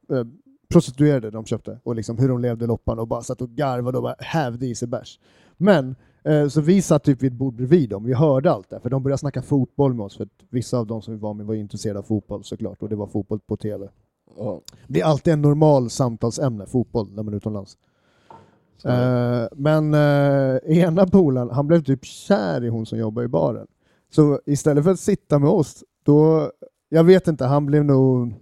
eh, 0.09 0.23
prostituerade 0.69 1.31
de 1.31 1.45
köpte, 1.45 1.79
och 1.83 1.95
liksom 1.95 2.17
hur 2.17 2.29
de 2.29 2.41
levde 2.41 2.67
loppan, 2.67 2.99
och 2.99 3.07
bara 3.07 3.21
satt 3.21 3.41
och 3.41 3.49
garvade 3.49 3.97
och 3.97 4.03
bara 4.03 4.15
hävde 4.19 4.65
i 4.65 4.75
sig 4.75 4.87
bärs. 4.87 5.19
Men, 5.57 5.95
så 6.49 6.61
vi 6.61 6.81
satt 6.81 7.03
typ 7.03 7.23
vid 7.23 7.31
ett 7.31 7.37
bord 7.37 7.53
bredvid 7.53 7.89
dem, 7.89 8.03
vi 8.03 8.13
hörde 8.13 8.51
allt 8.51 8.69
det, 8.69 8.79
för 8.79 8.89
de 8.89 9.03
började 9.03 9.17
snacka 9.17 9.41
fotboll 9.41 9.93
med 9.93 10.05
oss, 10.05 10.17
för 10.17 10.27
vissa 10.49 10.77
av 10.77 10.87
dem 10.87 11.01
som 11.01 11.13
vi 11.13 11.19
var 11.19 11.33
med 11.33 11.45
var 11.45 11.55
intresserade 11.55 11.99
av 11.99 12.03
fotboll 12.03 12.43
såklart, 12.43 12.81
och 12.81 12.89
det 12.89 12.95
var 12.95 13.07
fotboll 13.07 13.39
på 13.39 13.57
TV. 13.57 13.87
Ja, 14.37 14.61
Det 14.87 15.01
är 15.01 15.05
alltid 15.05 15.33
en 15.33 15.41
normal 15.41 15.89
samtalsämne, 15.89 16.65
fotboll, 16.65 17.11
när 17.15 17.23
man 17.23 17.33
är 17.33 17.37
utomlands. 17.37 17.77
Eh, 18.85 19.47
men 19.51 19.93
uh, 19.93 20.59
ena 20.65 21.07
polaren, 21.07 21.49
han 21.49 21.67
blev 21.67 21.83
typ 21.83 22.05
kär 22.05 22.63
i 22.63 22.69
hon 22.69 22.85
som 22.85 22.99
jobbar 22.99 23.23
i 23.23 23.27
baren. 23.27 23.67
Så 24.09 24.39
istället 24.45 24.83
för 24.83 24.91
att 24.91 24.99
sitta 24.99 25.39
med 25.39 25.49
oss, 25.49 25.83
då, 26.03 26.51
jag 26.89 27.03
vet 27.03 27.27
inte, 27.27 27.45
han 27.45 27.65
blev 27.65 27.85
nog, 27.85 28.33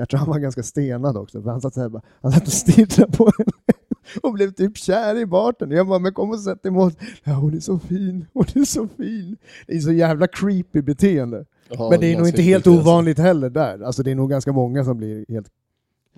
jag 0.00 0.08
tror 0.08 0.18
han 0.18 0.28
var 0.28 0.38
ganska 0.38 0.62
stenad 0.62 1.16
också, 1.16 1.42
för 1.42 1.50
han 1.50 1.60
satt, 1.60 1.74
så 1.74 1.80
här, 1.80 2.00
han 2.22 2.32
satt 2.32 2.46
och 2.46 2.52
stirrade 2.52 3.12
på 3.16 3.24
henne 3.38 3.52
och 4.22 4.32
blev 4.32 4.50
typ 4.52 4.76
kär 4.76 5.16
i 5.18 5.26
barten. 5.26 5.70
Jag 5.70 5.86
bara, 5.88 5.98
men 5.98 6.12
kom 6.14 6.30
och 6.30 6.40
sätt 6.40 6.62
dig 6.62 6.72
mot, 6.72 6.98
ja 7.24 7.32
hon 7.32 7.54
är 7.54 7.60
så 7.60 7.78
fin, 7.78 8.26
hon 8.32 8.44
är 8.54 8.64
så 8.64 8.88
fin. 8.88 9.36
Det 9.66 9.76
är 9.76 9.80
så 9.80 9.92
jävla 9.92 10.26
creepy 10.26 10.82
beteende. 10.82 11.44
Ja, 11.68 11.88
men 11.90 12.00
det 12.00 12.12
är 12.12 12.18
nog 12.18 12.28
inte 12.28 12.42
helt 12.42 12.66
alltså. 12.66 12.80
ovanligt 12.80 13.18
heller 13.18 13.50
där. 13.50 13.80
Alltså 13.80 14.02
det 14.02 14.10
är 14.10 14.14
nog 14.14 14.30
ganska 14.30 14.52
många 14.52 14.84
som 14.84 14.96
blir 14.98 15.24
helt, 15.28 15.48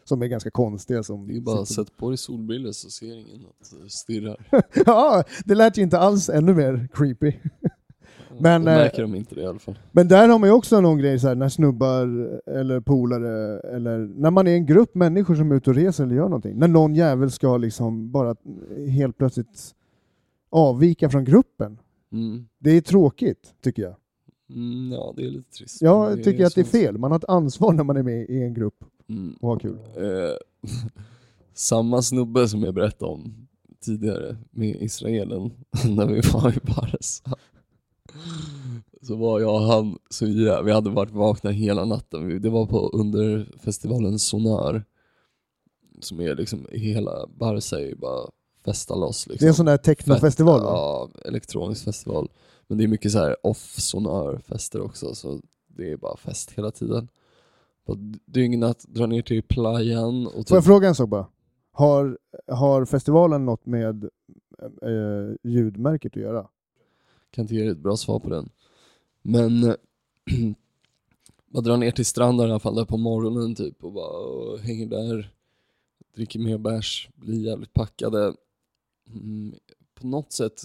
som 0.05 0.23
är 0.23 0.27
ganska 0.27 0.51
konstiga 0.51 1.03
som 1.03 1.29
Det 1.29 1.37
är 1.37 1.41
bara 1.41 1.65
sitter- 1.67 1.83
sätta 1.83 1.97
på 1.97 2.09
dig 2.09 2.19
solbrillor 2.19 2.73
så 2.73 2.91
ser 2.91 3.19
ingen 3.19 3.41
att 3.61 3.83
det 3.85 3.91
stirrar. 3.91 4.47
ja, 4.87 5.25
det 5.45 5.55
lät 5.55 5.79
ju 5.79 5.83
inte 5.83 5.99
alls 5.99 6.29
ännu 6.29 6.55
mer 6.55 6.89
creepy. 6.93 7.33
Men, 8.39 8.65
Då 8.65 8.71
eh, 8.71 8.77
märker 8.77 9.03
de 9.03 9.15
inte 9.15 9.35
det 9.35 9.41
i 9.41 9.47
alla 9.47 9.59
fall. 9.59 9.79
Men 9.93 10.09
där 10.09 10.29
har 10.29 10.39
man 10.39 10.49
ju 10.49 10.55
också 10.55 10.81
någon 10.81 10.99
grej 10.99 11.19
så 11.19 11.29
här, 11.29 11.35
när 11.35 11.49
snubbar 11.49 12.07
eller 12.47 12.81
polare, 12.81 13.61
eller 13.61 13.99
när 13.99 14.31
man 14.31 14.47
är 14.47 14.55
en 14.55 14.67
grupp 14.67 14.95
människor 14.95 15.35
som 15.35 15.53
är 15.53 15.57
ute 15.57 15.71
och 15.71 15.77
reser 15.77 16.05
eller 16.05 16.15
gör 16.17 16.25
någonting, 16.25 16.59
när 16.59 16.69
någon 16.69 16.95
jävel 16.95 17.31
ska 17.31 17.57
liksom 17.57 18.11
bara 18.11 18.37
helt 18.89 19.19
plötsligt 19.19 19.75
avvika 20.51 21.11
från 21.11 21.25
gruppen. 21.25 21.79
Mm. 22.13 22.47
Det 22.59 22.71
är 22.71 22.81
tråkigt, 22.81 23.55
tycker 23.65 23.83
jag. 23.83 23.95
Mm, 24.51 24.93
ja, 24.93 25.15
det 25.17 25.27
är 25.27 25.31
lite 25.31 25.51
trist. 25.51 25.83
Jag 25.83 26.11
men 26.15 26.25
tycker 26.25 26.47
att 26.47 26.55
det 26.55 26.61
är 26.61 26.65
fel. 26.65 26.99
Man 26.99 27.11
har 27.11 27.19
ett 27.19 27.29
ansvar 27.29 27.73
när 27.73 27.85
man 27.85 27.97
är 27.97 28.03
med 28.03 28.27
i 28.29 28.43
en 28.43 28.55
grupp 28.55 28.85
Mm. 29.09 29.37
och 29.41 29.49
har 29.49 29.59
kul. 29.59 29.79
Eh, 29.97 30.37
samma 31.55 32.03
snubbe 32.03 32.49
som 32.49 32.63
jag 32.63 32.75
berättade 32.75 33.13
om 33.13 33.35
tidigare 33.81 34.37
med 34.51 34.77
Israelen 34.83 35.51
när 35.97 36.07
vi 36.07 36.21
var 36.33 36.51
i 36.51 36.61
Bares. 36.63 37.23
Så 39.03 39.17
var 39.17 39.41
jag 39.41 39.55
och 39.55 39.61
han, 39.61 39.99
så 40.11 40.27
vi, 40.27 40.61
vi 40.65 40.73
hade 40.73 40.91
varit 40.91 41.11
vakna 41.11 41.51
hela 41.51 41.85
natten. 41.85 42.43
Det 42.43 42.51
var 42.51 42.67
på 42.67 42.89
under 42.89 43.53
festivalen 43.59 44.19
Sonar. 44.19 44.85
Som 46.01 46.21
är 46.21 46.35
liksom 46.35 46.67
hela 46.71 47.27
Barca 47.27 47.77
är 47.77 47.85
ju 47.85 47.95
bara 47.95 48.31
festa 48.65 48.95
loss 48.95 49.27
liksom. 49.27 49.45
Det 49.45 49.47
är 49.47 49.49
en 49.49 49.55
sån 49.55 49.67
där 49.67 49.77
technofestival 49.77 50.61
va? 50.61 50.69
Ja, 50.69 51.09
elektronisk 51.25 51.85
festival. 51.85 52.29
Men 52.67 52.79
det 52.79 52.85
är 52.85 52.89
mycket 52.89 53.13
så 53.13 53.19
här 53.19 53.47
off 53.47 53.81
sonar 53.81 54.39
fester 54.39 54.81
också, 54.81 55.15
så 55.15 55.41
det 55.67 55.93
är 55.93 55.97
bara 55.97 56.17
fest 56.17 56.51
hela 56.51 56.71
tiden. 56.71 57.09
På 57.87 57.97
dygnat, 58.27 58.85
dra 58.89 59.07
ner 59.07 59.23
till 59.23 59.43
playan 59.43 60.27
och 60.27 60.33
Får 60.33 60.39
jag 60.39 60.47
typ, 60.47 60.65
fråga 60.65 60.89
en 60.89 60.95
sak 60.95 61.09
bara? 61.09 61.27
Har, 61.73 62.19
har 62.47 62.85
festivalen 62.85 63.45
något 63.45 63.67
med 63.67 64.05
eh, 64.83 65.35
ljudmärket 65.43 66.13
att 66.13 66.23
göra? 66.23 66.49
Kan 67.33 67.43
inte 67.43 67.55
ge 67.55 67.63
dig 67.63 67.71
ett 67.71 67.79
bra 67.79 67.97
svar 67.97 68.19
på 68.19 68.29
den. 68.29 68.49
Men 69.23 69.63
jag 70.25 70.55
man 71.47 71.65
drar 71.65 71.77
ner 71.77 71.91
till 71.91 72.07
stranden 72.07 72.49
i 72.49 72.51
alla 72.51 72.61
fall 72.61 72.75
där 72.75 72.85
på 72.85 72.97
morgonen 72.97 73.55
typ 73.55 73.85
och 73.85 73.93
bara 73.93 74.19
och 74.19 74.59
hänger 74.59 74.87
där, 74.87 75.35
dricker 76.15 76.39
mer 76.39 76.59
bärs, 76.59 77.09
blir 77.15 77.47
jävligt 77.47 77.73
packade. 77.73 78.35
Mm, 79.07 79.55
på 79.95 80.07
något 80.07 80.33
sätt 80.33 80.63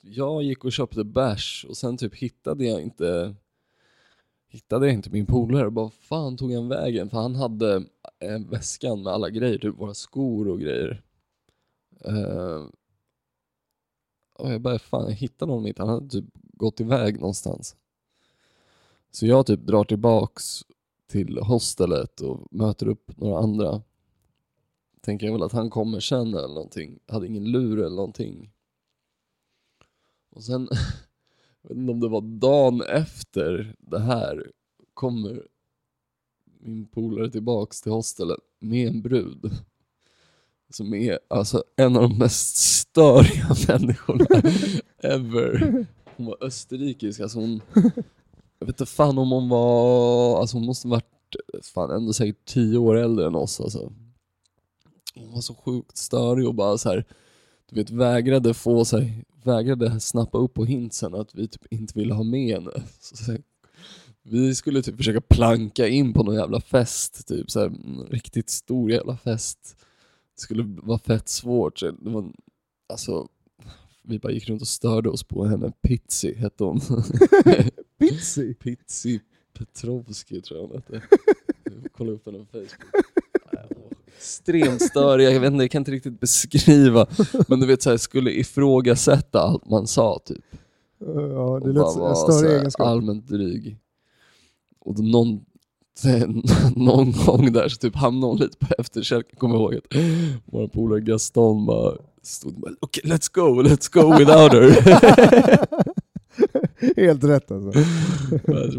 Jag 0.00 0.42
gick 0.42 0.64
och 0.64 0.72
köpte 0.72 1.04
bärs 1.04 1.66
och 1.68 1.76
sen 1.76 1.96
typ 1.96 2.14
hittade 2.14 2.64
jag 2.64 2.82
inte 2.82 3.34
Hittade 4.52 4.86
jag 4.86 4.94
inte 4.94 5.10
min 5.10 5.26
polare 5.26 5.66
och 5.66 5.72
bara 5.72 5.90
fan 5.90 6.36
tog 6.36 6.52
han 6.52 6.68
vägen? 6.68 7.10
För 7.10 7.18
han 7.18 7.34
hade 7.34 7.76
eh, 8.18 8.38
väskan 8.50 9.02
med 9.02 9.12
alla 9.12 9.30
grejer, 9.30 9.58
typ 9.58 9.78
våra 9.78 9.94
skor 9.94 10.48
och 10.48 10.60
grejer. 10.60 11.02
Eh, 12.04 12.66
och 14.40 14.52
jag 14.52 14.60
bara 14.60 14.78
fan 14.78 15.04
jag 15.04 15.12
hittade 15.12 15.52
honom 15.52 15.66
inte, 15.66 15.82
han 15.82 15.88
hade 15.88 16.08
typ 16.08 16.24
gått 16.34 16.80
iväg 16.80 17.20
någonstans. 17.20 17.76
Så 19.10 19.26
jag 19.26 19.46
typ 19.46 19.60
drar 19.60 19.84
tillbaks 19.84 20.62
till 21.06 21.38
hostelet 21.38 22.20
och 22.20 22.46
möter 22.50 22.88
upp 22.88 23.16
några 23.16 23.38
andra. 23.38 23.82
Tänker 25.00 25.26
jag 25.26 25.32
väl 25.32 25.42
att 25.42 25.52
han 25.52 25.70
kommer 25.70 26.00
sen 26.00 26.34
eller 26.34 26.54
någonting. 26.54 26.98
Hade 27.06 27.26
ingen 27.26 27.44
lur 27.52 27.78
eller 27.78 27.96
någonting. 27.96 28.52
Och 30.30 30.44
sen, 30.44 30.68
jag 31.62 31.68
vet 31.68 31.78
inte 31.78 31.92
om 31.92 32.00
det 32.00 32.08
var 32.08 32.20
dagen 32.20 32.82
efter 32.82 33.74
det 33.78 34.00
här, 34.00 34.52
kommer 34.94 35.46
min 36.60 36.86
polare 36.86 37.30
tillbaks 37.30 37.80
till 37.80 37.92
hostelet 37.92 38.40
med 38.58 38.88
en 38.88 39.02
brud. 39.02 39.52
Som 40.70 40.94
är 40.94 41.18
alltså 41.28 41.64
en 41.76 41.96
av 41.96 42.02
de 42.02 42.18
mest 42.18 42.56
störiga 42.56 43.56
människorna 43.68 44.26
ever. 44.98 45.86
Hon 46.16 46.26
var 46.26 46.36
österrikisk, 46.40 47.20
alltså 47.20 47.38
hon, 47.38 47.60
jag 48.58 48.66
vet 48.66 48.80
inte 48.80 48.86
fan 48.86 49.18
om 49.18 49.30
hon 49.30 49.48
var, 49.48 50.40
alltså 50.40 50.56
hon 50.56 50.66
måste 50.66 50.88
ha 50.88 50.90
varit 50.90 51.66
fan 51.74 51.90
ändå 51.90 52.12
säkert 52.12 52.44
tio 52.44 52.78
år 52.78 52.96
äldre 52.96 53.26
än 53.26 53.34
oss 53.34 53.60
alltså. 53.60 53.92
Hon 55.14 55.32
var 55.32 55.40
så 55.40 55.54
sjukt 55.54 55.96
störig 55.96 56.48
och 56.48 56.54
bara 56.54 56.78
så 56.78 56.88
här, 56.88 57.04
du 57.70 57.76
vet 57.76 57.90
vägrade 57.90 58.54
få 58.54 58.84
sig, 58.84 59.24
vägrade 59.44 60.00
snappa 60.00 60.38
upp 60.38 60.54
på 60.54 60.64
hintsen 60.64 61.14
att 61.14 61.34
vi 61.34 61.48
typ 61.48 61.72
inte 61.72 61.98
ville 61.98 62.14
ha 62.14 62.22
med 62.22 62.54
henne. 62.54 62.70
Så, 63.00 63.16
så 63.16 63.32
här, 63.32 63.40
vi 64.22 64.54
skulle 64.54 64.82
typ 64.82 64.96
försöka 64.96 65.20
planka 65.20 65.88
in 65.88 66.12
på 66.12 66.22
någon 66.22 66.34
jävla 66.34 66.60
fest, 66.60 67.28
typ 67.28 67.50
så 67.50 67.60
här, 67.60 67.66
en 67.66 68.06
riktigt 68.10 68.50
stor 68.50 68.90
jävla 68.90 69.16
fest. 69.16 69.76
Det 70.40 70.44
skulle 70.44 70.62
vara 70.82 70.98
fett 70.98 71.28
svårt. 71.28 71.78
Så 71.78 71.90
det 71.90 72.10
var, 72.10 72.32
alltså, 72.88 73.28
vi 74.02 74.18
bara 74.18 74.32
gick 74.32 74.48
runt 74.48 74.60
och 74.62 74.68
störde 74.68 75.08
oss 75.08 75.24
på 75.24 75.44
henne. 75.44 75.72
Pizzi 75.82 76.34
hette 76.34 76.64
hon. 76.64 76.80
Pizzi? 77.98 78.54
Pizzi 78.54 79.20
Petrovski 79.58 80.40
tror 80.40 80.60
jag 80.60 80.66
hon 80.66 80.76
hette. 80.76 81.00
Får 81.82 81.88
Kolla 81.96 82.10
upp 82.12 82.26
henne 82.26 82.38
på 82.38 82.44
Facebook. 82.44 82.70
Nej, 83.52 83.64
hon 83.68 83.82
var 83.82 83.90
Extremt 84.16 84.82
störig, 84.82 85.26
jag 85.26 85.40
vet 85.40 85.52
inte, 85.52 85.64
jag 85.64 85.70
kan 85.70 85.80
inte 85.80 85.90
riktigt 85.92 86.20
beskriva. 86.20 87.06
Men 87.48 87.60
du 87.60 87.66
vet 87.66 87.82
såhär, 87.82 87.96
skulle 87.96 88.30
ifrågasätta 88.30 89.40
allt 89.40 89.66
man 89.70 89.86
sa 89.86 90.18
typ. 90.24 90.44
Ja, 90.98 91.06
det 91.06 91.10
Och 91.40 91.66
lät 91.66 91.74
bara 91.74 91.90
som 91.92 92.06
en 92.06 92.16
så 92.16 92.32
större 92.32 92.48
här 92.48 92.58
egenskap. 92.58 92.86
allmänt 92.86 93.28
dryg. 93.28 93.76
Och 94.78 94.94
då 94.94 95.02
någon, 95.02 95.44
någon 96.76 97.12
gång 97.26 97.52
där 97.52 97.68
så 97.68 97.76
typ 97.76 97.96
hamnade 97.96 98.32
hon 98.32 98.38
lite 98.38 98.58
på 98.58 98.66
efterkälken, 98.78 99.38
kommer 99.38 99.54
jag 99.54 99.62
ihåg 99.62 99.74
att 99.74 99.84
vår 100.44 100.68
polare 100.68 101.00
Gaston 101.00 101.66
bara 101.66 101.96
stod 102.22 102.54
och 102.54 102.60
bara 102.60 102.74
okej 102.80 103.02
let's 103.06 103.32
go, 103.32 103.62
let's 103.62 103.92
go 103.92 104.18
without 104.18 104.52
her. 104.52 105.66
Helt 106.96 107.24
rätt 107.24 107.50
alltså. 107.50 107.80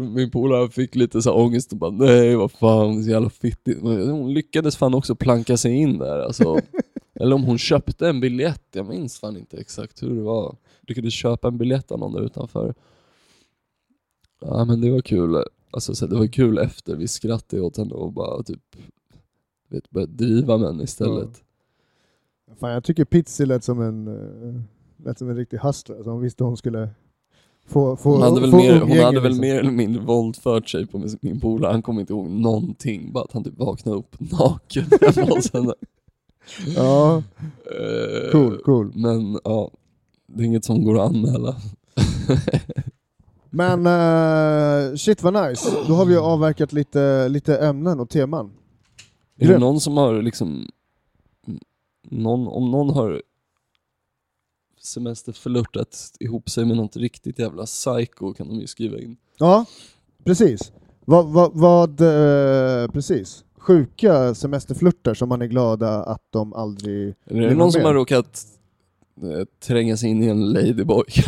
Min 0.00 0.30
polare 0.30 0.68
fick 0.68 0.94
lite 0.94 1.22
så 1.22 1.32
ångest 1.32 1.72
och 1.72 1.78
bara 1.78 1.90
nej 1.90 2.36
vad 2.36 2.52
fan, 2.52 3.04
så 3.04 3.10
jävla 3.10 3.30
fittigt. 3.30 3.82
Men 3.82 4.10
hon 4.10 4.34
lyckades 4.34 4.76
fan 4.76 4.94
också 4.94 5.14
planka 5.14 5.56
sig 5.56 5.72
in 5.72 5.98
där 5.98 6.18
alltså. 6.18 6.60
Eller 7.20 7.34
om 7.34 7.44
hon 7.44 7.58
köpte 7.58 8.08
en 8.08 8.20
biljett, 8.20 8.64
jag 8.72 8.88
minns 8.88 9.18
fan 9.18 9.36
inte 9.36 9.56
exakt 9.56 10.02
hur 10.02 10.14
det 10.14 10.22
var. 10.22 10.56
Lyckades 10.88 11.14
köpa 11.14 11.48
en 11.48 11.58
biljett 11.58 11.92
av 11.92 11.98
någon 11.98 12.12
där 12.12 12.22
utanför. 12.22 12.74
Ja 14.40 14.64
men 14.64 14.80
det 14.80 14.90
var 14.90 15.00
kul. 15.00 15.44
Alltså 15.72 15.94
så 15.94 16.04
här, 16.06 16.10
det 16.12 16.18
var 16.18 16.26
kul 16.26 16.58
efter, 16.58 16.96
vi 16.96 17.08
skrattade 17.08 17.62
åt 17.62 17.76
henne 17.76 17.94
och 17.94 18.12
bara 18.12 18.42
typ 18.42 18.76
vet, 19.68 19.90
började 19.90 20.12
driva 20.12 20.58
med 20.58 20.68
henne 20.68 20.82
istället. 20.82 21.42
Fan, 22.60 22.70
jag 22.70 22.84
tycker 22.84 23.04
Pizzi 23.04 23.46
lät 23.46 23.64
som 23.64 23.80
en, 23.80 24.08
uh, 24.08 24.60
lät 25.04 25.18
som 25.18 25.28
en 25.30 25.36
riktig 25.36 25.58
hustler. 25.58 25.96
Alltså, 25.96 26.10
hon 26.10 26.20
visste 26.20 26.44
hon 26.44 26.56
skulle 26.56 26.90
få, 27.66 27.96
få, 27.96 28.10
Hon 28.12 28.22
hade, 28.22 28.40
väl 28.40 28.52
mer, 28.52 28.80
hon 28.80 28.98
hade 28.98 29.20
väl 29.20 29.30
liksom. 29.30 29.40
mer 29.40 29.60
eller 29.60 29.70
mindre 29.70 30.02
våldfört 30.02 30.68
sig 30.68 30.86
på 30.86 31.04
min- 31.20 31.40
polare, 31.40 31.72
han 31.72 31.82
kommer 31.82 32.00
inte 32.00 32.12
ihåg 32.12 32.28
någonting, 32.30 33.12
bara 33.12 33.24
att 33.24 33.32
han 33.32 33.44
typ 33.44 33.58
vaknade 33.58 33.98
upp 33.98 34.16
naken 34.20 34.84
hemma 35.14 35.34
hos 35.34 35.52
henne. 35.52 35.74
Ja, 36.76 37.22
Eh, 37.80 38.32
cool, 38.32 38.58
cool. 38.64 38.92
Men 38.94 39.38
ja, 39.44 39.70
det 40.26 40.42
är 40.42 40.46
inget 40.46 40.64
som 40.64 40.84
går 40.84 40.98
att 41.00 41.10
anmäla. 41.10 41.56
Men 43.54 43.86
eh, 43.86 44.94
shit 44.94 45.22
vad 45.22 45.48
nice. 45.48 45.70
Då 45.86 45.94
har 45.94 46.04
vi 46.04 46.12
ju 46.12 46.20
avverkat 46.20 46.72
lite, 46.72 47.28
lite 47.28 47.56
ämnen 47.56 48.00
och 48.00 48.10
teman. 48.10 48.52
Är 49.38 49.48
det 49.48 49.58
någon 49.58 49.80
som 49.80 49.96
har 49.96 50.22
liksom, 50.22 50.68
någon, 52.02 52.48
om 52.48 52.70
någon 52.70 52.90
har 52.90 53.22
semesterflörtat 54.82 56.12
ihop 56.20 56.50
sig 56.50 56.64
med 56.64 56.76
något 56.76 56.96
riktigt 56.96 57.38
jävla 57.38 57.66
psycho 57.66 58.34
kan 58.34 58.48
de 58.48 58.60
ju 58.60 58.66
skriva 58.66 58.98
in. 58.98 59.16
Ja, 59.38 59.64
precis. 60.24 60.72
Vad, 61.04 61.26
vad, 61.26 61.50
vad 61.54 62.00
eh, 62.00 62.90
precis. 62.90 63.44
Sjuka 63.58 64.34
semesterflörtar 64.34 65.14
som 65.14 65.28
man 65.28 65.42
är 65.42 65.46
glada 65.46 66.04
att 66.04 66.26
de 66.30 66.52
aldrig... 66.52 67.14
Är 67.24 67.40
det 67.40 67.54
någon 67.54 67.72
som 67.72 67.82
har 67.82 67.94
råkat 67.94 68.46
tränga 69.66 69.96
sig 69.96 70.10
in 70.10 70.22
i 70.22 70.26
en 70.26 70.52
ladyboy? 70.52 71.04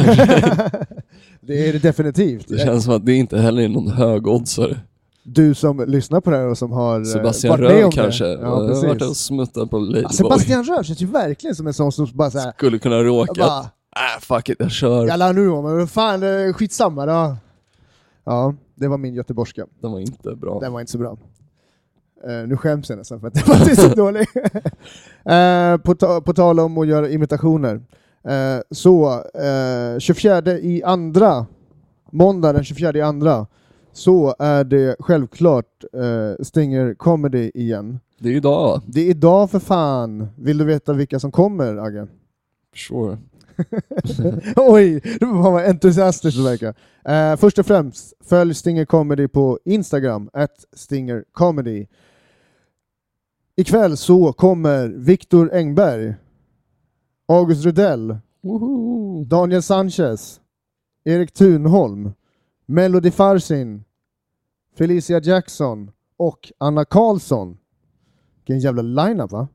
det 1.41 1.69
är 1.69 1.73
det 1.73 1.79
definitivt. 1.79 2.49
det 2.49 2.59
känns 2.59 2.85
som 2.85 2.95
att 2.95 3.07
det 3.07 3.15
inte 3.15 3.39
heller 3.39 3.63
är 3.63 3.69
någon 3.69 3.89
högoddsare. 3.89 4.81
Du 5.23 5.55
som 5.55 5.85
lyssnar 5.87 6.21
på 6.21 6.31
det 6.31 6.37
här 6.37 6.49
och 6.49 6.59
som 6.59 6.73
har 6.73 7.01
eh, 7.01 7.05
Sebastian 7.05 7.51
varit 7.51 7.61
med 7.61 7.71
Röhr 7.71 7.85
om 7.85 7.91
det. 7.91 7.97
kanske? 7.97 8.25
Ja, 8.25 8.41
jag 8.41 8.47
har 8.49 8.69
varit 8.69 8.85
och 8.93 8.99
precis. 8.99 9.19
smuttat 9.19 9.71
på 9.71 9.79
ladyboy. 9.79 10.03
Ja, 10.03 10.09
Sebastian 10.09 10.65
Röhr 10.65 10.83
känns 10.83 11.03
ju 11.03 11.07
verkligen 11.07 11.57
som 11.57 11.67
en 11.67 11.75
sån 11.75 11.93
som 11.93 12.09
bara 12.13 12.31
såhär, 12.31 12.53
Skulle 12.53 12.79
kunna 12.79 13.03
bara, 13.39 13.61
äh, 13.61 14.21
fuck 14.21 14.49
it, 14.49 14.57
jag 14.59 14.71
kör. 14.71 15.07
jalla 15.07 15.33
nu 15.33 15.47
då, 15.47 15.63
men 15.63 15.89
fan 15.89 16.23
eh, 16.23 16.53
skitsamma 16.53 17.07
då. 17.07 17.37
Ja, 18.25 18.55
det 18.75 18.89
var 18.89 18.99
min 18.99 19.15
göteborgska. 19.15 19.67
Den 19.81 19.93
var 19.93 20.01
inte 20.01 20.35
bra. 20.37 20.61
Den 20.61 20.73
var 20.73 20.81
inte 20.81 20.93
så 20.93 20.99
bra. 20.99 21.19
Eh, 22.27 22.49
nu 22.49 22.57
skäms 22.57 22.91
jag 22.91 22.99
nästan 22.99 23.21
för 23.21 23.27
att 23.27 23.35
den 23.47 23.47
var 23.47 23.75
så 23.75 23.89
dålig. 23.89 24.27
Eh, 25.25 25.77
på, 25.77 25.95
ta 25.95 26.21
på 26.21 26.33
tal 26.33 26.61
om 26.61 26.79
att 26.79 26.87
göra 26.87 27.09
imitationer. 27.09 27.81
Eh, 28.29 28.61
så, 28.71 29.15
uh, 29.95 29.99
24 29.99 30.59
i 30.59 30.83
andra, 30.83 31.47
måndag 32.11 32.53
den 32.53 32.65
24 32.65 32.93
i 32.99 33.01
andra, 33.01 33.47
så 33.93 34.35
är 34.39 34.65
det 34.65 34.97
självklart 34.99 35.85
uh, 35.97 36.45
Stinger 36.45 36.95
Comedy 36.95 37.51
igen. 37.55 38.01
Det 38.19 38.29
är 38.29 38.33
idag 38.33 38.63
va? 38.63 38.83
Det 38.87 39.01
är 39.01 39.11
idag 39.11 39.51
för 39.51 39.59
fan. 39.59 40.29
Vill 40.37 40.59
du 40.59 40.65
veta 40.65 40.93
vilka 40.93 41.19
som 41.19 41.33
kommer, 41.33 41.77
Agge? 41.77 42.07
Sure. 42.75 43.19
Oj, 44.57 45.01
det 45.21 45.27
var 45.27 45.51
vad 45.51 45.65
entusiastiskt 45.65 46.39
det 46.39 46.45
verkar. 46.45 46.75
Eh, 47.05 47.37
först 47.37 47.59
och 47.59 47.67
främst, 47.67 48.13
följ 48.25 48.55
Stinger 48.55 48.85
Comedy 48.85 49.29
på 49.29 49.59
Instagram, 49.65 50.31
at 50.33 50.65
Stinger 50.73 51.25
Comedy. 51.33 51.87
Ikväll 53.57 53.97
så 53.97 54.33
kommer 54.33 54.89
Viktor 54.89 55.55
Engberg, 55.55 56.15
August 57.29 57.65
Rudell, 57.65 58.17
Woho! 58.43 59.25
Daniel 59.25 59.63
Sanchez, 59.63 60.41
Erik 61.05 61.33
Thunholm, 61.33 62.13
Melody 62.67 63.11
Farsin, 63.11 63.85
Felicia 64.79 65.21
Jackson 65.21 65.91
och 66.17 66.53
Anna 66.59 66.85
Karlsson. 66.85 67.57
Vilken 68.37 68.61
jävla 68.61 68.83
line-up 68.83 69.31
va? 69.33 69.49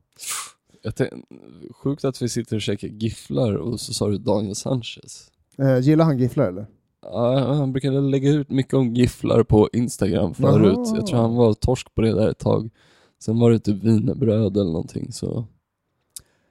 Jag 0.82 0.94
tänk, 0.94 1.12
sjukt 1.70 2.04
att 2.04 2.22
vi 2.22 2.28
sitter 2.28 2.56
och 2.56 2.62
käkar 2.62 2.88
gifflar 2.88 3.54
och 3.54 3.80
så 3.80 3.94
sa 3.94 4.08
du 4.08 4.18
Daniel 4.18 4.54
Sanchez. 4.54 5.30
Eh, 5.58 5.78
gillar 5.78 6.04
han 6.04 6.18
gifflar 6.18 6.48
eller? 6.48 6.66
Ja, 7.02 7.54
han 7.54 7.72
brukade 7.72 8.00
lägga 8.00 8.30
ut 8.30 8.50
mycket 8.50 8.74
om 8.74 8.94
gifflar 8.94 9.42
på 9.42 9.68
Instagram 9.72 10.34
förut. 10.34 10.78
Jaha. 10.84 10.96
Jag 10.96 11.06
tror 11.06 11.18
han 11.18 11.34
var 11.34 11.54
torsk 11.54 11.94
på 11.94 12.00
det 12.00 12.14
där 12.14 12.28
ett 12.28 12.38
tag. 12.38 12.70
Sen 13.24 13.38
var 13.38 13.50
det 13.50 13.58
typ 13.58 13.84
wienerbröd 13.84 14.56
eller 14.56 14.72
någonting 14.72 15.12
så 15.12 15.44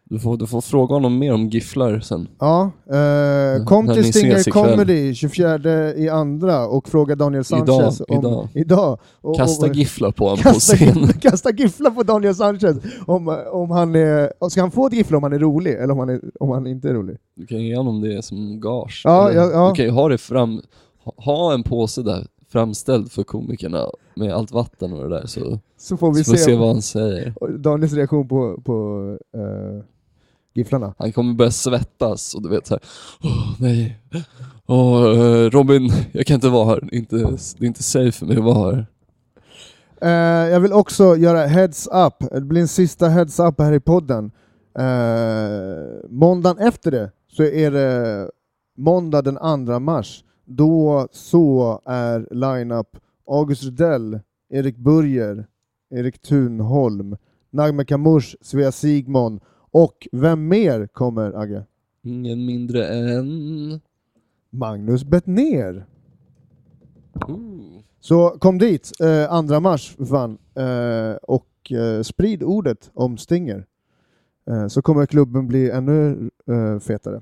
du 0.10 0.20
får, 0.20 0.38
du 0.38 0.48
får 0.48 0.62
fråga 0.62 0.94
honom 0.94 1.20
mer 1.20 1.34
om 1.34 1.50
gifflar 1.50 2.00
sen. 2.00 2.28
Ja, 2.40 2.72
eh, 2.86 3.66
kom 3.66 3.86
när 3.86 3.94
till 3.94 4.14
Stinger. 4.14 4.52
Comedy 4.52 5.14
24 5.16 5.94
i 5.94 6.10
andra 6.10 6.68
och 6.68 6.90
fråga 6.90 7.16
Daniel 7.16 7.44
Idag, 7.52 7.68
Sanchez 7.68 8.02
om... 8.08 8.20
idag. 8.20 8.48
idag. 8.54 9.00
Och, 9.22 9.36
Kasta 9.38 9.66
och, 9.66 9.76
gifflar 9.76 10.12
på 10.12 10.24
honom 10.24 10.38
på 10.38 10.44
kasta, 10.44 10.76
scen. 10.76 11.08
kasta 11.22 11.52
gifflar 11.52 11.92
på 11.92 12.04
Daniel 12.04 12.36
Sanchez 12.36 12.78
om, 13.06 13.38
om 13.52 13.72
han 13.72 13.96
är... 13.96 14.50
Ska 14.50 14.62
han 14.62 14.72
få 14.72 14.88
ett 14.88 14.94
gifflar 14.94 15.18
om 15.18 15.24
han 15.24 15.34
är 15.34 15.40
rolig 15.40 15.74
eller 15.74 15.92
om 15.92 16.00
han, 16.00 16.10
är, 16.10 16.22
om 16.40 16.50
han 16.50 16.68
inte 16.68 16.90
är 16.90 16.94
rolig? 16.94 17.18
Du 17.36 17.46
kan 17.46 17.62
ge 17.62 17.76
honom 17.76 18.02
det 18.02 18.26
som 18.26 18.62
gage. 18.62 19.02
Ja, 19.04 19.30
Eller, 19.30 19.42
ja, 19.42 19.52
ja. 19.52 19.70
Du 19.70 19.76
kan 19.76 19.86
ju 19.86 19.92
ha 19.92 20.10
det 20.10 20.18
fram, 20.18 20.62
ha 21.04 21.54
en 21.54 21.64
påse 21.64 22.02
där 22.02 22.28
framställd 22.52 23.12
för 23.12 23.24
komikerna 23.24 23.86
med 24.16 24.34
allt 24.34 24.52
vatten 24.52 24.94
och 24.94 25.10
det 25.10 25.20
där 25.20 25.26
så, 25.26 25.60
Så 25.82 25.98
får 25.98 26.14
vi 26.14 26.24
så 26.24 26.32
får 26.32 26.38
se, 26.38 26.44
se 26.44 26.56
vad 26.56 26.68
han 26.68 26.82
säger. 26.82 27.58
Daniels 27.58 27.94
reaktion 27.94 28.28
på, 28.28 28.62
på 28.62 29.02
uh, 29.38 29.84
gifflarna. 30.54 30.94
Han 30.98 31.12
kommer 31.12 31.34
börja 31.34 31.52
svettas 31.52 32.36
och 32.36 32.44
du 32.44 32.50
vet 32.50 32.68
såhär, 32.68 32.84
åh 33.24 33.56
nej, 33.60 33.98
eh, 34.70 35.50
Robin, 35.50 35.92
jag 36.12 36.26
kan 36.26 36.36
inte 36.36 36.50
vara 36.50 36.66
här, 36.66 36.94
inte, 36.94 37.16
det 37.16 37.66
är 37.66 37.66
inte 37.66 37.84
safe 37.84 38.12
för 38.12 38.26
mig 38.26 38.38
att 38.38 38.44
vara 38.44 38.76
här. 38.76 38.86
Eh, 40.02 40.50
jag 40.50 40.60
vill 40.60 40.74
också 40.74 41.16
göra 41.16 41.46
heads 41.46 41.88
up, 41.88 42.32
det 42.32 42.42
blir 42.42 42.62
en 42.62 42.68
sista 42.68 43.08
heads 43.08 43.40
up 43.40 43.62
här 43.62 43.74
i 43.74 43.80
podden. 43.80 44.32
Uh, 44.80 46.10
måndagen 46.10 46.68
efter 46.68 46.92
det 46.92 47.12
så 47.28 47.44
är 47.44 47.72
det 47.72 48.30
måndag 48.78 49.22
den 49.22 49.66
2 49.66 49.80
mars. 49.80 50.24
Då 50.46 51.08
så 51.12 51.82
är 51.86 52.28
line-up 52.32 52.88
August 53.28 53.64
Rudell, 53.64 54.20
Erik 54.50 54.78
Burger, 54.78 55.46
Erik 55.90 56.22
Thunholm, 56.22 57.18
Nagme 57.50 57.86
Kamush, 57.86 58.36
Svea 58.42 58.72
Sigmon 58.72 59.40
och 59.72 60.08
vem 60.12 60.48
mer 60.48 60.88
kommer 60.88 61.42
Agge? 61.42 61.64
Ingen 62.04 62.46
mindre 62.46 62.88
än... 62.88 63.80
Magnus 64.50 65.04
Bettner. 65.04 65.86
Ooh. 67.28 67.82
Så 68.00 68.30
kom 68.30 68.58
dit 68.58 68.92
eh, 69.00 69.48
2 69.48 69.60
mars 69.60 69.98
fan 70.10 70.38
eh, 70.56 71.16
och 71.22 71.72
eh, 71.72 72.02
sprid 72.02 72.44
ordet 72.44 72.92
om 72.94 73.18
Stinger. 73.18 73.66
Eh, 74.48 74.68
så 74.68 74.82
kommer 74.82 75.06
klubben 75.06 75.48
bli 75.48 75.70
ännu 75.70 76.30
eh, 76.48 76.80
fetare. 76.80 77.22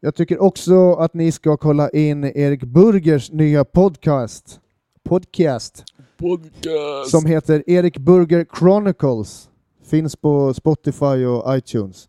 Jag 0.00 0.14
tycker 0.14 0.42
också 0.42 0.92
att 0.92 1.14
ni 1.14 1.32
ska 1.32 1.56
kolla 1.56 1.90
in 1.90 2.24
Erik 2.24 2.64
Burgers 2.64 3.32
nya 3.32 3.64
podcast. 3.64 4.60
Podcast. 5.02 5.84
Podcast! 6.20 7.10
Som 7.10 7.26
heter 7.26 7.62
Erik 7.66 7.98
Burger 7.98 8.46
Chronicles. 8.58 9.48
Finns 9.84 10.16
på 10.16 10.54
Spotify 10.54 11.24
och 11.24 11.56
iTunes. 11.56 12.08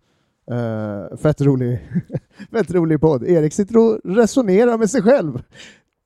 Uh, 0.51 1.17
fett, 1.17 1.41
rolig, 1.41 1.79
fett 2.51 2.71
rolig 2.71 3.01
podd. 3.01 3.23
Erik 3.23 3.53
sitter 3.53 3.77
och 3.77 3.99
resonerar 4.03 4.77
med 4.77 4.89
sig 4.89 5.01
själv. 5.01 5.41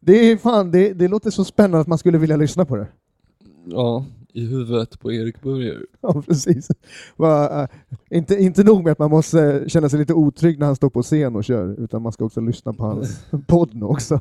Det, 0.01 0.31
är 0.31 0.37
fan, 0.37 0.71
det, 0.71 0.93
det 0.93 1.07
låter 1.07 1.31
så 1.31 1.43
spännande 1.43 1.79
att 1.79 1.87
man 1.87 1.97
skulle 1.97 2.17
vilja 2.17 2.37
lyssna 2.37 2.65
på 2.65 2.75
det. 2.75 2.87
Ja, 3.65 4.05
i 4.33 4.45
huvudet 4.45 4.99
på 4.99 5.11
Erik 5.11 5.41
Burger. 5.41 5.85
Ja, 6.01 6.23
precis. 6.27 6.67
Va, 7.15 7.61
uh, 7.63 7.67
inte, 8.09 8.35
inte 8.35 8.63
nog 8.63 8.83
med 8.83 8.91
att 8.91 8.99
man 8.99 9.09
måste 9.09 9.63
känna 9.67 9.89
sig 9.89 9.99
lite 9.99 10.13
otrygg 10.13 10.59
när 10.59 10.65
han 10.65 10.75
står 10.75 10.89
på 10.89 11.03
scen 11.03 11.35
och 11.35 11.43
kör, 11.43 11.83
utan 11.83 12.01
man 12.01 12.11
ska 12.11 12.25
också 12.25 12.41
lyssna 12.41 12.73
på 12.73 12.83
hans 12.83 13.25
podd 13.47 13.75
nu 13.75 13.85
också. 13.85 14.19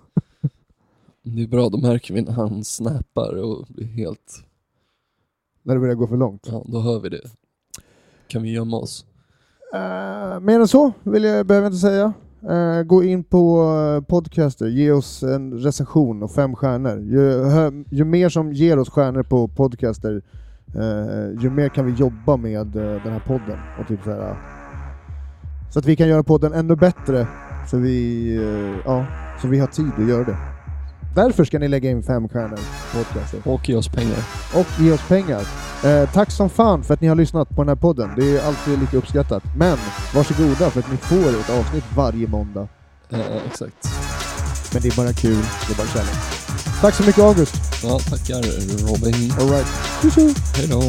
Det 1.26 1.42
är 1.42 1.48
bra, 1.48 1.68
då 1.68 1.78
märker 1.78 2.14
vi 2.14 2.22
när 2.22 2.32
han 2.32 2.64
snappar 2.64 3.42
och 3.42 3.66
blir 3.68 3.86
helt... 3.86 4.44
När 5.62 5.74
det 5.74 5.80
börjar 5.80 5.94
gå 5.94 6.06
för 6.06 6.16
långt. 6.16 6.48
Ja, 6.50 6.64
då 6.66 6.80
hör 6.80 7.00
vi 7.00 7.08
det. 7.08 7.20
Kan 8.28 8.42
vi 8.42 8.52
gömma 8.52 8.76
oss? 8.76 9.06
Uh, 9.74 10.40
mer 10.40 10.60
än 10.60 10.68
så 10.68 10.92
vill 11.02 11.24
jag, 11.24 11.46
behöver 11.46 11.64
jag 11.64 11.72
inte 11.72 11.80
säga. 11.80 12.12
Uh, 12.50 12.82
gå 12.82 13.04
in 13.04 13.24
på 13.24 13.62
uh, 13.62 14.00
Podcaster, 14.00 14.66
ge 14.66 14.92
oss 14.92 15.22
en 15.22 15.52
recension 15.58 16.22
och 16.22 16.30
fem 16.30 16.56
stjärnor. 16.56 17.00
Ju, 17.00 17.44
hö, 17.44 17.70
ju 17.90 18.04
mer 18.04 18.28
som 18.28 18.52
ger 18.52 18.78
oss 18.78 18.90
stjärnor 18.90 19.22
på 19.22 19.48
Podcaster, 19.48 20.22
ju 21.40 21.50
mer 21.50 21.68
kan 21.68 21.86
vi 21.86 21.92
jobba 21.92 22.36
med 22.36 22.66
den 22.66 23.12
här 23.12 23.22
podden. 23.26 23.58
Och 23.80 23.88
typ 23.88 24.00
så, 24.04 24.10
här, 24.10 24.36
så 25.72 25.78
att 25.78 25.86
vi 25.86 25.96
kan 25.96 26.08
göra 26.08 26.22
podden 26.22 26.52
ännu 26.52 26.76
bättre, 26.76 27.26
så 27.70 27.76
vi, 27.76 28.34
ja, 28.84 29.06
så 29.42 29.48
vi 29.48 29.58
har 29.58 29.66
tid 29.66 29.92
att 29.98 30.08
göra 30.08 30.24
det. 30.24 30.53
Därför 31.14 31.44
ska 31.44 31.58
ni 31.58 31.68
lägga 31.68 31.90
in 31.90 32.02
fem 32.02 32.28
stjärnor 32.28 32.56
på 32.56 32.98
Podcaster. 32.98 33.40
Och 33.44 33.68
ge 33.68 33.76
oss 33.76 33.88
pengar. 33.88 34.18
Och 34.54 34.80
ge 34.80 34.92
oss 34.92 35.08
pengar. 35.08 35.42
Eh, 35.84 36.10
tack 36.12 36.30
som 36.30 36.50
fan 36.50 36.82
för 36.84 36.94
att 36.94 37.00
ni 37.00 37.08
har 37.08 37.16
lyssnat 37.16 37.48
på 37.48 37.62
den 37.62 37.68
här 37.68 37.76
podden. 37.76 38.10
Det 38.16 38.36
är 38.38 38.46
alltid 38.46 38.78
lika 38.78 38.96
uppskattat. 38.96 39.42
Men 39.56 39.78
varsågoda 40.14 40.70
för 40.70 40.80
att 40.80 40.90
ni 40.90 40.96
får 40.96 41.40
ett 41.40 41.50
avsnitt 41.50 41.84
varje 41.96 42.28
måndag. 42.28 42.68
Eh, 43.10 43.36
exakt. 43.46 43.88
Men 44.72 44.82
det 44.82 44.88
är 44.88 44.96
bara 44.96 45.12
kul, 45.12 45.42
det 45.66 45.72
är 45.72 45.76
bara 45.76 45.86
kärlek. 45.86 46.16
Tack 46.80 46.94
så 46.94 47.02
mycket 47.02 47.22
August. 47.22 47.54
Ja, 47.82 47.98
tackar 47.98 48.42
Robin. 48.88 49.32
Alright. 49.40 49.66
Hej 50.56 50.68
då. 50.68 50.82